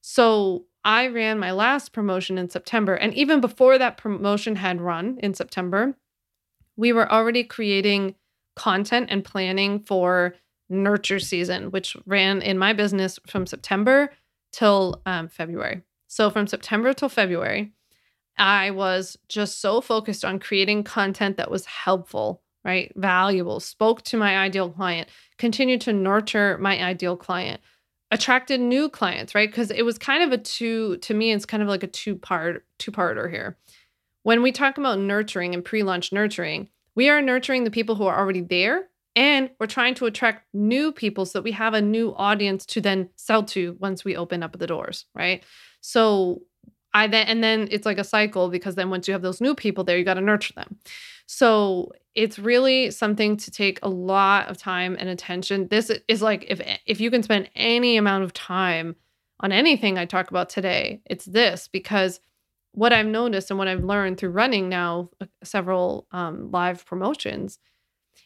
So 0.00 0.66
I 0.84 1.08
ran 1.08 1.40
my 1.40 1.50
last 1.50 1.92
promotion 1.92 2.38
in 2.38 2.48
September. 2.48 2.94
And 2.94 3.12
even 3.14 3.40
before 3.40 3.76
that 3.78 3.96
promotion 3.96 4.54
had 4.54 4.80
run 4.80 5.18
in 5.20 5.34
September, 5.34 5.96
we 6.76 6.92
were 6.92 7.10
already 7.10 7.42
creating 7.42 8.14
content 8.54 9.08
and 9.10 9.24
planning 9.24 9.80
for 9.80 10.34
nurture 10.68 11.18
season, 11.18 11.70
which 11.70 11.96
ran 12.06 12.42
in 12.42 12.58
my 12.58 12.72
business 12.72 13.18
from 13.26 13.46
September 13.46 14.10
till 14.52 15.02
um, 15.06 15.28
February. 15.28 15.82
So 16.08 16.30
from 16.30 16.46
September 16.46 16.92
till 16.92 17.08
February, 17.08 17.72
I 18.38 18.70
was 18.70 19.16
just 19.28 19.60
so 19.60 19.80
focused 19.80 20.24
on 20.24 20.38
creating 20.38 20.84
content 20.84 21.36
that 21.36 21.50
was 21.50 21.66
helpful, 21.66 22.42
right? 22.64 22.92
Valuable, 22.96 23.60
spoke 23.60 24.02
to 24.02 24.16
my 24.16 24.38
ideal 24.38 24.70
client, 24.70 25.08
continued 25.38 25.80
to 25.82 25.92
nurture 25.92 26.58
my 26.58 26.82
ideal 26.82 27.16
client 27.16 27.60
attracted 28.10 28.60
new 28.60 28.88
clients, 28.88 29.34
right? 29.34 29.48
Because 29.48 29.70
it 29.70 29.82
was 29.82 29.98
kind 29.98 30.22
of 30.22 30.32
a 30.32 30.38
two, 30.42 30.96
to 30.98 31.14
me, 31.14 31.32
it's 31.32 31.46
kind 31.46 31.62
of 31.62 31.68
like 31.68 31.82
a 31.82 31.88
two 31.88 32.14
part, 32.16 32.64
two 32.78 32.92
parter 32.92 33.30
here. 33.30 33.56
When 34.22 34.42
we 34.42 34.52
talk 34.52 34.78
about 34.78 34.98
nurturing 34.98 35.54
and 35.54 35.64
pre 35.64 35.82
launch 35.82 36.12
nurturing, 36.12 36.68
we 36.94 37.08
are 37.08 37.20
nurturing 37.20 37.64
the 37.64 37.70
people 37.70 37.94
who 37.94 38.06
are 38.06 38.18
already 38.18 38.40
there 38.40 38.88
and 39.16 39.50
we're 39.58 39.66
trying 39.66 39.94
to 39.94 40.04
attract 40.04 40.46
new 40.52 40.92
people 40.92 41.24
so 41.24 41.38
that 41.38 41.44
we 41.44 41.52
have 41.52 41.72
a 41.72 41.80
new 41.80 42.14
audience 42.14 42.66
to 42.66 42.82
then 42.82 43.08
sell 43.16 43.42
to 43.44 43.76
once 43.80 44.04
we 44.04 44.14
open 44.14 44.42
up 44.42 44.56
the 44.58 44.66
doors, 44.66 45.06
right? 45.14 45.42
So 45.80 46.42
I 46.92 47.06
then, 47.06 47.26
and 47.26 47.42
then 47.42 47.68
it's 47.70 47.86
like 47.86 47.98
a 47.98 48.04
cycle 48.04 48.50
because 48.50 48.74
then 48.74 48.90
once 48.90 49.08
you 49.08 49.12
have 49.12 49.22
those 49.22 49.40
new 49.40 49.54
people 49.54 49.84
there, 49.84 49.96
you 49.96 50.04
got 50.04 50.14
to 50.14 50.20
nurture 50.20 50.52
them. 50.52 50.78
So 51.24 51.92
it's 52.14 52.38
really 52.38 52.90
something 52.90 53.36
to 53.38 53.50
take 53.50 53.78
a 53.82 53.88
lot 53.88 54.48
of 54.48 54.58
time 54.58 54.96
and 54.98 55.08
attention. 55.08 55.68
This 55.68 55.90
is 56.08 56.22
like 56.22 56.44
if 56.48 56.60
if 56.86 57.00
you 57.00 57.10
can 57.10 57.22
spend 57.22 57.50
any 57.54 57.96
amount 57.96 58.24
of 58.24 58.32
time 58.32 58.96
on 59.40 59.50
anything 59.50 59.98
I 59.98 60.04
talk 60.04 60.30
about 60.30 60.48
today, 60.48 61.00
it's 61.06 61.24
this 61.24 61.68
because 61.68 62.20
what 62.72 62.92
I've 62.92 63.06
noticed 63.06 63.50
and 63.50 63.58
what 63.58 63.68
I've 63.68 63.84
learned 63.84 64.18
through 64.18 64.30
running 64.30 64.68
now 64.68 65.08
uh, 65.20 65.26
several 65.42 66.06
um, 66.12 66.50
live 66.50 66.84
promotions 66.84 67.58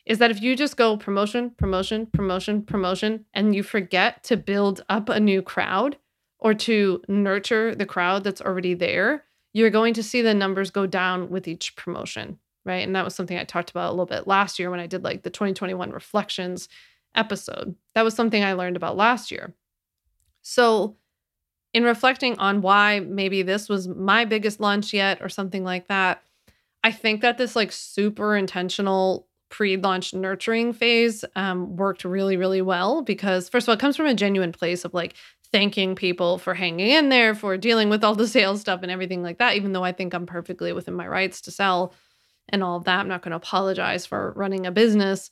is 0.06 0.18
that 0.18 0.30
if 0.30 0.40
you 0.42 0.56
just 0.56 0.76
go 0.76 0.96
promotion, 0.96 1.50
promotion, 1.50 2.06
promotion, 2.06 2.62
promotion, 2.62 3.24
and 3.34 3.54
you 3.54 3.62
forget 3.62 4.24
to 4.24 4.36
build 4.36 4.82
up 4.88 5.08
a 5.08 5.20
new 5.20 5.42
crowd 5.42 5.96
or 6.38 6.54
to 6.54 7.02
nurture 7.08 7.74
the 7.74 7.86
crowd 7.86 8.24
that's 8.24 8.40
already 8.40 8.74
there, 8.74 9.24
you're 9.52 9.70
going 9.70 9.94
to 9.94 10.02
see 10.02 10.22
the 10.22 10.34
numbers 10.34 10.70
go 10.70 10.86
down 10.86 11.30
with 11.30 11.46
each 11.46 11.76
promotion 11.76 12.38
right? 12.64 12.86
And 12.86 12.94
that 12.94 13.04
was 13.04 13.14
something 13.14 13.38
I 13.38 13.44
talked 13.44 13.70
about 13.70 13.88
a 13.88 13.92
little 13.92 14.06
bit 14.06 14.26
last 14.26 14.58
year 14.58 14.70
when 14.70 14.80
I 14.80 14.86
did 14.86 15.04
like 15.04 15.22
the 15.22 15.30
2021 15.30 15.90
reflections 15.90 16.68
episode. 17.14 17.74
That 17.94 18.04
was 18.04 18.14
something 18.14 18.44
I 18.44 18.52
learned 18.52 18.76
about 18.76 18.96
last 18.96 19.30
year. 19.30 19.54
So, 20.42 20.96
in 21.72 21.84
reflecting 21.84 22.36
on 22.38 22.62
why 22.62 23.00
maybe 23.00 23.42
this 23.42 23.68
was 23.68 23.86
my 23.86 24.24
biggest 24.24 24.58
launch 24.58 24.92
yet 24.92 25.18
or 25.20 25.28
something 25.28 25.62
like 25.62 25.86
that, 25.86 26.22
I 26.82 26.90
think 26.90 27.20
that 27.20 27.38
this 27.38 27.54
like 27.54 27.70
super 27.70 28.36
intentional 28.36 29.28
pre-launch 29.50 30.14
nurturing 30.14 30.72
phase 30.72 31.24
um, 31.36 31.76
worked 31.76 32.04
really, 32.04 32.36
really 32.36 32.62
well 32.62 33.02
because 33.02 33.48
first 33.48 33.64
of 33.64 33.68
all, 33.68 33.74
it 33.74 33.80
comes 33.80 33.96
from 33.96 34.06
a 34.06 34.14
genuine 34.14 34.52
place 34.52 34.84
of 34.84 34.94
like 34.94 35.14
thanking 35.52 35.94
people 35.94 36.38
for 36.38 36.54
hanging 36.54 36.90
in 36.90 37.08
there, 37.08 37.34
for 37.34 37.56
dealing 37.56 37.90
with 37.90 38.04
all 38.04 38.14
the 38.14 38.28
sales 38.28 38.60
stuff 38.60 38.80
and 38.82 38.90
everything 38.90 39.22
like 39.22 39.38
that. 39.38 39.56
Even 39.56 39.72
though 39.72 39.84
I 39.84 39.92
think 39.92 40.14
I'm 40.14 40.26
perfectly 40.26 40.72
within 40.72 40.94
my 40.94 41.06
rights 41.06 41.40
to 41.42 41.50
sell 41.50 41.92
and 42.48 42.62
all 42.62 42.76
of 42.76 42.84
that. 42.84 43.00
I'm 43.00 43.08
not 43.08 43.22
going 43.22 43.30
to 43.30 43.36
apologize 43.36 44.06
for 44.06 44.32
running 44.36 44.66
a 44.66 44.70
business 44.72 45.30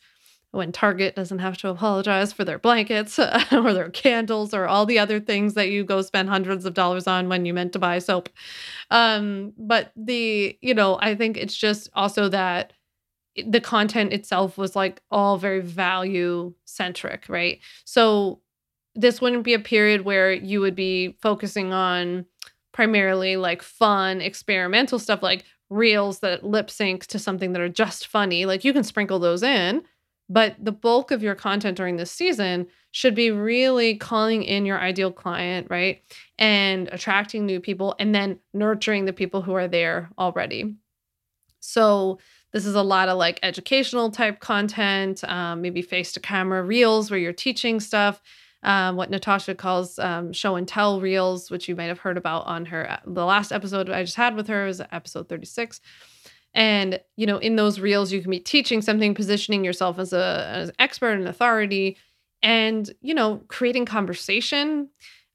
when 0.51 0.73
Target 0.73 1.15
doesn't 1.15 1.41
have 1.41 1.59
to 1.59 1.69
apologize 1.69 2.33
for 2.33 2.45
their 2.45 2.59
blankets 2.59 3.19
or 3.53 3.75
their 3.75 3.91
candles 3.91 4.55
or 4.55 4.67
all 4.67 4.87
the 4.87 4.99
other 4.99 5.21
things 5.21 5.55
that 5.55 5.69
you 5.69 5.85
go 5.85 6.01
spend 6.01 6.29
hundreds 6.29 6.65
of 6.65 6.75
dollars 6.75 7.07
on 7.07 7.29
when 7.29 7.45
you 7.45 7.53
meant 7.53 7.73
to 7.75 7.79
buy 7.79 7.99
soap. 7.99 8.31
Um, 8.91 9.53
but 9.59 9.93
the, 9.95 10.57
you 10.63 10.75
know, 10.75 10.99
I 11.01 11.15
think 11.15 11.37
it's 11.37 11.57
just 11.57 11.91
also 11.95 12.29
that 12.31 12.73
the 13.47 13.61
content 13.61 14.13
itself 14.13 14.57
was 14.59 14.75
like 14.75 15.03
all 15.11 15.37
very 15.37 15.61
value 15.61 16.55
centric, 16.65 17.29
right? 17.29 17.61
So 17.85 18.41
this 18.95 19.21
wouldn't 19.21 19.45
be 19.45 19.55
a 19.55 19.59
period 19.59 20.03
where 20.03 20.33
you 20.33 20.61
would 20.61 20.75
be 20.75 21.17
focusing 21.21 21.73
on 21.73 22.27
primarily 22.73 23.37
like 23.37 23.63
fun 23.63 24.21
experimental 24.21 24.99
stuff 24.99 25.23
like 25.23 25.45
reels 25.71 26.21
that 26.21 26.45
lip 26.45 26.71
sync 26.71 27.07
to 27.07 27.19
something 27.19 27.53
that 27.53 27.63
are 27.63 27.69
just 27.69 28.07
funny. 28.07 28.47
Like 28.47 28.65
you 28.65 28.73
can 28.73 28.85
sprinkle 28.85 29.19
those 29.19 29.43
in, 29.43 29.83
but 30.29 30.57
the 30.59 30.73
bulk 30.73 31.11
of 31.11 31.23
your 31.23 31.35
content 31.35 31.77
during 31.77 31.97
this 31.97 32.11
season 32.11 32.67
should 32.91 33.15
be 33.15 33.31
really 33.31 33.97
calling 33.97 34.43
in 34.43 34.67
your 34.67 34.79
ideal 34.79 35.13
client, 35.13 35.67
right? 35.71 36.03
And 36.39 36.89
attracting 36.93 37.47
new 37.47 37.61
people 37.61 37.95
and 37.99 38.15
then 38.15 38.39
nurturing 38.55 39.05
the 39.05 39.13
people 39.13 39.43
who 39.43 39.55
are 39.55 39.69
there 39.69 40.11
already. 40.19 40.77
So, 41.61 42.19
this 42.53 42.67
is 42.67 42.75
a 42.75 42.83
lot 42.83 43.09
of 43.09 43.19
like 43.19 43.39
educational 43.43 44.11
type 44.11 44.41
content, 44.41 45.23
um, 45.25 45.63
maybe 45.63 45.83
face 45.83 46.13
to 46.13 46.21
camera 46.21 46.63
reels 46.63 47.11
where 47.11 47.21
you're 47.21 47.33
teaching 47.33 47.81
stuff 47.81 48.23
um, 48.63 48.97
what 48.97 49.11
Natasha 49.11 49.55
calls 49.55 49.99
um, 49.99 50.33
show 50.33 50.57
and 50.57 50.67
tell 50.67 51.01
reels, 51.01 51.51
which 51.51 51.69
you 51.69 51.77
might 51.77 51.85
have 51.85 52.01
heard 52.01 52.17
about 52.17 52.47
on 52.47 52.67
her 52.67 52.91
uh, 52.91 52.99
the 53.07 53.25
last 53.25 53.53
episode 53.53 53.89
I 53.89 54.03
just 54.03 54.17
had 54.17 54.35
with 54.35 54.49
her 54.49 54.67
was 54.67 54.81
episode 54.81 55.29
36. 55.29 55.81
And 56.55 57.01
you 57.17 57.27
know, 57.27 57.39
in 57.39 57.57
those 57.57 57.79
reels, 57.79 58.11
you 58.11 58.21
can 58.21 58.31
be 58.31 58.41
teaching 58.41 58.83
something, 58.83 59.15
positioning 59.15 59.65
yourself 59.65 59.99
as 59.99 60.13
a 60.13 60.51
as 60.53 60.69
an 60.71 60.75
expert 60.79 61.13
and 61.13 61.29
authority, 61.29 61.99
and 62.43 62.91
you 63.01 63.15
know, 63.15 63.43
creating 63.49 63.85
conversation, 63.85 64.89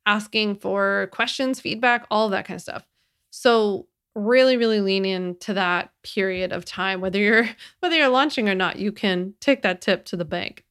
asking 0.05 0.55
for 0.55 1.09
questions, 1.13 1.61
feedback, 1.61 2.05
all 2.11 2.29
that 2.29 2.45
kind 2.45 2.57
of 2.57 2.61
stuff. 2.61 2.85
So 3.29 3.87
really 4.15 4.57
really 4.57 4.79
lean 4.79 5.05
into 5.05 5.53
that 5.53 5.91
period 6.03 6.51
of 6.51 6.65
time 6.65 7.01
whether 7.01 7.19
you're 7.19 7.49
whether 7.79 7.95
you're 7.95 8.09
launching 8.09 8.47
or 8.47 8.55
not 8.55 8.77
you 8.77 8.91
can 8.91 9.33
take 9.39 9.61
that 9.61 9.81
tip 9.81 10.05
to 10.05 10.15
the 10.15 10.25
bank 10.25 10.63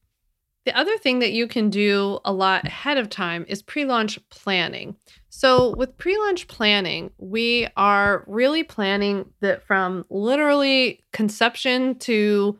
the 0.65 0.77
other 0.77 0.97
thing 0.97 1.19
that 1.19 1.33
you 1.33 1.47
can 1.47 1.69
do 1.69 2.19
a 2.23 2.31
lot 2.31 2.65
ahead 2.65 2.97
of 2.97 3.09
time 3.09 3.45
is 3.49 3.61
pre 3.61 3.83
launch 3.83 4.17
planning. 4.29 4.95
So, 5.29 5.75
with 5.75 5.97
pre 5.97 6.17
launch 6.17 6.47
planning, 6.47 7.11
we 7.17 7.67
are 7.75 8.23
really 8.27 8.63
planning 8.63 9.25
that 9.41 9.63
from 9.63 10.05
literally 10.09 11.03
conception 11.11 11.95
to 11.99 12.57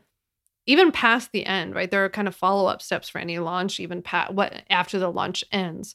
even 0.66 0.92
past 0.92 1.32
the 1.32 1.46
end, 1.46 1.74
right? 1.74 1.90
There 1.90 2.04
are 2.04 2.10
kind 2.10 2.28
of 2.28 2.34
follow 2.34 2.66
up 2.66 2.82
steps 2.82 3.08
for 3.08 3.18
any 3.18 3.38
launch, 3.38 3.80
even 3.80 4.02
past 4.02 4.34
what 4.34 4.52
after 4.68 4.98
the 4.98 5.10
launch 5.10 5.42
ends. 5.50 5.94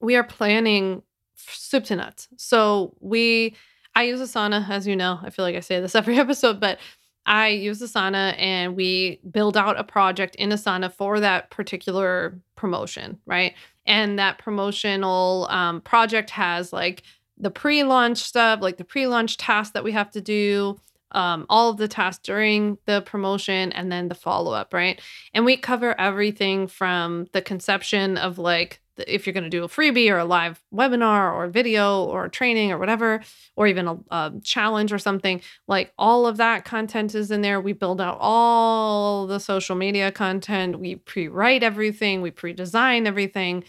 We 0.00 0.14
are 0.16 0.24
planning 0.24 1.02
soup 1.34 1.84
to 1.84 1.96
nuts. 1.96 2.28
So, 2.36 2.94
we, 3.00 3.56
I 3.94 4.04
use 4.04 4.20
Asana, 4.20 4.68
as 4.68 4.86
you 4.86 4.96
know. 4.96 5.18
I 5.22 5.30
feel 5.30 5.44
like 5.44 5.56
I 5.56 5.60
say 5.60 5.80
this 5.80 5.94
every 5.94 6.18
episode, 6.18 6.60
but 6.60 6.78
I 7.24 7.48
use 7.48 7.80
Asana 7.80 8.34
and 8.38 8.74
we 8.74 9.20
build 9.30 9.56
out 9.56 9.78
a 9.78 9.84
project 9.84 10.34
in 10.36 10.50
Asana 10.50 10.92
for 10.92 11.20
that 11.20 11.50
particular 11.50 12.38
promotion, 12.56 13.18
right? 13.26 13.54
And 13.86 14.18
that 14.18 14.38
promotional 14.38 15.46
um, 15.50 15.80
project 15.82 16.30
has 16.30 16.72
like 16.72 17.02
the 17.38 17.50
pre 17.50 17.84
launch 17.84 18.18
stuff, 18.18 18.60
like 18.60 18.76
the 18.76 18.84
pre 18.84 19.06
launch 19.06 19.36
tasks 19.36 19.72
that 19.72 19.84
we 19.84 19.92
have 19.92 20.10
to 20.12 20.20
do, 20.20 20.80
um, 21.12 21.46
all 21.48 21.70
of 21.70 21.76
the 21.76 21.88
tasks 21.88 22.22
during 22.24 22.78
the 22.86 23.02
promotion, 23.02 23.72
and 23.72 23.90
then 23.90 24.08
the 24.08 24.14
follow 24.14 24.52
up, 24.52 24.74
right? 24.74 25.00
And 25.32 25.44
we 25.44 25.56
cover 25.56 25.98
everything 26.00 26.66
from 26.66 27.26
the 27.32 27.42
conception 27.42 28.16
of 28.16 28.38
like 28.38 28.80
if 29.06 29.26
you're 29.26 29.32
going 29.32 29.44
to 29.44 29.50
do 29.50 29.64
a 29.64 29.68
freebie 29.68 30.10
or 30.10 30.18
a 30.18 30.24
live 30.24 30.62
webinar 30.72 31.32
or 31.32 31.48
video 31.48 32.04
or 32.04 32.28
training 32.28 32.72
or 32.72 32.78
whatever, 32.78 33.22
or 33.56 33.66
even 33.66 33.88
a, 33.88 33.98
a, 34.10 34.32
challenge 34.42 34.92
or 34.92 34.98
something, 34.98 35.40
like 35.68 35.92
all 35.98 36.26
of 36.26 36.36
that 36.36 36.64
content 36.64 37.14
is 37.14 37.30
in 37.30 37.42
there. 37.42 37.60
We 37.60 37.72
build 37.72 38.00
out 38.00 38.18
all 38.20 39.26
the 39.26 39.38
social 39.38 39.76
media 39.76 40.10
content. 40.10 40.78
We 40.78 40.96
pre 40.96 41.28
write 41.28 41.62
everything, 41.62 42.22
we 42.22 42.30
pre 42.30 42.52
design 42.52 43.06
everything. 43.06 43.64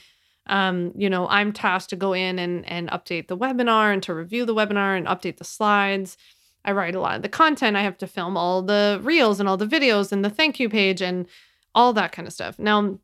Um, 0.47 0.91
you 0.97 1.09
know, 1.09 1.27
I'm 1.29 1.53
tasked 1.53 1.91
to 1.91 1.95
go 1.95 2.13
in 2.13 2.37
and, 2.37 2.67
and 2.69 2.89
update 2.89 3.27
the 3.27 3.37
webinar 3.37 3.93
and 3.93 4.03
to 4.03 4.13
review 4.13 4.45
the 4.45 4.53
webinar 4.53 4.97
and 4.97 5.07
update 5.07 5.37
the 5.37 5.45
slides. 5.45 6.17
I 6.65 6.71
write 6.71 6.95
a 6.95 6.99
lot 6.99 7.15
of 7.15 7.21
the 7.21 7.29
content. 7.29 7.77
I 7.77 7.81
have 7.81 7.97
to 7.99 8.07
film 8.07 8.37
all 8.37 8.61
the 8.61 8.99
reels 9.03 9.39
and 9.39 9.47
all 9.47 9.57
the 9.57 9.67
videos 9.67 10.11
and 10.11 10.23
the 10.23 10.29
thank 10.29 10.59
you 10.59 10.69
page 10.69 11.01
and 11.01 11.27
all 11.75 11.93
that 11.93 12.11
kind 12.11 12.27
of 12.27 12.33
stuff. 12.33 12.59
Now, 12.59 12.99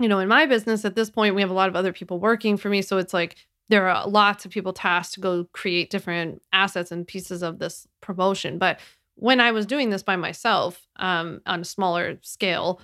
you 0.00 0.08
know, 0.08 0.18
in 0.18 0.28
my 0.28 0.46
business 0.46 0.84
at 0.84 0.96
this 0.96 1.10
point, 1.10 1.34
we 1.34 1.42
have 1.42 1.50
a 1.50 1.54
lot 1.54 1.68
of 1.68 1.76
other 1.76 1.92
people 1.92 2.18
working 2.18 2.56
for 2.56 2.68
me. 2.68 2.82
So 2.82 2.98
it's 2.98 3.14
like 3.14 3.36
there 3.68 3.88
are 3.88 4.08
lots 4.08 4.44
of 4.44 4.50
people 4.50 4.72
tasked 4.72 5.14
to 5.14 5.20
go 5.20 5.46
create 5.52 5.90
different 5.90 6.42
assets 6.52 6.90
and 6.90 7.06
pieces 7.06 7.42
of 7.42 7.58
this 7.58 7.86
promotion. 8.00 8.58
But 8.58 8.80
when 9.14 9.40
I 9.40 9.52
was 9.52 9.66
doing 9.66 9.90
this 9.90 10.02
by 10.02 10.16
myself 10.16 10.88
um, 10.96 11.42
on 11.46 11.60
a 11.60 11.64
smaller 11.64 12.18
scale, 12.22 12.80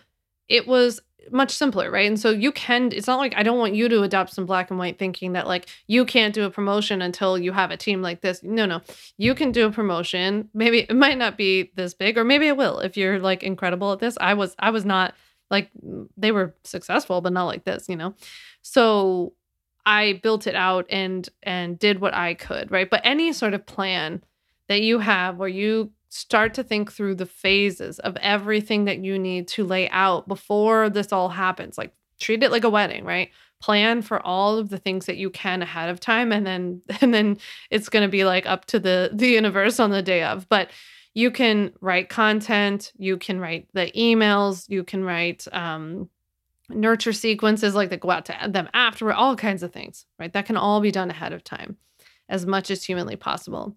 it 0.48 0.68
was 0.68 1.00
much 1.32 1.50
simpler, 1.50 1.90
right? 1.90 2.06
And 2.06 2.20
so 2.20 2.30
you 2.30 2.52
can, 2.52 2.92
it's 2.92 3.06
not 3.06 3.18
like 3.18 3.34
I 3.36 3.42
don't 3.42 3.58
want 3.58 3.74
you 3.74 3.88
to 3.88 4.02
adopt 4.02 4.32
some 4.32 4.46
black 4.46 4.70
and 4.70 4.78
white 4.78 4.98
thinking 4.98 5.32
that 5.32 5.48
like 5.48 5.66
you 5.88 6.04
can't 6.04 6.34
do 6.34 6.44
a 6.44 6.50
promotion 6.50 7.02
until 7.02 7.36
you 7.36 7.50
have 7.52 7.70
a 7.70 7.76
team 7.76 8.02
like 8.02 8.20
this. 8.20 8.42
No, 8.44 8.66
no, 8.66 8.82
you 9.16 9.34
can 9.34 9.50
do 9.50 9.66
a 9.66 9.72
promotion. 9.72 10.50
Maybe 10.54 10.80
it 10.80 10.94
might 10.94 11.18
not 11.18 11.36
be 11.36 11.72
this 11.74 11.94
big, 11.94 12.16
or 12.16 12.22
maybe 12.22 12.46
it 12.46 12.56
will 12.56 12.78
if 12.78 12.96
you're 12.96 13.18
like 13.18 13.42
incredible 13.42 13.92
at 13.92 13.98
this. 13.98 14.16
I 14.20 14.34
was, 14.34 14.54
I 14.58 14.70
was 14.70 14.84
not 14.84 15.14
like 15.50 15.70
mm, 15.84 16.08
they 16.16 16.32
were 16.32 16.54
successful, 16.64 17.20
but 17.20 17.32
not 17.32 17.46
like 17.46 17.64
this, 17.64 17.88
you 17.88 17.96
know? 17.96 18.14
So 18.62 19.32
I 19.84 20.20
built 20.22 20.46
it 20.46 20.56
out 20.56 20.86
and 20.90 21.28
and 21.42 21.78
did 21.78 22.00
what 22.00 22.14
I 22.14 22.34
could, 22.34 22.70
right? 22.70 22.90
But 22.90 23.02
any 23.04 23.32
sort 23.32 23.54
of 23.54 23.64
plan 23.66 24.22
that 24.68 24.82
you 24.82 24.98
have 24.98 25.36
where 25.36 25.48
you 25.48 25.92
start 26.08 26.54
to 26.54 26.62
think 26.62 26.90
through 26.92 27.14
the 27.14 27.26
phases 27.26 27.98
of 28.00 28.16
everything 28.16 28.84
that 28.86 29.04
you 29.04 29.18
need 29.18 29.46
to 29.48 29.64
lay 29.64 29.88
out 29.90 30.26
before 30.26 30.88
this 30.88 31.12
all 31.12 31.28
happens. 31.28 31.76
Like 31.78 31.92
treat 32.18 32.42
it 32.42 32.50
like 32.50 32.64
a 32.64 32.70
wedding, 32.70 33.04
right? 33.04 33.30
Plan 33.60 34.02
for 34.02 34.24
all 34.24 34.58
of 34.58 34.68
the 34.68 34.78
things 34.78 35.06
that 35.06 35.16
you 35.16 35.30
can 35.30 35.62
ahead 35.62 35.88
of 35.88 36.00
time 36.00 36.32
and 36.32 36.46
then 36.46 36.82
and 37.00 37.14
then 37.14 37.38
it's 37.70 37.88
going 37.88 38.02
to 38.02 38.10
be 38.10 38.24
like 38.24 38.46
up 38.46 38.64
to 38.66 38.80
the 38.80 39.10
the 39.12 39.28
universe 39.28 39.78
on 39.78 39.90
the 39.90 40.02
day 40.02 40.22
of. 40.24 40.48
But 40.48 40.70
you 41.16 41.30
can 41.30 41.72
write 41.80 42.10
content, 42.10 42.92
you 42.98 43.16
can 43.16 43.40
write 43.40 43.68
the 43.72 43.90
emails, 43.96 44.68
you 44.68 44.84
can 44.84 45.02
write 45.02 45.46
um, 45.50 46.10
nurture 46.68 47.14
sequences 47.14 47.74
like 47.74 47.88
that 47.88 48.00
go 48.00 48.10
out 48.10 48.26
to 48.26 48.36
them 48.48 48.68
afterward, 48.74 49.14
all 49.14 49.34
kinds 49.34 49.62
of 49.62 49.72
things, 49.72 50.04
right? 50.18 50.30
That 50.34 50.44
can 50.44 50.58
all 50.58 50.82
be 50.82 50.90
done 50.90 51.08
ahead 51.08 51.32
of 51.32 51.42
time 51.42 51.78
as 52.28 52.44
much 52.44 52.70
as 52.70 52.84
humanly 52.84 53.16
possible. 53.16 53.74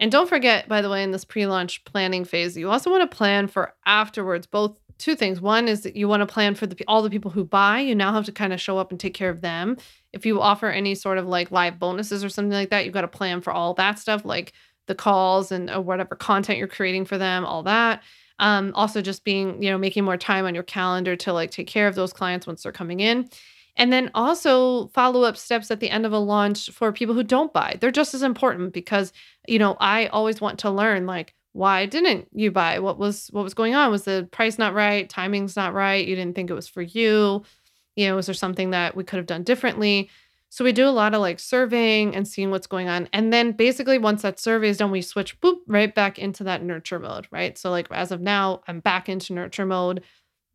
And 0.00 0.10
don't 0.10 0.28
forget, 0.28 0.68
by 0.68 0.82
the 0.82 0.90
way, 0.90 1.04
in 1.04 1.12
this 1.12 1.24
pre 1.24 1.46
launch 1.46 1.84
planning 1.84 2.24
phase, 2.24 2.56
you 2.56 2.68
also 2.68 2.90
want 2.90 3.08
to 3.08 3.16
plan 3.16 3.46
for 3.46 3.72
afterwards, 3.86 4.48
both 4.48 4.76
two 4.98 5.14
things. 5.14 5.40
One 5.40 5.68
is 5.68 5.82
that 5.82 5.94
you 5.94 6.08
want 6.08 6.22
to 6.22 6.26
plan 6.26 6.56
for 6.56 6.66
the, 6.66 6.76
all 6.88 7.02
the 7.02 7.10
people 7.10 7.30
who 7.30 7.44
buy. 7.44 7.78
You 7.78 7.94
now 7.94 8.12
have 8.12 8.24
to 8.24 8.32
kind 8.32 8.52
of 8.52 8.60
show 8.60 8.76
up 8.76 8.90
and 8.90 8.98
take 8.98 9.14
care 9.14 9.30
of 9.30 9.40
them. 9.40 9.76
If 10.12 10.26
you 10.26 10.40
offer 10.40 10.68
any 10.68 10.96
sort 10.96 11.18
of 11.18 11.28
like 11.28 11.52
live 11.52 11.78
bonuses 11.78 12.24
or 12.24 12.28
something 12.28 12.50
like 12.50 12.70
that, 12.70 12.84
you've 12.84 12.94
got 12.94 13.02
to 13.02 13.08
plan 13.08 13.40
for 13.40 13.52
all 13.52 13.74
that 13.74 14.00
stuff. 14.00 14.24
Like 14.24 14.52
the 14.86 14.94
calls 14.94 15.52
and 15.52 15.70
uh, 15.70 15.80
whatever 15.80 16.14
content 16.14 16.58
you're 16.58 16.68
creating 16.68 17.04
for 17.04 17.18
them, 17.18 17.44
all 17.44 17.62
that. 17.62 18.02
Um, 18.38 18.72
also, 18.74 19.00
just 19.00 19.24
being, 19.24 19.62
you 19.62 19.70
know, 19.70 19.78
making 19.78 20.04
more 20.04 20.16
time 20.16 20.44
on 20.44 20.54
your 20.54 20.64
calendar 20.64 21.14
to 21.16 21.32
like 21.32 21.50
take 21.50 21.68
care 21.68 21.86
of 21.86 21.94
those 21.94 22.12
clients 22.12 22.46
once 22.46 22.62
they're 22.62 22.72
coming 22.72 23.00
in. 23.00 23.28
And 23.76 23.92
then 23.92 24.10
also 24.14 24.88
follow 24.88 25.22
up 25.22 25.36
steps 25.36 25.70
at 25.70 25.80
the 25.80 25.90
end 25.90 26.06
of 26.06 26.12
a 26.12 26.18
launch 26.18 26.70
for 26.70 26.92
people 26.92 27.14
who 27.14 27.24
don't 27.24 27.52
buy. 27.52 27.76
They're 27.80 27.90
just 27.90 28.14
as 28.14 28.22
important 28.22 28.72
because, 28.72 29.12
you 29.48 29.58
know, 29.58 29.76
I 29.80 30.06
always 30.06 30.40
want 30.40 30.60
to 30.60 30.70
learn 30.70 31.06
like, 31.06 31.34
why 31.52 31.86
didn't 31.86 32.28
you 32.32 32.50
buy? 32.50 32.80
What 32.80 32.98
was 32.98 33.28
what 33.28 33.44
was 33.44 33.54
going 33.54 33.74
on? 33.74 33.90
Was 33.90 34.04
the 34.04 34.28
price 34.32 34.58
not 34.58 34.74
right? 34.74 35.08
Timing's 35.08 35.56
not 35.56 35.72
right? 35.72 36.06
You 36.06 36.16
didn't 36.16 36.34
think 36.34 36.50
it 36.50 36.54
was 36.54 36.68
for 36.68 36.82
you? 36.82 37.44
You 37.96 38.08
know, 38.08 38.16
was 38.16 38.26
there 38.26 38.34
something 38.34 38.70
that 38.70 38.96
we 38.96 39.04
could 39.04 39.18
have 39.18 39.26
done 39.26 39.44
differently? 39.44 40.10
So 40.54 40.62
we 40.62 40.70
do 40.70 40.86
a 40.86 40.90
lot 40.90 41.14
of 41.14 41.20
like 41.20 41.40
surveying 41.40 42.14
and 42.14 42.28
seeing 42.28 42.52
what's 42.52 42.68
going 42.68 42.88
on. 42.88 43.08
And 43.12 43.32
then 43.32 43.50
basically 43.50 43.98
once 43.98 44.22
that 44.22 44.38
survey 44.38 44.68
is 44.68 44.76
done, 44.76 44.92
we 44.92 45.02
switch 45.02 45.40
boop 45.40 45.56
right 45.66 45.92
back 45.92 46.16
into 46.16 46.44
that 46.44 46.62
nurture 46.62 47.00
mode, 47.00 47.26
right? 47.32 47.58
So 47.58 47.70
like 47.72 47.88
as 47.90 48.12
of 48.12 48.20
now, 48.20 48.62
I'm 48.68 48.78
back 48.78 49.08
into 49.08 49.32
nurture 49.32 49.66
mode, 49.66 50.04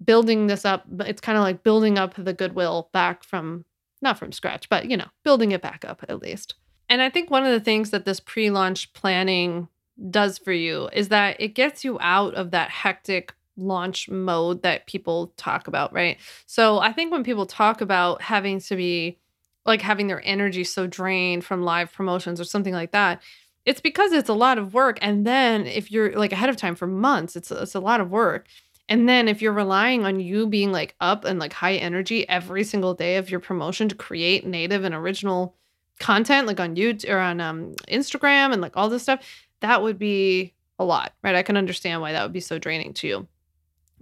building 0.01 0.47
this 0.47 0.63
up. 0.63 0.85
It's 1.01 1.19
kind 1.19 1.37
of 1.37 1.43
like 1.43 1.63
building 1.63 1.97
up 1.97 2.13
the 2.15 2.31
goodwill 2.31 2.89
back 2.93 3.25
from 3.25 3.65
not 4.01 4.17
from 4.17 4.31
scratch, 4.31 4.69
but 4.69 4.89
you 4.89 4.95
know, 4.95 5.09
building 5.25 5.51
it 5.51 5.61
back 5.61 5.83
up 5.83 6.01
at 6.07 6.21
least. 6.21 6.55
And 6.87 7.01
I 7.01 7.09
think 7.09 7.29
one 7.29 7.45
of 7.45 7.51
the 7.51 7.59
things 7.59 7.89
that 7.89 8.05
this 8.05 8.21
pre-launch 8.21 8.93
planning 8.93 9.67
does 10.09 10.37
for 10.37 10.53
you 10.53 10.89
is 10.93 11.09
that 11.09 11.35
it 11.41 11.55
gets 11.55 11.83
you 11.83 11.97
out 11.99 12.35
of 12.35 12.51
that 12.51 12.69
hectic 12.69 13.33
launch 13.57 14.07
mode 14.07 14.63
that 14.63 14.87
people 14.87 15.33
talk 15.35 15.67
about, 15.67 15.91
right? 15.91 16.17
So 16.45 16.79
I 16.79 16.93
think 16.93 17.11
when 17.11 17.25
people 17.25 17.45
talk 17.45 17.81
about 17.81 18.21
having 18.21 18.61
to 18.61 18.77
be 18.77 19.17
like 19.65 19.81
having 19.81 20.07
their 20.07 20.21
energy 20.25 20.63
so 20.63 20.87
drained 20.87 21.45
from 21.45 21.63
live 21.63 21.91
promotions 21.93 22.39
or 22.39 22.43
something 22.43 22.73
like 22.73 22.91
that 22.91 23.21
it's 23.65 23.81
because 23.81 24.13
it's 24.13 24.29
a 24.29 24.33
lot 24.33 24.57
of 24.57 24.73
work 24.73 24.97
and 25.01 25.27
then 25.27 25.67
if 25.67 25.91
you're 25.91 26.13
like 26.13 26.31
ahead 26.31 26.49
of 26.49 26.57
time 26.57 26.75
for 26.75 26.87
months 26.87 27.35
it's 27.35 27.51
it's 27.51 27.75
a 27.75 27.79
lot 27.79 28.01
of 28.01 28.09
work. 28.09 28.47
And 28.87 29.07
then 29.07 29.27
if 29.27 29.39
you're 29.39 29.53
relying 29.53 30.03
on 30.03 30.19
you 30.19 30.47
being 30.47 30.71
like 30.71 30.95
up 30.99 31.23
and 31.23 31.39
like 31.39 31.53
high 31.53 31.75
energy 31.75 32.27
every 32.27 32.63
single 32.63 32.95
day 32.95 33.17
of 33.17 33.29
your 33.29 33.39
promotion 33.39 33.87
to 33.89 33.95
create 33.95 34.47
native 34.47 34.83
and 34.83 34.95
original 34.95 35.55
content 35.99 36.47
like 36.47 36.59
on 36.59 36.75
YouTube 36.75 37.07
or 37.07 37.19
on 37.19 37.39
um, 37.39 37.75
Instagram 37.87 38.51
and 38.51 38.61
like 38.61 38.75
all 38.75 38.89
this 38.89 39.03
stuff 39.03 39.19
that 39.59 39.83
would 39.83 39.99
be 39.99 40.53
a 40.79 40.83
lot 40.83 41.13
right? 41.23 41.35
I 41.35 41.43
can 41.43 41.57
understand 41.57 42.01
why 42.01 42.13
that 42.13 42.23
would 42.23 42.33
be 42.33 42.39
so 42.39 42.57
draining 42.57 42.93
to 42.95 43.07
you. 43.07 43.27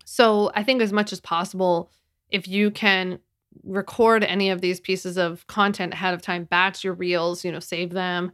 So 0.06 0.52
i 0.56 0.64
think 0.64 0.82
as 0.82 0.94
much 0.94 1.12
as 1.12 1.20
possible 1.20 1.92
if 2.30 2.48
you 2.48 2.72
can 2.72 3.20
record 3.64 4.24
any 4.24 4.50
of 4.50 4.62
these 4.62 4.80
pieces 4.80 5.18
of 5.18 5.46
content 5.48 5.94
ahead 5.94 6.14
of 6.14 6.22
time, 6.22 6.46
batch 6.46 6.84
your 6.84 6.94
reels, 6.94 7.46
you 7.46 7.52
know, 7.52 7.60
save 7.60 7.92
them, 7.92 8.32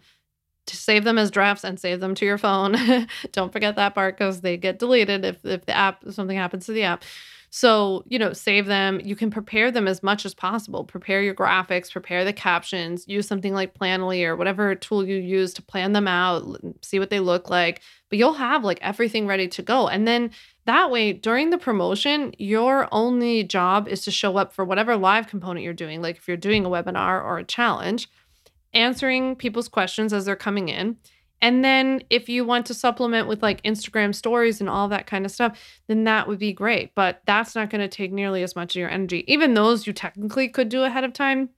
to 0.65 0.77
save 0.77 1.03
them 1.03 1.17
as 1.17 1.31
drafts 1.31 1.63
and 1.63 1.79
save 1.79 1.99
them 1.99 2.15
to 2.15 2.25
your 2.25 2.38
phone. 2.38 2.75
Don't 3.31 3.51
forget 3.51 3.75
that 3.75 3.95
part 3.95 4.17
because 4.17 4.41
they 4.41 4.57
get 4.57 4.79
deleted 4.79 5.25
if, 5.25 5.43
if 5.45 5.65
the 5.65 5.75
app 5.75 6.03
something 6.09 6.38
happens 6.38 6.65
to 6.67 6.71
the 6.71 6.83
app. 6.83 7.03
So, 7.55 8.03
you 8.07 8.17
know, 8.17 8.33
save 8.33 8.65
them. 8.65 8.99
You 9.03 9.15
can 9.15 9.29
prepare 9.29 9.69
them 9.69 9.88
as 9.88 10.01
much 10.01 10.25
as 10.25 10.33
possible. 10.33 10.83
Prepare 10.83 11.21
your 11.21 11.36
graphics, 11.36 11.91
prepare 11.91 12.25
the 12.25 12.33
captions, 12.33 13.07
use 13.07 13.27
something 13.27 13.53
like 13.53 13.77
Planoly 13.77 14.25
or 14.25 14.36
whatever 14.36 14.73
tool 14.73 15.05
you 15.05 15.17
use 15.17 15.53
to 15.53 15.62
plan 15.62 15.93
them 15.93 16.07
out, 16.07 16.59
see 16.81 16.97
what 16.97 17.12
they 17.12 17.19
look 17.19 17.51
like. 17.51 17.81
But 18.09 18.17
you'll 18.17 18.33
have 18.33 18.63
like 18.63 18.79
everything 18.81 19.27
ready 19.27 19.47
to 19.49 19.62
go. 19.62 19.88
And 19.88 20.07
then 20.07 20.31
that 20.65 20.91
way, 20.91 21.13
during 21.13 21.49
the 21.49 21.58
promotion, 21.58 22.34
your 22.38 22.88
only 22.91 23.43
job 23.43 23.88
is 23.88 24.02
to 24.06 24.12
show 24.12 24.38
up 24.38 24.54
for 24.54 24.63
whatever 24.63 24.95
live 24.95 25.28
component 25.28 25.63
you're 25.63 25.73
doing. 25.73 26.02
Like 26.02 26.17
if 26.17 26.28
you're 26.28 26.38
doing 26.38 26.65
a 26.65 26.69
webinar 26.69 27.23
or 27.23 27.38
a 27.38 27.43
challenge, 27.43 28.10
answering 28.73 29.36
people's 29.36 29.67
questions 29.67 30.13
as 30.13 30.26
they're 30.26 30.36
coming 30.36 30.69
in 30.69 30.97
and 31.43 31.62
then 31.62 32.02
if 32.10 32.30
you 32.30 32.45
want 32.45 32.65
to 32.67 32.73
supplement 32.73 33.28
with 33.28 33.43
like 33.43 33.62
Instagram 33.63 34.15
stories 34.15 34.62
and 34.62 34.69
all 34.69 34.88
that 34.88 35.08
kind 35.08 35.26
of 35.26 35.32
stuff, 35.32 35.60
then 35.88 36.06
that 36.06 36.26
would 36.26 36.39
be 36.39 36.54
great. 36.54 36.95
But 36.95 37.21
that's 37.26 37.54
not 37.54 37.69
going 37.69 37.82
to 37.82 37.89
take 37.89 38.13
nearly 38.13 38.43
as 38.43 38.56
much 38.56 38.78
of 38.78 38.80
your 38.80 38.89
energy. 38.89 39.26
Even 39.28 39.54
those 39.54 39.86
you 39.86 39.91
technically 39.91 40.47
could 40.47 40.69
do 40.69 40.84
ahead 40.84 41.04
of 41.04 41.12
time. 41.12 41.49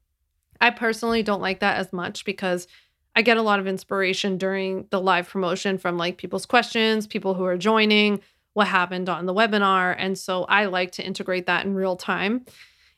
I 0.60 0.72
personally 0.72 1.22
don't 1.22 1.40
like 1.40 1.60
that 1.60 1.78
as 1.78 1.94
much 1.94 2.26
because 2.26 2.68
I 3.16 3.22
get 3.22 3.38
a 3.38 3.44
lot 3.44 3.60
of 3.60 3.68
inspiration 3.68 4.40
during 4.40 4.88
the 4.90 5.00
live 5.00 5.30
promotion 5.30 5.78
from 5.78 6.00
like 6.00 6.18
people's 6.18 6.48
questions, 6.48 7.06
people 7.06 7.36
who 7.36 7.46
are 7.46 7.56
joining, 7.56 8.22
what 8.56 8.68
happened 8.68 9.10
on 9.10 9.26
the 9.26 9.34
webinar. 9.34 9.94
And 9.98 10.18
so 10.18 10.46
I 10.46 10.66
like 10.66 10.92
to 10.94 11.06
integrate 11.06 11.46
that 11.46 11.66
in 11.66 11.76
real 11.76 11.98
time. 11.98 12.46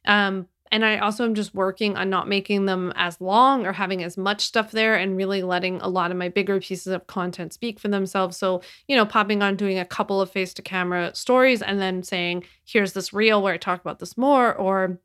Um, 0.06 0.48
and 0.72 0.86
I 0.86 1.00
also 1.00 1.26
am 1.26 1.34
just 1.34 1.56
working 1.56 1.98
on 1.98 2.12
not 2.12 2.28
making 2.28 2.66
them 2.66 2.94
as 2.96 3.20
long 3.20 3.66
or 3.66 3.74
having 3.74 4.04
as 4.04 4.18
much 4.18 4.42
stuff 4.42 4.72
there 4.72 4.96
and 4.96 5.18
really 5.18 5.42
letting 5.42 5.82
a 5.82 5.88
lot 5.88 6.12
of 6.12 6.18
my 6.18 6.30
bigger 6.30 6.60
pieces 6.60 6.94
of 6.94 7.08
content 7.08 7.54
speak 7.54 7.80
for 7.80 7.88
themselves. 7.88 8.38
So, 8.38 8.62
you 8.88 8.96
know, 8.96 9.06
popping 9.06 9.42
on 9.42 9.56
doing 9.56 9.80
a 9.80 9.86
couple 9.86 10.22
of 10.22 10.30
face 10.30 10.54
to 10.56 10.62
camera 10.62 11.16
stories 11.16 11.64
and 11.64 11.80
then 11.80 12.04
saying, 12.04 12.44
here's 12.64 12.94
this 12.94 13.12
reel 13.12 13.42
where 13.42 13.56
I 13.56 13.58
talk 13.58 13.82
about 13.82 13.98
this 13.98 14.16
more, 14.16 14.54
or 14.54 15.00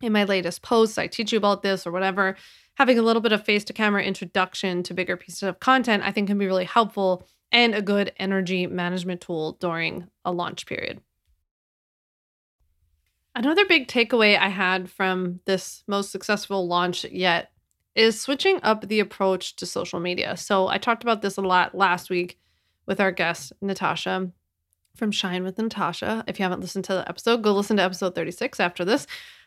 in 0.00 0.12
my 0.12 0.22
latest 0.24 0.62
posts, 0.62 0.96
I 0.96 1.08
teach 1.08 1.32
you 1.32 1.38
about 1.38 1.62
this 1.62 1.88
or 1.88 1.90
whatever. 1.90 2.36
Having 2.74 3.00
a 3.00 3.02
little 3.02 3.22
bit 3.22 3.32
of 3.32 3.44
face 3.44 3.64
to 3.64 3.72
camera 3.72 4.04
introduction 4.04 4.84
to 4.84 4.94
bigger 4.94 5.16
pieces 5.16 5.42
of 5.42 5.58
content, 5.58 6.04
I 6.04 6.12
think 6.12 6.28
can 6.28 6.38
be 6.38 6.46
really 6.46 6.66
helpful 6.66 7.26
and 7.52 7.74
a 7.74 7.82
good 7.82 8.12
energy 8.18 8.66
management 8.66 9.20
tool 9.20 9.52
during 9.60 10.08
a 10.24 10.32
launch 10.32 10.66
period. 10.66 11.00
Another 13.34 13.64
big 13.66 13.88
takeaway 13.88 14.38
I 14.38 14.48
had 14.48 14.90
from 14.90 15.40
this 15.44 15.84
most 15.86 16.10
successful 16.10 16.66
launch 16.66 17.04
yet 17.04 17.52
is 17.94 18.20
switching 18.20 18.60
up 18.62 18.88
the 18.88 19.00
approach 19.00 19.56
to 19.56 19.66
social 19.66 20.00
media. 20.00 20.36
So 20.36 20.68
I 20.68 20.78
talked 20.78 21.02
about 21.02 21.22
this 21.22 21.36
a 21.36 21.42
lot 21.42 21.74
last 21.74 22.10
week 22.10 22.38
with 22.86 23.00
our 23.00 23.12
guest, 23.12 23.52
Natasha 23.60 24.30
from 24.98 25.12
Shine 25.12 25.44
with 25.44 25.56
Natasha. 25.58 26.24
If 26.26 26.38
you 26.38 26.42
haven't 26.42 26.60
listened 26.60 26.84
to 26.86 26.94
the 26.94 27.08
episode, 27.08 27.42
go 27.42 27.54
listen 27.54 27.76
to 27.76 27.82
episode 27.84 28.14
36 28.14 28.60
after 28.60 28.84
this. 28.84 29.06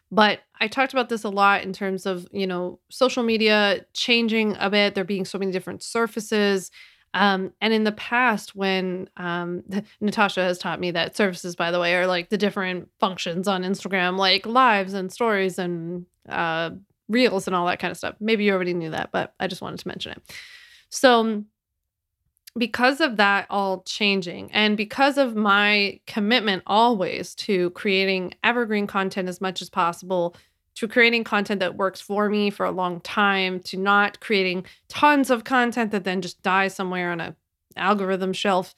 But 0.10 0.40
I 0.60 0.68
talked 0.68 0.94
about 0.94 1.10
this 1.10 1.24
a 1.24 1.30
lot 1.30 1.64
in 1.64 1.74
terms 1.74 2.06
of, 2.06 2.28
you 2.32 2.48
know, 2.48 2.80
social 2.90 3.24
media 3.24 3.86
changing 3.94 4.56
a 4.60 4.70
bit, 4.70 4.96
there 4.96 5.04
being 5.04 5.26
so 5.26 5.38
many 5.38 5.52
different 5.52 5.84
surfaces. 5.84 6.72
Um, 7.13 7.54
and 7.60 7.74
in 7.74 7.84
the 7.84 7.91
past, 7.91 8.56
when 8.56 9.10
um, 9.17 9.63
Natasha 10.02 10.41
has 10.41 10.58
taught 10.58 10.80
me 10.80 10.91
that 10.91 11.15
services, 11.15 11.56
by 11.56 11.71
the 11.71 11.80
way, 11.80 11.95
are 11.95 12.08
like 12.08 12.30
the 12.30 12.38
different 12.38 12.89
functions 13.00 13.47
on 13.47 13.63
Instagram, 13.63 14.17
like 14.17 14.45
lives 14.45 14.93
and 14.93 15.12
stories 15.12 15.60
and 15.60 16.06
uh, 16.30 16.71
reels 17.10 17.47
and 17.47 17.56
all 17.56 17.67
that 17.67 17.80
kind 17.80 17.91
of 17.91 17.97
stuff. 17.97 18.15
Maybe 18.19 18.45
you 18.45 18.54
already 18.54 18.74
knew 18.74 18.91
that, 18.91 19.10
but 19.12 19.34
I 19.39 19.47
just 19.47 19.62
wanted 19.62 19.80
to 19.80 19.88
mention 19.88 20.13
it. 20.13 20.21
So, 20.89 21.43
because 22.58 23.00
of 23.00 23.15
that 23.15 23.47
all 23.50 23.82
changing, 23.84 24.52
and 24.52 24.76
because 24.76 25.17
of 25.17 25.36
my 25.36 26.02
commitment 26.06 26.63
always 26.67 27.34
to 27.36 27.69
creating 27.71 28.34
evergreen 28.43 28.88
content 28.88 29.30
as 29.30 29.39
much 29.39 29.62
as 29.62 29.69
possible, 29.69 30.36
to 30.75 30.88
creating 30.88 31.23
content 31.23 31.60
that 31.60 31.75
works 31.75 32.01
for 32.01 32.29
me 32.29 32.49
for 32.49 32.65
a 32.65 32.71
long 32.71 33.01
time 33.01 33.60
to 33.60 33.77
not 33.77 34.19
creating 34.19 34.65
tons 34.88 35.29
of 35.29 35.43
content 35.43 35.91
that 35.91 36.03
then 36.03 36.21
just 36.21 36.41
dies 36.41 36.75
somewhere 36.75 37.12
on 37.12 37.19
a 37.19 37.36
algorithm 37.75 38.34
shelf. 38.34 38.73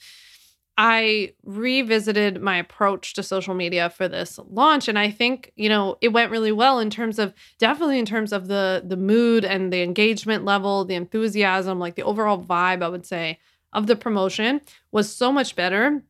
I 0.77 1.33
revisited 1.43 2.41
my 2.41 2.57
approach 2.57 3.13
to 3.13 3.23
social 3.23 3.53
media 3.53 3.91
for 3.91 4.07
this 4.07 4.39
launch 4.49 4.87
and 4.87 4.97
i 4.97 5.11
think 5.11 5.51
you 5.55 5.69
know 5.69 5.97
it 6.01 6.07
went 6.07 6.31
really 6.31 6.51
well 6.51 6.79
in 6.79 6.89
terms 6.89 7.19
of 7.19 7.31
definitely 7.59 7.99
in 7.99 8.05
terms 8.05 8.33
of 8.33 8.47
the 8.47 8.83
the 8.83 8.97
mood 8.97 9.45
and 9.45 9.71
the 9.71 9.83
engagement 9.83 10.45
level 10.45 10.83
the 10.83 10.95
enthusiasm 10.95 11.77
like 11.77 11.93
the 11.93 12.01
overall 12.01 12.43
vibe 12.43 12.81
i 12.81 12.89
would 12.89 13.05
say 13.05 13.37
of 13.71 13.85
the 13.85 13.95
promotion 13.95 14.61
was 14.91 15.13
so 15.13 15.31
much 15.31 15.55
better 15.55 16.01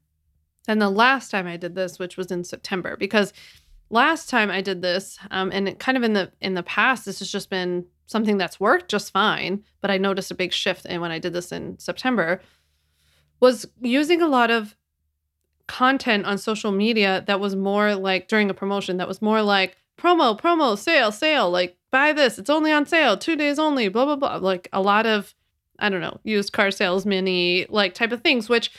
than 0.66 0.80
the 0.80 0.90
last 0.90 1.30
time 1.30 1.46
i 1.46 1.58
did 1.58 1.76
this 1.76 2.00
which 2.00 2.16
was 2.16 2.32
in 2.32 2.46
september 2.46 2.96
because 2.96 3.34
last 3.94 4.30
time 4.30 4.50
I 4.50 4.62
did 4.62 4.82
this, 4.82 5.18
um, 5.32 5.52
and 5.54 5.78
kind 5.80 5.98
of 5.98 6.04
in 6.04 6.14
the 6.14 6.32
in 6.42 6.56
the 6.56 6.64
past, 6.64 7.06
this 7.06 7.20
has 7.20 7.32
just 7.32 7.50
been 7.50 7.86
something 8.08 8.38
that's 8.38 8.60
worked 8.60 8.90
just 8.90 9.14
fine. 9.14 9.64
But 9.80 9.92
I 9.92 9.98
noticed 9.98 10.32
a 10.32 10.36
big 10.36 10.52
shift 10.52 10.86
in 10.86 11.00
when 11.00 11.12
I 11.12 11.20
did 11.20 11.34
this 11.34 11.52
in 11.52 11.80
September, 11.80 12.42
was 13.40 13.66
using 13.80 14.22
a 14.22 14.28
lot 14.28 14.52
of 14.52 14.76
content 15.68 16.26
on 16.26 16.38
social 16.38 16.72
media 16.72 17.24
that 17.28 17.40
was 17.40 17.56
more 17.56 17.96
like 17.96 18.28
during 18.28 18.50
a 18.50 18.54
promotion 18.54 18.98
that 18.98 19.08
was 19.08 19.22
more 19.22 19.42
like 19.42 19.78
promo, 19.98 20.38
promo, 20.38 20.78
sale, 20.78 21.12
sale, 21.12 21.50
like 21.50 21.78
buy 21.92 22.12
this, 22.12 22.40
it's 22.40 22.50
only 22.50 22.72
on 22.72 22.86
sale, 22.86 23.16
two 23.16 23.36
days 23.36 23.60
only, 23.60 23.88
blah 23.88 24.06
blah 24.06 24.16
blah. 24.16 24.36
Like 24.38 24.68
a 24.74 24.82
lot 24.82 25.06
of 25.06 25.34
I 25.80 25.90
don't 25.90 26.02
know, 26.02 26.20
used 26.24 26.52
car 26.52 26.72
sales 26.72 27.06
mini 27.06 27.66
like 27.70 27.94
type 27.94 28.12
of 28.12 28.22
things, 28.22 28.50
which 28.50 28.72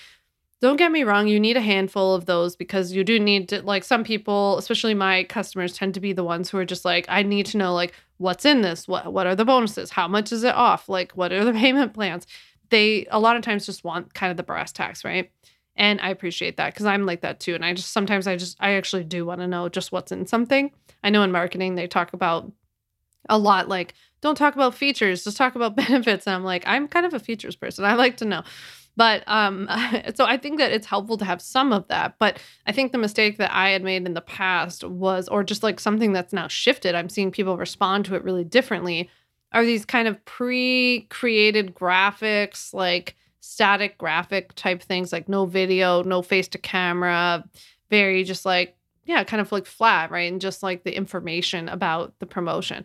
don't 0.60 0.76
get 0.76 0.92
me 0.92 1.04
wrong, 1.04 1.26
you 1.28 1.38
need 1.38 1.56
a 1.56 1.60
handful 1.60 2.14
of 2.14 2.26
those 2.26 2.56
because 2.56 2.92
you 2.92 3.04
do 3.04 3.18
need 3.18 3.48
to 3.50 3.62
like 3.62 3.84
some 3.84 4.04
people, 4.04 4.56
especially 4.58 4.94
my 4.94 5.24
customers 5.24 5.76
tend 5.76 5.94
to 5.94 6.00
be 6.00 6.12
the 6.12 6.24
ones 6.24 6.48
who 6.48 6.58
are 6.58 6.64
just 6.64 6.84
like 6.84 7.04
I 7.08 7.22
need 7.22 7.46
to 7.46 7.58
know 7.58 7.74
like 7.74 7.92
what's 8.18 8.44
in 8.44 8.62
this? 8.62 8.88
What 8.88 9.12
what 9.12 9.26
are 9.26 9.34
the 9.36 9.44
bonuses? 9.44 9.90
How 9.90 10.08
much 10.08 10.32
is 10.32 10.44
it 10.44 10.54
off? 10.54 10.88
Like 10.88 11.12
what 11.12 11.32
are 11.32 11.44
the 11.44 11.52
payment 11.64 11.92
plans? 11.92 12.26
They 12.70 13.06
a 13.10 13.18
lot 13.18 13.36
of 13.36 13.42
times 13.42 13.66
just 13.66 13.84
want 13.84 14.14
kind 14.14 14.30
of 14.30 14.36
the 14.36 14.42
brass 14.42 14.72
tacks, 14.72 15.04
right? 15.04 15.30
And 15.76 16.00
I 16.00 16.10
appreciate 16.10 16.56
that 16.56 16.72
because 16.72 16.86
I'm 16.86 17.04
like 17.04 17.22
that 17.22 17.40
too. 17.40 17.54
And 17.54 17.64
I 17.64 17.74
just 17.74 17.92
sometimes 17.92 18.26
I 18.26 18.36
just 18.36 18.56
I 18.60 18.72
actually 18.72 19.04
do 19.04 19.26
want 19.26 19.40
to 19.40 19.48
know 19.48 19.68
just 19.68 19.92
what's 19.92 20.12
in 20.12 20.26
something. 20.26 20.70
I 21.02 21.10
know 21.10 21.22
in 21.22 21.32
marketing 21.32 21.74
they 21.74 21.86
talk 21.88 22.12
about 22.12 22.50
a 23.28 23.38
lot 23.38 23.68
like 23.68 23.94
don't 24.20 24.36
talk 24.36 24.54
about 24.54 24.74
features, 24.74 25.24
just 25.24 25.36
talk 25.36 25.54
about 25.54 25.76
benefits. 25.76 26.26
And 26.26 26.34
I'm 26.34 26.44
like, 26.44 26.64
I'm 26.66 26.88
kind 26.88 27.04
of 27.04 27.12
a 27.12 27.18
features 27.18 27.56
person. 27.56 27.84
I 27.84 27.94
like 27.94 28.16
to 28.18 28.24
know. 28.24 28.42
But 28.96 29.24
um, 29.26 29.68
so 30.14 30.24
I 30.24 30.36
think 30.36 30.58
that 30.58 30.72
it's 30.72 30.86
helpful 30.86 31.16
to 31.18 31.24
have 31.24 31.40
some 31.40 31.72
of 31.72 31.88
that. 31.88 32.16
But 32.18 32.38
I 32.66 32.72
think 32.72 32.92
the 32.92 32.98
mistake 32.98 33.38
that 33.38 33.52
I 33.52 33.70
had 33.70 33.82
made 33.82 34.06
in 34.06 34.14
the 34.14 34.20
past 34.20 34.84
was, 34.84 35.28
or 35.28 35.44
just 35.44 35.62
like 35.62 35.80
something 35.80 36.12
that's 36.12 36.32
now 36.32 36.48
shifted, 36.48 36.94
I'm 36.94 37.08
seeing 37.08 37.30
people 37.30 37.56
respond 37.56 38.04
to 38.06 38.14
it 38.14 38.24
really 38.24 38.44
differently, 38.44 39.10
are 39.52 39.64
these 39.64 39.84
kind 39.84 40.08
of 40.08 40.24
pre 40.24 41.06
created 41.10 41.74
graphics, 41.74 42.74
like 42.74 43.16
static 43.40 43.98
graphic 43.98 44.54
type 44.54 44.82
things, 44.82 45.12
like 45.12 45.28
no 45.28 45.46
video, 45.46 46.02
no 46.02 46.22
face 46.22 46.48
to 46.48 46.58
camera, 46.58 47.44
very 47.90 48.24
just 48.24 48.44
like, 48.44 48.76
yeah, 49.04 49.22
kind 49.22 49.40
of 49.40 49.52
like 49.52 49.66
flat, 49.66 50.10
right? 50.10 50.32
And 50.32 50.40
just 50.40 50.62
like 50.62 50.82
the 50.82 50.96
information 50.96 51.68
about 51.68 52.18
the 52.20 52.26
promotion. 52.26 52.84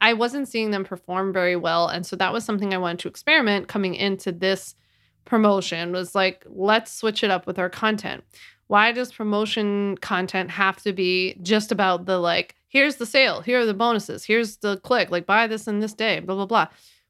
I 0.00 0.14
wasn't 0.14 0.48
seeing 0.48 0.70
them 0.70 0.84
perform 0.84 1.32
very 1.32 1.56
well. 1.56 1.86
And 1.88 2.04
so 2.04 2.16
that 2.16 2.32
was 2.32 2.44
something 2.44 2.74
I 2.74 2.78
wanted 2.78 3.00
to 3.00 3.08
experiment 3.08 3.68
coming 3.68 3.94
into 3.94 4.32
this 4.32 4.74
promotion 5.24 5.92
was 5.92 6.14
like, 6.14 6.44
let's 6.48 6.92
switch 6.92 7.22
it 7.22 7.30
up 7.30 7.46
with 7.46 7.58
our 7.58 7.70
content. 7.70 8.24
Why 8.66 8.92
does 8.92 9.12
promotion 9.12 9.96
content 9.98 10.50
have 10.50 10.82
to 10.82 10.92
be 10.92 11.36
just 11.42 11.72
about 11.72 12.06
the 12.06 12.18
like, 12.18 12.54
here's 12.68 12.96
the 12.96 13.06
sale, 13.06 13.40
here 13.40 13.60
are 13.60 13.66
the 13.66 13.74
bonuses, 13.74 14.24
here's 14.24 14.58
the 14.58 14.76
click, 14.78 15.10
like 15.10 15.26
buy 15.26 15.46
this 15.46 15.66
in 15.66 15.80
this 15.80 15.92
day, 15.92 16.20
blah, 16.20 16.36
blah, 16.36 16.46
blah. 16.46 16.66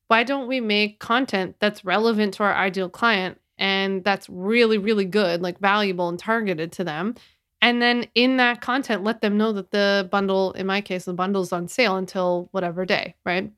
Why 0.08 0.24
don't 0.24 0.48
we 0.48 0.60
make 0.60 0.98
content 0.98 1.56
that's 1.60 1.84
relevant 1.84 2.34
to 2.34 2.42
our 2.42 2.54
ideal 2.54 2.88
client 2.88 3.38
and 3.58 4.02
that's 4.02 4.28
really, 4.28 4.78
really 4.78 5.04
good, 5.04 5.42
like 5.42 5.58
valuable 5.58 6.08
and 6.08 6.18
targeted 6.18 6.72
to 6.72 6.84
them? 6.84 7.14
And 7.62 7.82
then 7.82 8.06
in 8.14 8.38
that 8.38 8.62
content, 8.62 9.04
let 9.04 9.20
them 9.20 9.36
know 9.36 9.52
that 9.52 9.70
the 9.70 10.08
bundle, 10.10 10.52
in 10.52 10.66
my 10.66 10.80
case, 10.80 11.04
the 11.04 11.12
bundle's 11.12 11.52
on 11.52 11.68
sale 11.68 11.96
until 11.96 12.48
whatever 12.52 12.86
day, 12.86 13.14
right? 13.24 13.52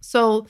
So 0.00 0.46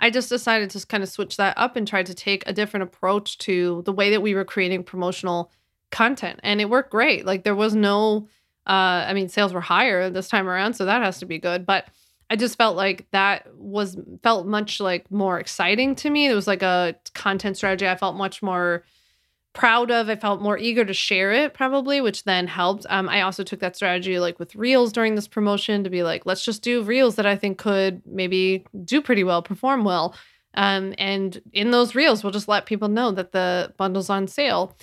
I 0.00 0.10
just 0.10 0.28
decided 0.28 0.70
to 0.70 0.86
kind 0.86 1.02
of 1.02 1.08
switch 1.08 1.36
that 1.36 1.56
up 1.56 1.76
and 1.76 1.86
try 1.86 2.02
to 2.02 2.14
take 2.14 2.44
a 2.46 2.52
different 2.52 2.84
approach 2.84 3.38
to 3.38 3.82
the 3.86 3.92
way 3.92 4.10
that 4.10 4.22
we 4.22 4.34
were 4.34 4.44
creating 4.44 4.84
promotional 4.84 5.50
content. 5.90 6.40
And 6.42 6.60
it 6.60 6.68
worked 6.68 6.90
great. 6.90 7.24
Like 7.24 7.44
there 7.44 7.54
was 7.54 7.74
no 7.74 8.28
uh 8.66 9.04
I 9.06 9.14
mean 9.14 9.28
sales 9.28 9.52
were 9.52 9.60
higher 9.60 10.10
this 10.10 10.28
time 10.28 10.48
around, 10.48 10.74
so 10.74 10.84
that 10.84 11.02
has 11.02 11.18
to 11.20 11.26
be 11.26 11.38
good, 11.38 11.64
but 11.64 11.86
I 12.28 12.36
just 12.36 12.58
felt 12.58 12.76
like 12.76 13.06
that 13.12 13.46
was 13.56 13.96
felt 14.22 14.46
much 14.46 14.80
like 14.80 15.10
more 15.10 15.38
exciting 15.38 15.94
to 15.96 16.10
me. 16.10 16.26
It 16.26 16.34
was 16.34 16.46
like 16.48 16.62
a 16.62 16.96
content 17.14 17.56
strategy 17.56 17.88
I 17.88 17.96
felt 17.96 18.16
much 18.16 18.42
more 18.42 18.84
proud 19.56 19.90
of. 19.90 20.08
I 20.08 20.16
felt 20.16 20.42
more 20.42 20.58
eager 20.58 20.84
to 20.84 20.92
share 20.92 21.32
it 21.32 21.54
probably, 21.54 22.00
which 22.00 22.24
then 22.24 22.46
helped. 22.46 22.86
Um, 22.90 23.08
I 23.08 23.22
also 23.22 23.42
took 23.42 23.60
that 23.60 23.74
strategy 23.74 24.18
like 24.20 24.38
with 24.38 24.54
reels 24.54 24.92
during 24.92 25.14
this 25.14 25.26
promotion 25.26 25.82
to 25.82 25.90
be 25.90 26.02
like, 26.02 26.26
let's 26.26 26.44
just 26.44 26.62
do 26.62 26.82
reels 26.82 27.16
that 27.16 27.26
I 27.26 27.36
think 27.36 27.58
could 27.58 28.02
maybe 28.06 28.64
do 28.84 29.00
pretty 29.00 29.24
well, 29.24 29.42
perform 29.42 29.82
well. 29.82 30.14
Um, 30.54 30.94
and 30.98 31.40
in 31.52 31.70
those 31.70 31.94
reels, 31.94 32.22
we'll 32.22 32.32
just 32.32 32.48
let 32.48 32.66
people 32.66 32.88
know 32.88 33.10
that 33.12 33.32
the 33.32 33.72
bundle's 33.76 34.10
on 34.10 34.28
sale. 34.28 34.76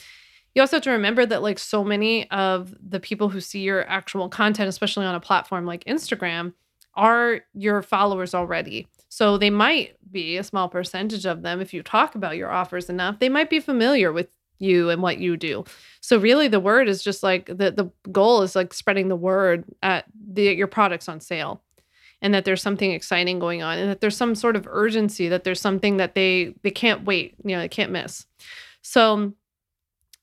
You 0.55 0.61
also 0.61 0.77
have 0.77 0.83
to 0.83 0.91
remember 0.91 1.25
that 1.25 1.41
like 1.43 1.59
so 1.59 1.83
many 1.83 2.29
of 2.31 2.75
the 2.81 2.99
people 2.99 3.29
who 3.29 3.41
see 3.41 3.61
your 3.61 3.87
actual 3.87 4.27
content, 4.27 4.69
especially 4.69 5.05
on 5.05 5.15
a 5.15 5.19
platform 5.19 5.65
like 5.65 5.83
Instagram, 5.85 6.53
are 6.95 7.41
your 7.53 7.81
followers 7.81 8.33
already. 8.33 8.87
So 9.09 9.37
they 9.37 9.49
might 9.49 9.95
be 10.11 10.37
a 10.37 10.43
small 10.43 10.67
percentage 10.69 11.25
of 11.25 11.43
them 11.43 11.61
if 11.61 11.73
you 11.73 11.83
talk 11.83 12.15
about 12.15 12.37
your 12.37 12.51
offers 12.51 12.89
enough, 12.89 13.19
they 13.19 13.29
might 13.29 13.49
be 13.49 13.59
familiar 13.59 14.11
with 14.11 14.29
you 14.59 14.89
and 14.89 15.01
what 15.01 15.17
you 15.17 15.37
do. 15.37 15.63
So 16.01 16.17
really 16.17 16.47
the 16.47 16.59
word 16.59 16.87
is 16.87 17.03
just 17.03 17.23
like 17.23 17.47
the 17.47 17.71
the 17.71 17.91
goal 18.11 18.41
is 18.41 18.55
like 18.55 18.73
spreading 18.73 19.07
the 19.07 19.15
word 19.15 19.65
at 19.81 20.05
the 20.33 20.53
your 20.53 20.67
products 20.67 21.09
on 21.09 21.19
sale 21.19 21.61
and 22.21 22.33
that 22.33 22.45
there's 22.45 22.61
something 22.61 22.91
exciting 22.91 23.37
going 23.37 23.61
on 23.61 23.77
and 23.77 23.89
that 23.89 24.01
there's 24.01 24.17
some 24.17 24.33
sort 24.33 24.55
of 24.55 24.67
urgency 24.69 25.27
that 25.27 25.43
there's 25.43 25.61
something 25.61 25.97
that 25.97 26.15
they 26.15 26.53
they 26.63 26.71
can't 26.71 27.03
wait, 27.05 27.35
you 27.43 27.55
know, 27.55 27.61
they 27.61 27.69
can't 27.69 27.91
miss. 27.91 28.25
So 28.81 29.33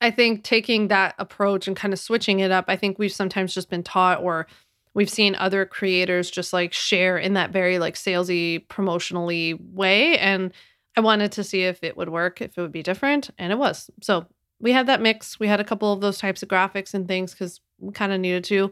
I 0.01 0.09
think 0.09 0.43
taking 0.43 0.87
that 0.87 1.13
approach 1.19 1.67
and 1.67 1.77
kind 1.77 1.93
of 1.93 1.99
switching 1.99 2.39
it 2.39 2.51
up, 2.51 2.65
I 2.67 2.75
think 2.75 2.97
we've 2.97 3.11
sometimes 3.11 3.53
just 3.53 3.69
been 3.69 3.83
taught 3.83 4.21
or 4.21 4.47
we've 4.95 5.09
seen 5.09 5.35
other 5.35 5.65
creators 5.65 6.29
just 6.29 6.53
like 6.53 6.73
share 6.73 7.17
in 7.17 7.33
that 7.35 7.51
very 7.51 7.79
like 7.79 7.93
salesy 7.93 8.65
promotionally 8.67 9.57
way 9.73 10.17
and 10.17 10.51
I 10.95 11.01
wanted 11.01 11.31
to 11.33 11.43
see 11.43 11.63
if 11.63 11.83
it 11.83 11.95
would 11.95 12.09
work, 12.09 12.41
if 12.41 12.57
it 12.57 12.61
would 12.61 12.71
be 12.71 12.83
different, 12.83 13.29
and 13.37 13.51
it 13.51 13.57
was. 13.57 13.89
So 14.01 14.25
we 14.59 14.71
had 14.71 14.87
that 14.87 15.01
mix. 15.01 15.39
We 15.39 15.47
had 15.47 15.59
a 15.59 15.63
couple 15.65 15.91
of 15.91 16.01
those 16.01 16.17
types 16.17 16.43
of 16.43 16.49
graphics 16.49 16.93
and 16.93 17.07
things 17.07 17.31
because 17.31 17.61
we 17.79 17.93
kind 17.93 18.11
of 18.11 18.19
needed 18.19 18.43
to. 18.45 18.71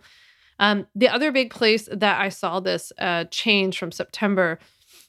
Um, 0.60 0.88
the 0.93 1.08
other 1.08 1.32
big 1.32 1.51
place 1.51 1.88
that 1.91 2.19
I 2.19 2.29
saw 2.29 2.60
this 2.60 2.91
uh, 2.99 3.25
change 3.32 3.79
from 3.79 3.91
September 3.91 4.60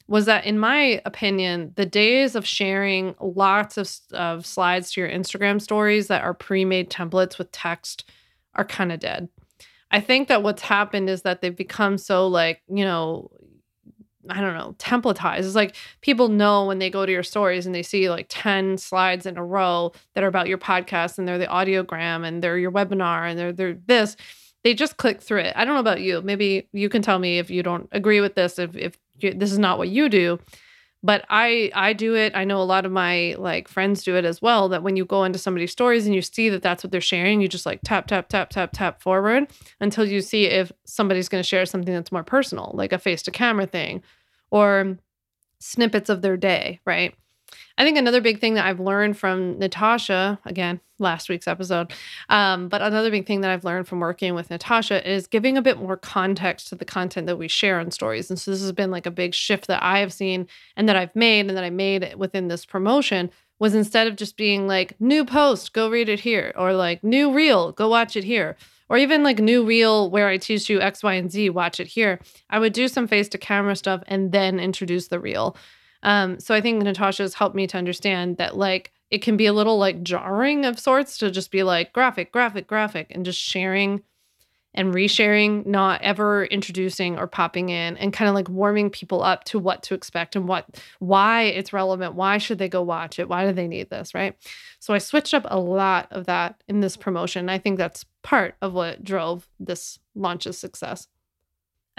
was 0.07 0.27
that, 0.27 0.45
in 0.45 0.59
my 0.59 1.01
opinion, 1.05 1.73
the 1.77 1.87
days 1.87 2.35
of 2.35 2.47
sharing 2.47 3.15
lots 3.21 3.77
of, 3.77 3.91
of 4.13 4.47
slides 4.47 4.93
to 4.93 5.01
your 5.01 5.11
Instagram 5.11 5.61
stories 5.61 6.09
that 6.09 6.23
are 6.23 6.35
pre 6.35 6.65
made 6.65 6.91
templates 6.91 7.39
with 7.39 7.53
text 7.53 8.09
are 8.55 8.65
kind 8.65 8.93
of 8.93 9.01
dead. 9.01 9.29
I 9.91 10.01
think 10.01 10.29
that 10.29 10.43
what's 10.43 10.63
happened 10.63 11.11
is 11.11 11.23
that 11.23 11.41
they've 11.41 11.55
become 11.55 11.99
so 11.99 12.29
like, 12.29 12.63
you 12.69 12.85
know, 12.85 13.31
I 14.29 14.41
don't 14.41 14.55
know, 14.55 14.75
templatized. 14.79 15.39
It's 15.41 15.55
like 15.55 15.75
people 16.03 16.29
know 16.29 16.67
when 16.67 16.79
they 16.79 16.91
go 16.91 17.07
to 17.07 17.13
your 17.13 17.23
stories 17.23 17.65
and 17.65 17.75
they 17.75 17.83
see 17.83 18.11
like 18.11 18.27
10 18.29 18.77
slides 18.77 19.25
in 19.25 19.39
a 19.39 19.45
row 19.45 19.93
that 20.15 20.23
are 20.23 20.29
about 20.29 20.49
your 20.49 20.59
podcast 20.59 21.19
and 21.19 21.27
they're 21.27 21.39
the 21.39 21.47
audiogram 21.47 22.27
and 22.27 22.43
they're 22.43 22.59
your 22.59 22.71
webinar 22.71 23.29
and 23.29 23.39
they're 23.39 23.53
they're 23.53 23.79
this 23.87 24.17
they 24.63 24.75
just 24.75 24.97
click 24.99 25.23
through 25.23 25.41
it. 25.41 25.55
I 25.57 25.65
don't 25.65 25.75
know 25.75 25.81
about 25.81 26.01
you. 26.01 26.21
Maybe 26.21 26.69
you 26.73 26.89
can 26.89 27.03
tell 27.03 27.19
me 27.19 27.39
if 27.39 27.51
you 27.51 27.63
don't 27.63 27.89
agree 27.93 28.21
with 28.21 28.35
this, 28.35 28.59
if 28.59 28.77
if 28.77 28.99
you, 29.19 29.33
this 29.33 29.53
is 29.53 29.59
not 29.59 29.79
what 29.79 29.89
you 29.89 30.09
do. 30.09 30.39
But 31.03 31.25
I 31.31 31.71
I 31.75 31.95
do 31.95 32.15
it. 32.15 32.33
I 32.37 32.45
know 32.45 32.61
a 32.61 32.65
lot 32.65 32.85
of 32.85 32.93
my 32.93 33.35
like 33.39 33.69
friends 33.69 34.03
do 34.03 34.17
it 34.17 34.25
as 34.27 34.43
well. 34.43 34.69
That 34.69 34.83
when 34.83 34.97
you 34.97 35.07
go 35.07 35.25
into 35.25 35.39
somebody's 35.39 35.73
stories 35.73 36.05
and 36.05 36.15
you 36.15 36.21
see 36.21 36.51
that 36.51 36.63
that's 36.63 36.85
what 36.85 36.93
they're 36.93 37.01
sharing, 37.01 37.41
you 37.41 37.49
just 37.49 37.65
like 37.65 37.81
tap 37.85 38.07
tap 38.07 38.29
tap 38.29 38.51
tap 38.51 38.71
tap 38.73 39.03
forward 39.03 39.51
until 39.81 40.05
you 40.05 40.21
see 40.21 40.45
if 40.45 40.71
somebody's 40.85 41.29
going 41.29 41.43
to 41.43 41.49
share 41.49 41.65
something 41.65 41.95
that's 41.95 42.13
more 42.13 42.25
personal, 42.25 42.73
like 42.75 42.93
a 42.93 42.99
face 42.99 43.23
to 43.23 43.31
camera 43.31 43.67
thing, 43.67 44.03
or 44.51 44.99
snippets 45.59 46.11
of 46.11 46.21
their 46.21 46.37
day, 46.37 46.81
right? 46.85 47.15
I 47.79 47.85
think 47.85 47.97
another 47.97 48.21
big 48.21 48.41
thing 48.41 48.55
that 48.55 48.67
I've 48.67 48.81
learned 48.81 49.17
from 49.17 49.59
Natasha, 49.59 50.39
again, 50.45 50.81
last 50.99 51.29
week's 51.29 51.49
episode, 51.49 51.93
um, 52.29 52.69
but 52.69 52.83
another 52.83 53.11
big 53.11 53.27
thing 53.27 53.41
that 53.41 53.51
I've 53.51 53.65
learned 53.65 53.89
from 53.89 54.01
working 54.01 54.35
with 54.35 54.51
Natasha 54.51 55.09
is 55.11 55.27
giving 55.27 55.57
a 55.57 55.63
bit 55.63 55.79
more 55.79 55.97
context 55.97 56.69
to 56.69 56.75
the 56.75 56.85
content 56.85 57.27
that 57.27 57.39
we 57.39 57.49
share 57.49 57.81
on 57.81 57.91
stories. 57.91 58.31
And 58.31 58.39
so 58.39 58.51
this 58.51 58.61
has 58.61 58.73
been 58.73 58.91
like 58.91 59.07
a 59.07 59.11
big 59.11 59.35
shift 59.35 59.67
that 59.69 59.83
I 59.83 60.01
have 60.01 60.13
seen 60.13 60.47
and 60.77 60.89
that 60.89 60.97
I've 60.97 61.15
made 61.17 61.47
and 61.47 61.57
that 61.57 61.65
I 61.65 61.71
made 61.71 62.15
within 62.17 62.49
this 62.49 62.67
promotion 62.67 63.31
was 63.59 63.75
instead 63.75 64.07
of 64.07 64.17
just 64.17 64.37
being 64.37 64.67
like 64.67 64.99
new 65.01 65.25
post, 65.25 65.73
go 65.73 65.89
read 65.91 66.09
it 66.09 66.21
here, 66.21 66.53
or 66.57 66.73
like 66.73 67.05
new 67.05 67.33
reel, 67.33 67.73
go 67.73 67.89
watch 67.89 68.17
it 68.17 68.25
here, 68.25 68.57
or 68.89 68.97
even 68.97 69.23
like 69.23 69.39
new 69.39 69.65
reel 69.65 70.11
where 70.11 70.29
I 70.29 70.39
teach 70.39 70.69
you 70.69 70.81
X, 70.81 71.03
Y, 71.03 71.15
and 71.15 71.31
Z, 71.31 71.51
watch 71.51 71.79
it 71.79 71.87
here. 71.87 72.19
I 72.49 72.59
would 72.59 72.73
do 72.73 72.89
some 72.89 73.07
face 73.07 73.29
to 73.29 73.39
camera 73.39 73.77
stuff 73.77 74.03
and 74.07 74.33
then 74.33 74.59
introduce 74.59 75.09
the 75.09 75.21
reel. 75.21 75.57
Um, 76.03 76.41
so 76.41 76.55
I 76.55 76.61
think 76.61 76.83
Natasha's 76.83 77.35
helped 77.35 77.57
me 77.57 77.67
to 77.69 77.79
understand 77.79 78.39
that 78.39 78.57
like 78.57 78.93
it 79.11 79.23
can 79.23 79.37
be 79.37 79.47
a 79.47 79.53
little 79.53 79.79
like 79.79 80.03
jarring 80.03 80.65
of 80.65 80.79
sorts 80.79 81.19
to 81.19 81.31
just 81.31 81.51
be 81.51 81.63
like 81.63 81.93
graphic, 81.93 82.33
graphic, 82.33 82.67
graphic, 82.67 83.09
and 83.11 83.25
just 83.25 83.41
sharing 83.41 84.03
and 84.73 84.95
resharing, 84.95 85.67
not 85.67 86.01
ever 86.03 86.45
introducing 86.45 87.19
or 87.19 87.27
popping 87.27 87.71
in 87.71 87.97
and 87.97 88.13
kind 88.13 88.29
of 88.29 88.37
like 88.37 88.49
warming 88.49 88.89
people 88.89 89.23
up 89.23 89.43
to 89.45 89.59
what 89.59 89.83
to 89.83 89.95
expect 89.95 90.37
and 90.37 90.47
what 90.47 90.81
why 91.01 91.43
it's 91.43 91.73
relevant. 91.73 92.15
Why 92.15 92.39
should 92.39 92.59
they 92.59 92.69
go 92.69 92.83
watch 92.83 93.19
it? 93.19 93.29
Why 93.29 93.47
do 93.47 93.53
they 93.53 93.67
need 93.67 93.91
this? 93.91 94.15
Right. 94.15 94.37
So 94.79 94.95
I 94.95 94.99
switched 94.99 95.35
up 95.35 95.47
a 95.49 95.59
lot 95.59 96.07
of 96.13 96.27
that 96.27 96.63
in 96.69 96.81
this 96.81 96.97
promotion. 96.97 97.49
I 97.49 97.59
think 97.59 97.79
that's 97.79 98.05
part 98.23 98.55
of 98.63 98.73
what 98.73 99.03
drove 99.03 99.49
this 99.59 99.99
launch's 100.15 100.59
success. 100.59 101.09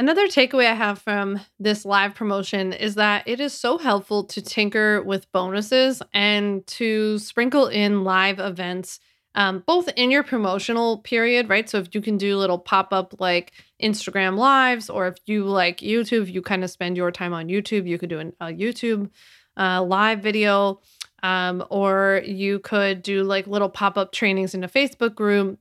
Another 0.02 0.26
takeaway 0.26 0.66
I 0.66 0.74
have 0.74 0.98
from 0.98 1.40
this 1.60 1.86
live 1.86 2.16
promotion 2.16 2.74
is 2.74 2.96
that 2.96 3.28
it 3.28 3.40
is 3.40 3.54
so 3.54 3.78
helpful 3.78 4.24
to 4.24 4.42
tinker 4.42 5.04
with 5.04 5.32
bonuses 5.32 6.02
and 6.12 6.66
to 6.66 7.20
sprinkle 7.20 7.68
in 7.68 8.04
live 8.04 8.40
events, 8.40 9.00
um, 9.36 9.64
both 9.68 9.90
in 9.90 10.10
your 10.10 10.24
promotional 10.24 10.98
period, 10.98 11.50
right? 11.50 11.70
So 11.70 11.78
if 11.78 11.94
you 11.94 12.02
can 12.02 12.18
do 12.18 12.36
little 12.36 12.58
pop 12.58 12.92
up 12.92 13.14
like 13.20 13.52
Instagram 13.80 14.40
lives, 14.40 14.90
or 14.90 15.06
if 15.06 15.18
you 15.28 15.44
like 15.44 15.82
YouTube, 15.82 16.34
you 16.34 16.42
kind 16.42 16.64
of 16.64 16.72
spend 16.72 16.98
your 16.98 17.12
time 17.12 17.32
on 17.32 17.48
YouTube, 17.48 17.88
you 17.88 18.00
could 18.00 18.10
do 18.10 18.18
an, 18.18 18.34
a 18.42 18.48
YouTube 18.48 19.12
uh, 19.56 19.84
live 19.84 20.24
video, 20.24 20.82
um, 21.22 21.64
or 21.70 22.24
you 22.26 22.58
could 22.58 23.04
do 23.04 23.22
like 23.22 23.46
little 23.46 23.70
pop 23.70 24.00
up 24.00 24.12
trainings 24.12 24.56
in 24.56 24.64
a 24.64 24.68
Facebook 24.68 25.14
group, 25.14 25.60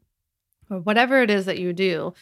or 0.70 0.78
whatever 0.78 1.20
it 1.20 1.30
is 1.30 1.44
that 1.44 1.58
you 1.58 1.74
do 1.74 2.14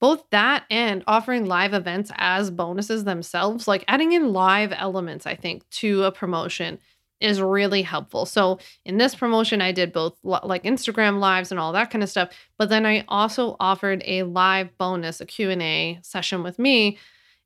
both 0.00 0.24
that 0.30 0.64
and 0.70 1.04
offering 1.06 1.44
live 1.46 1.74
events 1.74 2.10
as 2.16 2.50
bonuses 2.50 3.04
themselves, 3.04 3.68
like 3.68 3.84
adding 3.86 4.12
in 4.12 4.32
live 4.32 4.72
elements, 4.74 5.26
I 5.26 5.34
think, 5.34 5.68
to 5.70 6.04
a 6.04 6.12
promotion 6.12 6.78
is 7.20 7.40
really 7.40 7.82
helpful. 7.82 8.24
So 8.24 8.58
in 8.86 8.96
this 8.96 9.14
promotion, 9.14 9.60
I 9.60 9.72
did 9.72 9.92
both 9.92 10.16
like 10.22 10.64
Instagram 10.64 11.20
lives 11.20 11.50
and 11.50 11.60
all 11.60 11.72
that 11.74 11.90
kind 11.90 12.02
of 12.02 12.08
stuff, 12.08 12.30
but 12.56 12.70
then 12.70 12.86
I 12.86 13.04
also 13.08 13.56
offered 13.60 14.02
a 14.06 14.22
live 14.22 14.76
bonus, 14.78 15.20
a 15.20 15.26
Q&A 15.26 15.98
session 16.02 16.42
with 16.42 16.58
me 16.58 16.98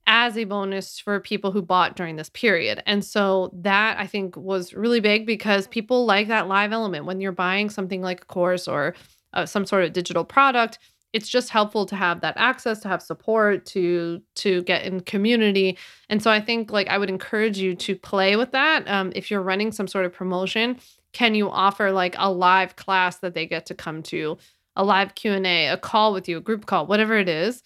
as 0.07 0.37
a 0.37 0.45
bonus 0.45 1.01
for 1.01 1.19
people 1.19 1.51
who 1.51 1.63
bought 1.63 1.97
during 1.97 2.17
this 2.17 2.29
period. 2.29 2.83
And 2.87 3.05
so 3.05 3.51
that 3.55 3.99
I 3.99 4.07
think 4.07 4.37
was 4.37 4.75
really 4.75 5.01
big 5.01 5.27
because 5.27 5.67
people 5.67 6.05
like 6.05 6.29
that 6.29 6.47
live 6.47 6.73
element 6.73 7.07
when 7.07 7.21
you're 7.21 7.33
buying 7.33 7.71
something 7.71 8.03
like 8.03 8.23
a 8.23 8.27
course 8.27 8.69
or 8.69 8.95
uh, 9.33 9.47
some 9.47 9.67
sort 9.67 9.85
of 9.85 9.93
digital 9.93 10.25
product 10.25 10.79
it's 11.15 11.29
just 11.29 11.49
helpful 11.49 11.87
to 11.87 11.95
have 11.95 12.21
that 12.21 12.35
access 12.37 12.81
to 12.81 12.89
have 12.89 13.01
support 13.01 13.65
to 13.65 14.21
to 14.35 14.63
get 14.65 14.83
in 14.85 15.01
community. 15.01 15.79
And 16.11 16.23
so 16.23 16.31
i 16.31 16.41
think 16.41 16.71
like 16.73 16.89
i 16.89 16.99
would 16.99 17.09
encourage 17.09 17.57
you 17.57 17.75
to 17.77 17.97
play 17.97 18.37
with 18.37 18.51
that. 18.53 18.87
Um, 18.89 19.13
if 19.15 19.31
you're 19.31 19.41
running 19.41 19.73
some 19.73 19.89
sort 19.89 20.05
of 20.05 20.13
promotion 20.13 20.79
can 21.13 21.37
you 21.37 21.49
offer 21.49 21.93
like 21.93 22.17
a 22.19 22.31
live 22.31 22.75
class 22.75 23.19
that 23.19 23.35
they 23.35 23.47
get 23.47 23.67
to 23.67 23.75
come 23.75 24.03
to 24.03 24.37
a 24.77 24.85
live 24.85 25.15
q&a 25.15 25.69
a 25.69 25.77
call 25.79 26.13
with 26.13 26.29
you 26.29 26.37
a 26.37 26.41
group 26.41 26.67
call 26.67 26.87
whatever 26.87 27.17
it 27.17 27.29
is? 27.29 27.63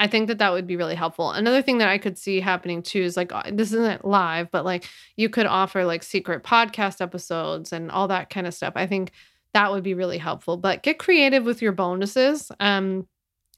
I 0.00 0.06
think 0.06 0.28
that 0.28 0.38
that 0.38 0.52
would 0.52 0.66
be 0.66 0.76
really 0.76 0.94
helpful. 0.94 1.30
Another 1.32 1.62
thing 1.62 1.78
that 1.78 1.88
i 1.88 1.98
could 1.98 2.18
see 2.18 2.40
happening 2.40 2.82
too 2.82 3.02
is 3.02 3.16
like 3.16 3.32
uh, 3.32 3.42
this 3.52 3.72
isn't 3.72 4.04
live 4.04 4.50
but 4.50 4.64
like 4.64 4.88
you 5.16 5.28
could 5.28 5.46
offer 5.46 5.84
like 5.84 6.02
secret 6.02 6.42
podcast 6.42 7.00
episodes 7.00 7.72
and 7.72 7.90
all 7.92 8.08
that 8.08 8.28
kind 8.28 8.46
of 8.48 8.54
stuff. 8.54 8.72
I 8.76 8.86
think 8.88 9.12
that 9.54 9.72
would 9.72 9.82
be 9.82 9.94
really 9.94 10.18
helpful. 10.18 10.56
But 10.56 10.82
get 10.82 10.98
creative 10.98 11.44
with 11.44 11.62
your 11.62 11.72
bonuses. 11.72 12.50
Um, 12.60 13.06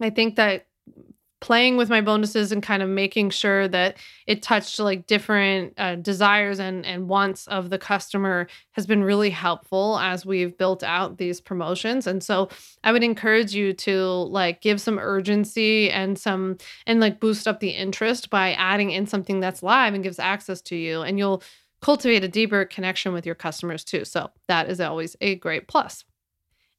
I 0.00 0.11
think 0.11 0.37
that 0.37 0.66
playing 1.40 1.79
with 1.79 1.88
my 1.88 2.00
bonuses 2.03 2.53
and 2.53 2.62
kind 2.62 2.83
of 2.83 2.88
making 2.88 3.31
sure 3.31 3.66
that 3.66 3.96
it 4.26 4.42
touched 4.42 4.79
like 4.79 5.07
different 5.07 5.72
uh, 5.79 5.96
desires 5.96 6.61
and 6.61 6.85
and 6.85 7.09
wants 7.09 7.46
of 7.48 7.70
the 7.70 7.79
customer 7.79 8.46
has 8.72 8.87
been 8.87 9.03
really 9.03 9.31
helpful 9.31 9.98
as 9.98 10.26
we've 10.26 10.57
built 10.59 10.83
out 10.83 11.16
these 11.16 11.40
promotions 11.40 12.07
and 12.07 12.22
so 12.22 12.48
i 12.85 12.92
would 12.92 13.03
encourage 13.03 13.55
you 13.55 13.72
to 13.72 14.03
like 14.29 14.61
give 14.61 14.81
some 14.81 14.98
urgency 14.98 15.90
and 15.90 16.18
some 16.18 16.57
and 16.87 17.00
like 17.00 17.20
boost 17.20 17.48
up 17.48 17.61
the 17.61 17.70
interest 17.70 18.29
by 18.29 18.53
adding 18.53 18.90
in 18.90 19.07
something 19.07 19.40
that's 19.40 19.62
live 19.62 19.94
and 19.94 20.05
gives 20.05 20.18
access 20.18 20.61
to 20.61 20.76
you 20.76 21.00
and 21.00 21.18
you'll 21.18 21.42
cultivate 21.80 22.24
a 22.24 22.28
deeper 22.28 22.64
connection 22.64 23.12
with 23.12 23.26
your 23.26 23.34
customers 23.34 23.84
too. 23.84 24.04
So 24.04 24.30
that 24.48 24.68
is 24.68 24.80
always 24.80 25.16
a 25.20 25.36
great 25.36 25.68
plus. 25.68 26.04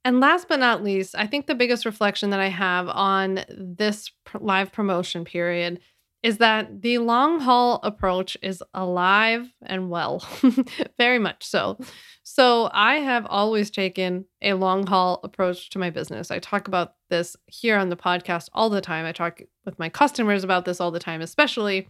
And 0.03 0.19
last 0.19 0.47
but 0.47 0.59
not 0.59 0.83
least, 0.83 1.15
I 1.15 1.27
think 1.27 1.45
the 1.45 1.55
biggest 1.55 1.85
reflection 1.85 2.31
that 2.31 2.39
I 2.39 2.47
have 2.47 2.87
on 2.89 3.45
this 3.49 4.11
live 4.39 4.71
promotion 4.71 5.25
period 5.25 5.79
is 6.23 6.37
that 6.37 6.81
the 6.81 6.99
long 6.99 7.39
haul 7.39 7.79
approach 7.83 8.37
is 8.41 8.63
alive 8.73 9.51
and 9.63 9.89
well, 9.89 10.27
very 10.97 11.19
much 11.19 11.43
so. 11.43 11.79
So, 12.23 12.69
I 12.71 12.95
have 12.97 13.25
always 13.25 13.71
taken 13.71 14.25
a 14.41 14.53
long 14.53 14.85
haul 14.85 15.19
approach 15.23 15.69
to 15.71 15.79
my 15.79 15.89
business. 15.89 16.29
I 16.31 16.39
talk 16.39 16.67
about 16.67 16.93
this 17.09 17.35
here 17.47 17.77
on 17.77 17.89
the 17.89 17.97
podcast 17.97 18.49
all 18.53 18.69
the 18.69 18.81
time. 18.81 19.05
I 19.05 19.11
talk 19.11 19.41
with 19.65 19.79
my 19.79 19.89
customers 19.89 20.43
about 20.43 20.65
this 20.65 20.79
all 20.79 20.91
the 20.91 20.99
time, 20.99 21.21
especially 21.21 21.89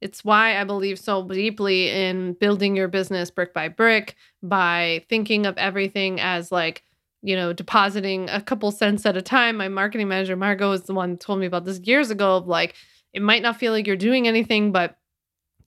it's 0.00 0.24
why 0.24 0.60
I 0.60 0.64
believe 0.64 0.98
so 0.98 1.26
deeply 1.26 1.88
in 1.90 2.34
building 2.34 2.76
your 2.76 2.88
business 2.88 3.30
brick 3.30 3.54
by 3.54 3.68
brick 3.68 4.14
by 4.42 5.04
thinking 5.08 5.46
of 5.46 5.56
everything 5.56 6.20
as 6.20 6.52
like, 6.52 6.82
you 7.22 7.34
know, 7.34 7.52
depositing 7.52 8.28
a 8.28 8.40
couple 8.40 8.70
cents 8.70 9.06
at 9.06 9.16
a 9.16 9.22
time. 9.22 9.56
My 9.56 9.68
marketing 9.68 10.08
manager, 10.08 10.36
Margot, 10.36 10.72
is 10.72 10.82
the 10.82 10.94
one 10.94 11.10
who 11.10 11.16
told 11.16 11.40
me 11.40 11.46
about 11.46 11.64
this 11.64 11.80
years 11.80 12.10
ago 12.10 12.36
of 12.36 12.46
like, 12.46 12.74
it 13.14 13.22
might 13.22 13.42
not 13.42 13.58
feel 13.58 13.72
like 13.72 13.86
you're 13.86 13.96
doing 13.96 14.28
anything, 14.28 14.70
but 14.70 14.98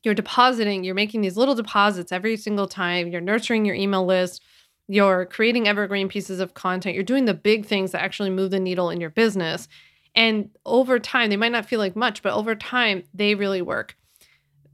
you're 0.04 0.14
depositing, 0.14 0.84
you're 0.84 0.96
making 0.96 1.22
these 1.22 1.36
little 1.36 1.56
deposits 1.56 2.12
every 2.12 2.38
single 2.38 2.68
time. 2.68 3.08
You're 3.08 3.22
nurturing 3.22 3.66
your 3.66 3.76
email 3.76 4.06
list, 4.06 4.44
you're 4.88 5.26
creating 5.26 5.68
evergreen 5.68 6.08
pieces 6.08 6.40
of 6.40 6.54
content, 6.54 6.96
you're 6.96 7.04
doing 7.04 7.26
the 7.26 7.34
big 7.34 7.66
things 7.66 7.92
that 7.92 8.02
actually 8.02 8.30
move 8.30 8.52
the 8.52 8.60
needle 8.60 8.90
in 8.90 9.02
your 9.02 9.10
business. 9.10 9.68
And 10.16 10.50
over 10.66 11.00
time, 11.00 11.30
they 11.30 11.38
might 11.38 11.52
not 11.52 11.66
feel 11.66 11.80
like 11.80 11.96
much, 11.96 12.24
but 12.24 12.34
over 12.34 12.56
time, 12.56 13.04
they 13.14 13.36
really 13.36 13.62
work. 13.62 13.96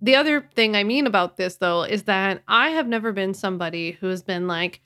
The 0.01 0.15
other 0.15 0.47
thing 0.55 0.75
I 0.75 0.83
mean 0.83 1.07
about 1.07 1.37
this, 1.37 1.55
though, 1.57 1.83
is 1.83 2.03
that 2.03 2.43
I 2.47 2.69
have 2.71 2.87
never 2.87 3.11
been 3.11 3.33
somebody 3.33 3.91
who 3.91 4.07
has 4.07 4.21
been 4.21 4.47
like, 4.47 4.81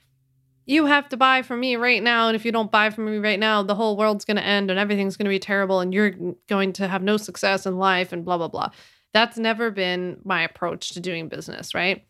you 0.66 0.86
have 0.86 1.10
to 1.10 1.18
buy 1.18 1.42
from 1.42 1.60
me 1.60 1.76
right 1.78 2.02
now. 2.02 2.28
And 2.28 2.36
if 2.36 2.46
you 2.46 2.52
don't 2.52 2.72
buy 2.72 2.92
from 2.92 3.06
me 3.06 3.18
right 3.18 3.40
now, 3.40 3.64
the 3.64 3.74
whole 3.74 3.98
world's 3.98 4.24
going 4.24 4.38
to 4.38 4.46
end 4.46 4.70
and 4.70 4.80
everything's 4.80 5.18
going 5.18 5.26
to 5.26 5.30
be 5.30 5.40
terrible 5.40 5.80
and 5.80 5.94
you're 5.94 6.14
going 6.48 6.74
to 6.74 6.88
have 6.88 7.02
no 7.02 7.18
success 7.18 7.66
in 7.66 7.78
life 7.78 8.14
and 8.14 8.24
blah, 8.24 8.38
blah, 8.38 8.48
blah. 8.48 8.70
That's 9.12 9.40
never 9.40 9.72
been 9.72 10.20
my 10.24 10.44
approach 10.44 10.92
to 10.92 11.00
doing 11.00 11.28
business, 11.28 11.74
right? 11.74 12.06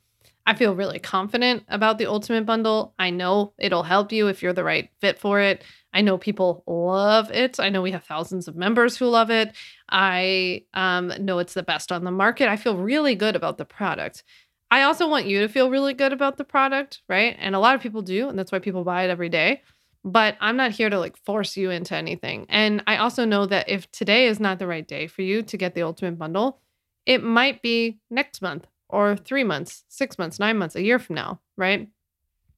I 0.46 0.56
feel 0.56 0.76
really 0.76 1.00
confident 1.00 1.64
about 1.70 2.00
the 2.00 2.08
Ultimate 2.08 2.46
Bundle. 2.46 2.94
I 3.00 3.12
know 3.12 3.54
it'll 3.58 3.84
help 3.84 4.12
you 4.12 4.28
if 4.28 4.44
you're 4.44 4.52
the 4.52 4.64
right 4.64 4.90
fit 5.00 5.20
for 5.20 5.40
it. 5.40 5.64
I 5.94 6.02
know 6.02 6.18
people 6.18 6.64
love 6.68 7.32
it. 7.32 7.60
I 7.60 7.70
know 7.70 7.82
we 7.82 7.92
have 7.92 8.04
thousands 8.04 8.48
of 8.48 8.56
members 8.56 8.98
who 8.98 9.08
love 9.08 9.32
it. 9.32 9.56
I 9.90 10.64
um, 10.74 11.12
know 11.20 11.40
it's 11.40 11.56
the 11.56 11.64
best 11.64 11.92
on 11.92 12.04
the 12.04 12.12
market. 12.12 12.48
I 12.48 12.58
feel 12.58 12.78
really 12.78 13.16
good 13.16 13.36
about 13.36 13.58
the 13.58 13.66
product. 13.66 14.24
I 14.72 14.84
also 14.84 15.10
want 15.10 15.26
you 15.26 15.42
to 15.42 15.50
feel 15.50 15.72
really 15.72 15.96
good 15.96 16.14
about 16.14 16.38
the 16.38 16.44
product, 16.44 17.02
right? 17.10 17.36
And 17.40 17.56
a 17.56 17.60
lot 17.60 17.76
of 17.76 17.82
people 17.82 18.04
do, 18.04 18.30
and 18.30 18.38
that's 18.38 18.52
why 18.52 18.60
people 18.60 18.84
buy 18.84 19.04
it 19.04 19.10
every 19.10 19.30
day. 19.30 19.64
But 20.06 20.38
I'm 20.40 20.56
not 20.56 20.72
here 20.72 20.90
to 20.90 21.00
like 21.00 21.18
force 21.26 21.58
you 21.58 21.72
into 21.72 21.96
anything. 21.96 22.46
And 22.50 22.84
I 22.86 22.98
also 22.98 23.26
know 23.26 23.46
that 23.48 23.68
if 23.68 23.92
today 23.92 24.28
is 24.28 24.40
not 24.40 24.60
the 24.60 24.68
right 24.68 24.88
day 24.88 25.08
for 25.08 25.24
you 25.24 25.42
to 25.44 25.58
get 25.58 25.74
the 25.74 25.82
ultimate 25.82 26.18
bundle, 26.18 26.62
it 27.06 27.24
might 27.24 27.62
be 27.62 28.00
next 28.10 28.42
month 28.42 28.68
or 28.88 29.18
three 29.18 29.44
months, 29.44 29.84
six 29.90 30.18
months, 30.18 30.40
nine 30.40 30.58
months, 30.58 30.76
a 30.76 30.84
year 30.84 31.00
from 31.00 31.16
now, 31.16 31.42
right? 31.58 31.90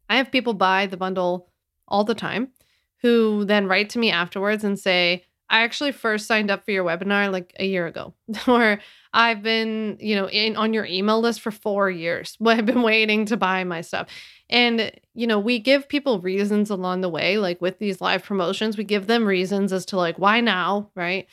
I 0.10 0.18
have 0.18 0.32
people 0.32 0.54
buy 0.54 0.86
the 0.86 0.98
bundle 0.98 1.50
all 1.88 2.04
the 2.04 2.14
time 2.14 2.50
who 3.02 3.46
then 3.46 3.68
write 3.68 3.90
to 3.92 4.00
me 4.00 4.12
afterwards 4.12 4.64
and 4.64 4.80
say, 4.80 5.26
I 5.52 5.64
actually 5.64 5.92
first 5.92 6.28
signed 6.28 6.50
up 6.50 6.64
for 6.64 6.72
your 6.72 6.86
webinar 6.86 7.30
like 7.30 7.54
a 7.60 7.66
year 7.66 7.86
ago, 7.86 8.14
or 8.48 8.80
I've 9.14 9.44
been, 9.44 9.98
you 10.00 10.16
know, 10.16 10.30
in 10.30 10.56
on 10.56 10.74
your 10.74 10.86
email 10.86 11.20
list 11.20 11.42
for 11.42 11.52
four 11.52 11.90
years. 11.90 12.38
but 12.40 12.58
I've 12.58 12.66
been 12.66 12.82
waiting 12.82 13.26
to 13.26 13.38
buy 13.38 13.64
my 13.66 13.82
stuff. 13.82 14.08
And, 14.50 14.92
you 15.14 15.28
know, 15.28 15.40
we 15.40 15.60
give 15.60 15.90
people 15.90 16.20
reasons 16.20 16.70
along 16.70 17.02
the 17.02 17.10
way, 17.10 17.38
like 17.38 17.62
with 17.62 17.80
these 17.80 18.02
live 18.02 18.24
promotions, 18.24 18.78
we 18.78 18.84
give 18.84 19.08
them 19.08 19.26
reasons 19.26 19.74
as 19.74 19.86
to 19.88 19.98
like, 19.98 20.18
why 20.18 20.40
now, 20.40 20.90
right? 20.96 21.28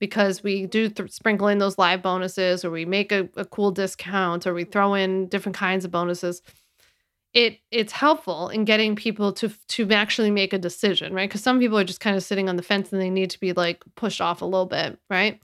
Because 0.00 0.42
we 0.42 0.66
do 0.66 0.88
th- 0.88 1.10
sprinkle 1.10 1.48
in 1.48 1.58
those 1.58 1.78
live 1.78 2.02
bonuses 2.02 2.64
or 2.64 2.70
we 2.70 2.84
make 2.84 3.12
a, 3.12 3.28
a 3.36 3.44
cool 3.44 3.70
discount 3.70 4.46
or 4.46 4.54
we 4.54 4.64
throw 4.64 4.94
in 4.94 5.28
different 5.28 5.56
kinds 5.56 5.84
of 5.84 5.90
bonuses 5.90 6.42
it 7.32 7.58
it's 7.70 7.92
helpful 7.92 8.48
in 8.48 8.64
getting 8.64 8.96
people 8.96 9.32
to 9.32 9.50
to 9.68 9.90
actually 9.92 10.30
make 10.30 10.52
a 10.52 10.58
decision, 10.58 11.14
right? 11.14 11.28
Because 11.28 11.42
some 11.42 11.60
people 11.60 11.78
are 11.78 11.84
just 11.84 12.00
kind 12.00 12.16
of 12.16 12.22
sitting 12.22 12.48
on 12.48 12.56
the 12.56 12.62
fence 12.62 12.92
and 12.92 13.00
they 13.00 13.10
need 13.10 13.30
to 13.30 13.40
be 13.40 13.52
like 13.52 13.82
pushed 13.94 14.20
off 14.20 14.42
a 14.42 14.46
little 14.46 14.66
bit, 14.66 14.98
right? 15.08 15.40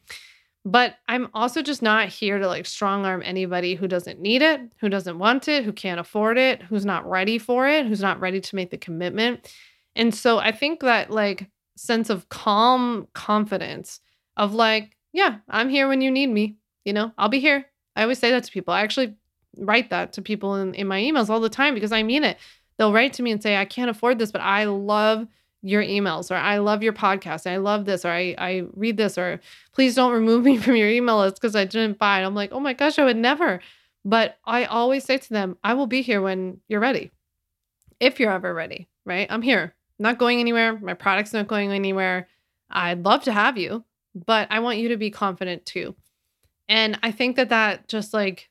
But 0.65 0.97
I'm 1.07 1.29
also 1.33 1.63
just 1.63 1.81
not 1.81 2.09
here 2.09 2.41
to 2.41 2.47
like 2.49 2.67
strong 2.67 3.05
arm 3.07 3.23
anybody 3.25 3.77
who 3.77 3.87
doesn't 3.87 4.21
need 4.21 4.43
it, 4.43 4.61
who 4.81 4.89
doesn't 4.89 5.19
want 5.19 5.47
it, 5.47 5.63
who 5.63 5.73
can't 5.73 6.01
afford 6.01 6.39
it, 6.39 6.61
who's 6.61 6.85
not 6.85 7.09
ready 7.09 7.39
for 7.39 7.69
it, 7.69 7.87
who's 7.87 8.01
not 8.01 8.19
ready 8.19 8.41
to 8.41 8.57
make 8.57 8.71
the 8.71 8.77
commitment. 8.77 9.55
And 9.95 10.13
so 10.13 10.39
I 10.39 10.51
think 10.51 10.81
that 10.81 11.11
like 11.11 11.49
sense 11.77 12.11
of 12.11 12.29
calm 12.31 13.07
confidence 13.15 14.01
of 14.37 14.55
like, 14.55 14.97
yeah, 15.13 15.37
I'm 15.49 15.69
here 15.69 15.87
when 15.87 16.01
you 16.01 16.11
need 16.11 16.29
me. 16.29 16.57
You 16.85 16.95
know, 16.95 17.13
I'll 17.17 17.29
be 17.29 17.41
here. 17.41 17.67
I 17.95 18.03
always 18.03 18.19
say 18.19 18.33
that 18.33 18.43
to 18.43 18.53
people. 18.53 18.75
I 18.75 18.83
actually 18.83 19.15
write 19.57 19.91
that 19.91 20.13
to 20.15 20.23
people 20.23 20.57
in, 20.57 20.75
in 20.75 20.87
my 20.87 21.01
emails 21.01 21.29
all 21.29 21.41
the 21.41 21.49
time 21.49 21.75
because 21.75 21.93
I 21.93 22.03
mean 22.03 22.25
it. 22.25 22.39
They'll 22.77 22.93
write 22.93 23.15
to 23.15 23.23
me 23.23 23.31
and 23.31 23.43
say, 23.43 23.57
I 23.57 23.65
can't 23.65 23.91
afford 23.91 24.19
this, 24.19 24.31
but 24.31 24.43
I 24.43 24.65
love 24.65 25.27
your 25.63 25.83
emails 25.83 26.31
or 26.31 26.35
I 26.35 26.59
love 26.59 26.83
your 26.83 26.93
podcast. 26.93 27.51
I 27.51 27.57
love 27.57 27.87
this 27.87 28.05
or 28.05 28.11
I, 28.11 28.35
I 28.39 28.65
read 28.75 28.97
this 28.97 29.19
or 29.19 29.41
please 29.73 29.95
don't 29.95 30.13
remove 30.13 30.45
me 30.45 30.57
from 30.59 30.77
your 30.77 30.89
email 30.89 31.19
list 31.19 31.37
because 31.37 31.57
I 31.57 31.65
didn't 31.65 31.99
buy 31.99 32.21
it. 32.21 32.27
I'm 32.27 32.35
like, 32.35 32.53
oh 32.53 32.61
my 32.61 32.73
gosh, 32.73 32.99
I 32.99 33.05
would 33.05 33.17
never. 33.17 33.61
But 34.05 34.39
I 34.45 34.65
always 34.65 35.05
say 35.05 35.19
to 35.19 35.29
them, 35.31 35.57
I 35.65 35.75
will 35.75 35.89
be 35.89 36.03
here 36.03 36.23
when 36.23 36.61
you're 36.69 36.81
ready. 36.81 37.11
If 37.99 38.21
you're 38.21 38.31
ever 38.31 38.55
ready, 38.55 38.89
right? 39.05 39.27
I'm 39.31 39.43
here. 39.43 39.75
Not 39.99 40.19
going 40.19 40.39
anywhere. 40.41 40.79
My 40.79 40.95
product's 40.95 41.33
not 41.33 41.49
going 41.49 41.73
anywhere. 41.73 42.29
I'd 42.71 43.05
love 43.05 43.25
to 43.25 43.33
have 43.33 43.57
you, 43.57 43.85
but 44.15 44.49
I 44.51 44.61
want 44.61 44.79
you 44.79 44.89
to 44.89 44.97
be 44.97 45.11
confident 45.11 45.65
too. 45.67 45.97
And 46.69 46.99
I 47.03 47.11
think 47.11 47.37
that 47.37 47.49
that 47.49 47.89
just 47.89 48.13
like 48.13 48.51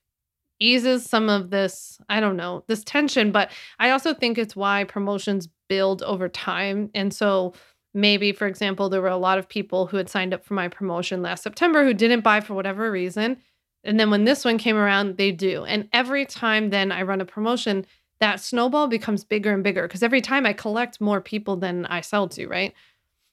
eases 0.59 1.05
some 1.05 1.29
of 1.29 1.49
this, 1.49 1.99
I 2.09 2.19
don't 2.19 2.37
know, 2.37 2.63
this 2.67 2.83
tension, 2.83 3.31
but 3.31 3.51
I 3.79 3.89
also 3.89 4.13
think 4.13 4.37
it's 4.37 4.55
why 4.55 4.83
promotions 4.83 5.47
build 5.67 6.01
over 6.03 6.29
time. 6.29 6.89
And 6.93 7.13
so 7.13 7.53
maybe, 7.93 8.31
for 8.31 8.47
example, 8.47 8.89
there 8.89 9.01
were 9.01 9.07
a 9.07 9.17
lot 9.17 9.37
of 9.37 9.49
people 9.49 9.87
who 9.87 9.97
had 9.97 10.09
signed 10.09 10.33
up 10.33 10.45
for 10.45 10.53
my 10.53 10.67
promotion 10.67 11.21
last 11.21 11.43
September 11.43 11.83
who 11.83 11.93
didn't 11.93 12.21
buy 12.21 12.41
for 12.41 12.53
whatever 12.53 12.91
reason. 12.91 13.37
And 13.83 13.99
then 13.99 14.09
when 14.09 14.25
this 14.25 14.43
one 14.43 14.57
came 14.57 14.75
around, 14.75 15.17
they 15.17 15.31
do. 15.31 15.63
And 15.65 15.87
every 15.93 16.25
time 16.25 16.69
then 16.69 16.91
I 16.91 17.03
run 17.03 17.21
a 17.21 17.25
promotion, 17.25 17.85
that 18.19 18.39
snowball 18.39 18.87
becomes 18.87 19.23
bigger 19.23 19.53
and 19.53 19.63
bigger 19.63 19.83
because 19.83 20.03
every 20.03 20.21
time 20.21 20.45
I 20.45 20.53
collect 20.53 21.01
more 21.01 21.21
people 21.21 21.57
than 21.57 21.85
I 21.85 22.01
sell 22.01 22.27
to, 22.29 22.47
right? 22.47 22.73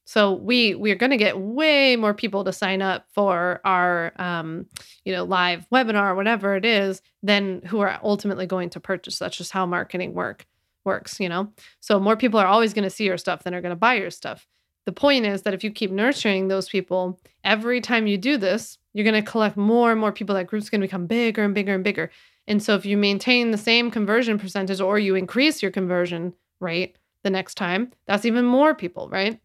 So 0.05 0.33
we 0.35 0.75
we 0.75 0.91
are 0.91 0.97
going 0.97 1.11
to 1.11 1.17
get 1.17 1.39
way 1.39 1.97
more 1.97 2.15
people 2.15 2.45
to 2.45 2.53
sign 2.53 2.83
up 2.83 3.07
for 3.13 3.61
our 3.65 4.13
um, 4.17 4.67
you 5.05 5.13
know 5.13 5.25
live 5.25 5.67
webinar 5.73 6.17
whatever 6.17 6.57
it 6.57 6.65
is 6.65 7.03
than 7.23 7.63
who 7.63 7.81
are 7.81 7.99
ultimately 8.03 8.47
going 8.47 8.71
to 8.71 8.81
purchase. 8.81 9.19
That's 9.19 9.37
just 9.37 9.53
how 9.53 9.67
marketing 9.67 10.15
work 10.15 10.47
works, 10.85 11.21
you 11.21 11.29
know. 11.29 11.53
So 11.81 12.01
more 12.01 12.17
people 12.17 12.41
are 12.41 12.47
always 12.47 12.75
going 12.75 12.85
to 12.85 12.91
see 12.91 13.05
your 13.05 13.19
stuff 13.19 13.45
than 13.45 13.55
are 13.55 13.61
going 13.61 13.71
to 13.71 13.77
buy 13.77 13.95
your 13.95 14.11
stuff. 14.11 14.47
The 14.85 14.93
point 14.93 15.27
is 15.27 15.43
that 15.43 15.55
if 15.55 15.63
you 15.63 15.71
keep 15.71 15.93
nurturing 15.93 16.49
those 16.49 16.69
people, 16.69 17.21
every 17.45 17.81
time 17.81 18.09
you 18.09 18.19
do 18.19 18.37
this, 18.37 18.79
you're 18.93 19.05
going 19.05 19.23
to 19.23 19.31
collect 19.31 19.57
more 19.57 19.93
and 19.93 20.01
more 20.01 20.13
people. 20.13 20.35
That 20.35 20.49
group's 20.49 20.71
going 20.71 20.81
to 20.81 20.87
become 20.87 21.07
bigger 21.07 21.45
and 21.45 21.55
bigger 21.55 21.75
and 21.75 21.85
bigger. 21.85 22.11
And 22.49 22.61
so 22.61 22.75
if 22.75 22.85
you 22.85 22.97
maintain 22.97 23.53
the 23.53 23.59
same 23.59 23.91
conversion 23.91 24.39
percentage 24.39 24.81
or 24.81 24.99
you 24.99 25.15
increase 25.15 25.63
your 25.63 25.71
conversion 25.71 26.35
rate 26.59 26.99
the 27.23 27.31
next 27.31 27.55
time, 27.55 27.93
that's 28.07 28.25
even 28.25 28.45
more 28.45 28.75
people, 28.75 29.09
right? 29.09 29.41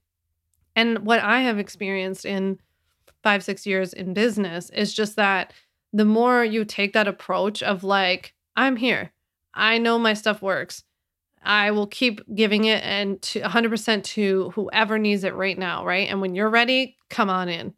And 0.77 0.99
what 0.99 1.19
I 1.21 1.41
have 1.41 1.57
experienced 1.57 2.23
in 2.23 2.59
five, 3.23 3.43
six 3.43 3.65
years 3.65 3.93
in 3.93 4.13
business 4.13 4.69
is 4.69 4.93
just 4.93 5.15
that 5.15 5.51
the 5.91 6.05
more 6.05 6.45
you 6.45 6.63
take 6.65 6.93
that 6.93 7.07
approach 7.07 7.63
of 7.63 7.83
like, 7.83 8.35
I'm 8.55 8.75
here, 8.75 9.11
I 9.55 9.79
know 9.79 9.97
my 9.97 10.13
stuff 10.13 10.39
works. 10.39 10.83
I 11.43 11.71
will 11.71 11.87
keep 11.87 12.21
giving 12.35 12.65
it 12.65 12.83
and 12.83 13.19
to 13.23 13.41
100% 13.41 14.03
to 14.03 14.51
whoever 14.51 14.99
needs 14.99 15.23
it 15.23 15.33
right 15.33 15.57
now, 15.57 15.83
right? 15.83 16.07
And 16.09 16.21
when 16.21 16.35
you're 16.35 16.49
ready, 16.49 16.95
come 17.09 17.31
on 17.31 17.49
in. 17.49 17.73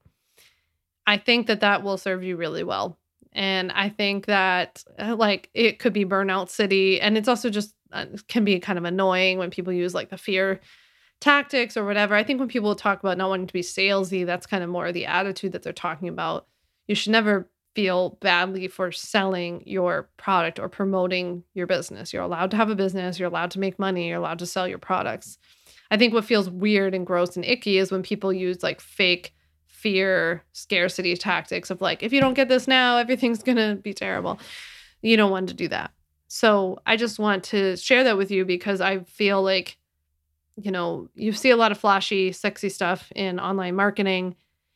I 1.08 1.18
think 1.18 1.48
that 1.48 1.62
that 1.62 1.84
will 1.84 1.98
serve 1.98 2.22
you 2.22 2.36
really 2.36 2.66
well. 2.66 3.00
And 3.32 3.72
I 3.72 3.88
think 3.88 4.26
that 4.26 4.84
uh, 4.98 5.16
like 5.16 5.50
it 5.54 5.80
could 5.80 5.94
be 5.94 6.04
burnout 6.04 6.50
city 6.50 7.00
and 7.00 7.18
it's 7.18 7.30
also 7.30 7.50
just 7.50 7.74
uh, 7.94 8.08
can 8.28 8.44
be 8.44 8.60
kind 8.60 8.78
of 8.78 8.84
annoying 8.84 9.38
when 9.38 9.52
people 9.52 9.72
use 9.72 9.94
like 9.94 10.10
the 10.10 10.18
fear 10.18 10.60
tactics 11.20 11.76
or 11.76 11.86
whatever. 11.86 12.16
I 12.16 12.24
think 12.24 12.40
when 12.40 12.50
people 12.50 12.76
talk 12.76 13.00
about 13.00 13.18
not 13.18 13.30
wanting 13.30 13.48
to 13.48 13.54
be 13.54 13.62
salesy, 13.62 14.26
that's 14.26 14.46
kind 14.46 14.64
of 14.64 14.70
more 14.70 14.92
the 14.92 15.06
attitude 15.06 15.52
that 15.52 15.64
they're 15.64 15.74
talking 15.74 16.08
about. 16.08 16.48
You 16.88 16.96
should 16.96 17.12
never 17.12 17.50
feel 17.76 18.18
badly 18.22 18.68
for 18.68 18.92
selling 18.92 19.64
your 19.66 20.10
product 20.18 20.60
or 20.60 20.70
promoting 20.70 21.44
your 21.54 21.68
business. 21.68 22.12
You're 22.12 22.24
allowed 22.24 22.52
to 22.52 22.58
have 22.58 22.70
a 22.70 22.76
business, 22.76 23.20
you're 23.20 23.30
allowed 23.30 23.52
to 23.52 23.60
make 23.60 23.78
money, 23.78 24.08
you're 24.08 24.18
allowed 24.18 24.40
to 24.40 24.46
sell 24.46 24.68
your 24.68 24.80
products. 24.80 25.38
I 25.92 25.98
think 25.98 26.14
what 26.14 26.26
feels 26.26 26.50
weird 26.50 26.94
and 26.94 27.06
gross 27.06 27.36
and 27.36 27.46
icky 27.46 27.78
is 27.78 27.92
when 27.92 28.04
people 28.04 28.32
use 28.34 28.64
like 28.64 28.82
fake 28.82 29.34
fear, 29.66 30.44
scarcity 30.52 31.16
tactics 31.16 31.70
of 31.70 31.82
like, 31.82 32.04
if 32.04 32.12
you 32.12 32.20
don't 32.20 32.34
get 32.34 32.50
this 32.50 32.68
now, 32.68 32.98
everything's 32.98 33.44
going 33.44 33.58
to 33.58 33.76
be 33.82 33.94
terrible. 33.94 34.40
You 35.02 35.16
don't 35.16 35.32
want 35.32 35.48
to 35.50 35.56
do 35.56 35.68
that. 35.70 35.92
So 36.28 36.80
I 36.86 36.96
just 36.96 37.18
want 37.18 37.44
to 37.46 37.76
share 37.76 38.04
that 38.04 38.18
with 38.18 38.30
you 38.30 38.46
because 38.46 38.82
I 38.82 39.00
feel 39.00 39.42
like 39.42 39.79
you 40.64 40.72
know, 40.72 41.10
you 41.16 41.32
see 41.34 41.50
a 41.50 41.58
lot 41.58 41.72
of 41.72 41.78
flashy, 41.78 42.32
sexy 42.32 42.70
stuff 42.70 43.12
in 43.16 43.40
online 43.40 43.76
marketing. 43.76 44.36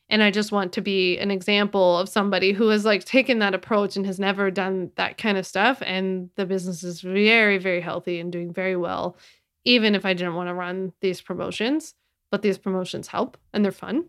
And 0.09 0.21
I 0.21 0.31
just 0.31 0.51
want 0.51 0.73
to 0.73 0.81
be 0.81 1.17
an 1.17 1.31
example 1.31 1.97
of 1.97 2.09
somebody 2.09 2.51
who 2.51 2.67
has 2.69 2.86
like 2.86 3.03
taken 3.03 3.39
that 3.39 3.55
approach 3.55 3.95
and 3.95 4.05
has 4.05 4.19
never 4.19 4.51
done 4.51 4.91
that 4.95 5.17
kind 5.17 5.38
of 5.38 5.47
stuff. 5.47 5.81
And 5.86 6.29
the 6.36 6.45
business 6.45 6.84
is 6.84 7.01
very, 7.01 7.57
very 7.57 7.81
healthy 7.81 8.19
and 8.19 8.31
doing 8.31 8.53
very 8.53 8.75
well, 8.75 9.17
even 9.63 9.95
if 9.95 10.05
I 10.05 10.13
didn't 10.13 10.36
want 10.36 10.49
to 10.49 10.53
run 10.53 10.93
these 11.01 11.21
promotions. 11.21 11.95
But 12.29 12.41
these 12.41 12.57
promotions 12.57 13.07
help 13.07 13.38
and 13.53 13.63
they're 13.63 13.71
fun. 13.71 14.05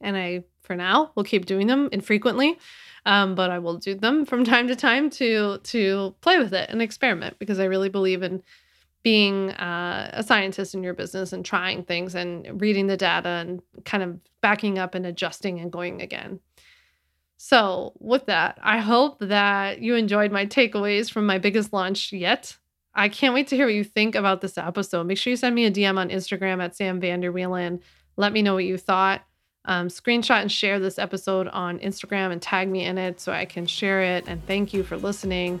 And 0.00 0.16
I, 0.16 0.44
for 0.62 0.74
now, 0.74 1.12
will 1.14 1.24
keep 1.24 1.46
doing 1.46 1.66
them 1.66 1.88
infrequently. 1.92 2.58
Um, 3.04 3.34
but 3.34 3.50
I 3.50 3.58
will 3.58 3.76
do 3.76 3.94
them 3.94 4.24
from 4.24 4.44
time 4.52 4.68
to 4.68 4.76
time 4.76 5.10
to 5.10 5.58
to 5.58 6.14
play 6.20 6.38
with 6.38 6.52
it 6.52 6.70
and 6.70 6.80
experiment 6.80 7.38
because 7.38 7.58
I 7.58 7.64
really 7.64 7.88
believe 7.88 8.22
in 8.22 8.42
being 9.02 9.50
uh, 9.50 10.10
a 10.12 10.22
scientist 10.22 10.74
in 10.74 10.82
your 10.82 10.94
business 10.94 11.32
and 11.32 11.44
trying 11.44 11.82
things 11.84 12.14
and 12.14 12.60
reading 12.60 12.86
the 12.86 12.96
data 12.96 13.28
and 13.28 13.62
kind 13.84 14.02
of 14.02 14.18
backing 14.40 14.78
up 14.78 14.94
and 14.94 15.06
adjusting 15.06 15.58
and 15.58 15.72
going 15.72 16.00
again. 16.00 16.40
So, 17.36 17.92
with 17.98 18.26
that, 18.26 18.58
I 18.62 18.78
hope 18.78 19.18
that 19.18 19.80
you 19.80 19.96
enjoyed 19.96 20.30
my 20.30 20.46
takeaways 20.46 21.10
from 21.10 21.26
my 21.26 21.38
biggest 21.38 21.72
launch 21.72 22.12
yet. 22.12 22.56
I 22.94 23.08
can't 23.08 23.34
wait 23.34 23.48
to 23.48 23.56
hear 23.56 23.66
what 23.66 23.74
you 23.74 23.84
think 23.84 24.14
about 24.14 24.40
this 24.40 24.56
episode. 24.56 25.06
Make 25.06 25.18
sure 25.18 25.32
you 25.32 25.36
send 25.36 25.54
me 25.54 25.64
a 25.64 25.70
DM 25.70 25.98
on 25.98 26.10
Instagram 26.10 26.62
at 26.62 26.76
Sam 26.76 27.00
Vanderwielen. 27.00 27.80
Let 28.16 28.32
me 28.32 28.42
know 28.42 28.54
what 28.54 28.64
you 28.64 28.78
thought. 28.78 29.22
Um, 29.64 29.88
screenshot 29.88 30.42
and 30.42 30.52
share 30.52 30.78
this 30.78 30.98
episode 30.98 31.48
on 31.48 31.78
Instagram 31.78 32.32
and 32.32 32.42
tag 32.42 32.68
me 32.68 32.84
in 32.84 32.98
it 32.98 33.20
so 33.20 33.32
I 33.32 33.44
can 33.44 33.66
share 33.66 34.02
it. 34.02 34.24
And 34.26 34.44
thank 34.46 34.72
you 34.74 34.82
for 34.82 34.96
listening. 34.96 35.60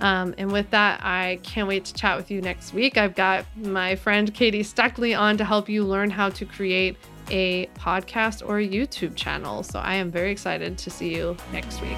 Um, 0.00 0.34
and 0.38 0.52
with 0.52 0.70
that, 0.70 1.00
I 1.02 1.38
can't 1.42 1.68
wait 1.68 1.84
to 1.86 1.94
chat 1.94 2.16
with 2.16 2.30
you 2.30 2.40
next 2.40 2.74
week. 2.74 2.96
I've 2.98 3.14
got 3.14 3.46
my 3.56 3.96
friend 3.96 4.32
Katie 4.32 4.62
Steckly 4.62 5.18
on 5.18 5.36
to 5.38 5.44
help 5.44 5.68
you 5.68 5.84
learn 5.84 6.10
how 6.10 6.30
to 6.30 6.44
create 6.44 6.96
a 7.30 7.66
podcast 7.78 8.46
or 8.46 8.58
a 8.58 8.68
YouTube 8.68 9.16
channel. 9.16 9.62
So 9.62 9.78
I 9.78 9.94
am 9.94 10.10
very 10.10 10.30
excited 10.30 10.76
to 10.78 10.90
see 10.90 11.14
you 11.14 11.36
next 11.52 11.80
week. 11.80 11.96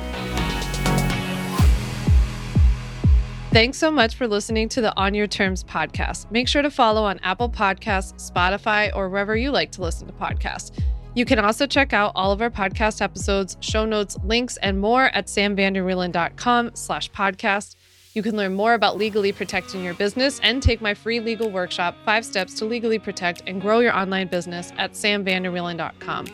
Thanks 3.51 3.79
so 3.79 3.91
much 3.91 4.17
for 4.17 4.29
listening 4.29 4.69
to 4.71 4.83
the 4.83 4.95
On 4.97 5.15
Your 5.15 5.27
Terms 5.27 5.65
podcast. 5.65 6.31
Make 6.31 6.47
sure 6.47 6.61
to 6.61 6.71
follow 6.71 7.05
on 7.05 7.19
Apple 7.23 7.49
Podcasts, 7.49 8.31
Spotify, 8.31 8.95
or 8.95 9.09
wherever 9.09 9.35
you 9.35 9.51
like 9.51 9.71
to 9.73 9.83
listen 9.83 10.07
to 10.07 10.13
podcasts. 10.13 10.79
You 11.15 11.25
can 11.25 11.39
also 11.39 11.67
check 11.67 11.95
out 11.95 12.13
all 12.15 12.33
of 12.33 12.43
our 12.43 12.51
podcast 12.51 13.01
episodes, 13.01 13.57
show 13.61 13.87
notes, 13.87 14.19
links, 14.23 14.59
and 14.59 14.79
more 14.79 15.05
at 15.05 15.29
samvanderwielen.com 15.29 16.73
slash 16.75 17.11
podcast. 17.11 17.77
You 18.17 18.23
can 18.23 18.35
learn 18.35 18.55
more 18.55 18.73
about 18.73 18.97
legally 18.97 19.31
protecting 19.31 19.85
your 19.85 19.93
business 19.93 20.41
and 20.43 20.63
take 20.63 20.81
my 20.81 20.95
free 20.95 21.21
legal 21.21 21.51
workshop, 21.51 21.95
Five 22.07 22.25
Steps 22.25 22.55
to 22.55 22.65
Legally 22.65 22.99
Protect 22.99 23.43
and 23.47 23.61
Grow 23.61 23.81
Your 23.81 23.95
Online 23.95 24.27
Business 24.27 24.73
at 24.79 24.93
samvanderwielen.com. 24.93 26.27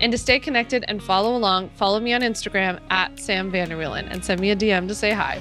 And 0.00 0.10
to 0.12 0.16
stay 0.16 0.40
connected 0.40 0.82
and 0.88 1.02
follow 1.02 1.36
along, 1.36 1.68
follow 1.74 2.00
me 2.00 2.14
on 2.14 2.22
Instagram 2.22 2.80
at 2.88 3.20
Sam 3.20 3.54
and 3.54 4.24
send 4.24 4.40
me 4.40 4.50
a 4.50 4.56
DM 4.56 4.88
to 4.88 4.94
say 4.94 5.12
hi. 5.12 5.38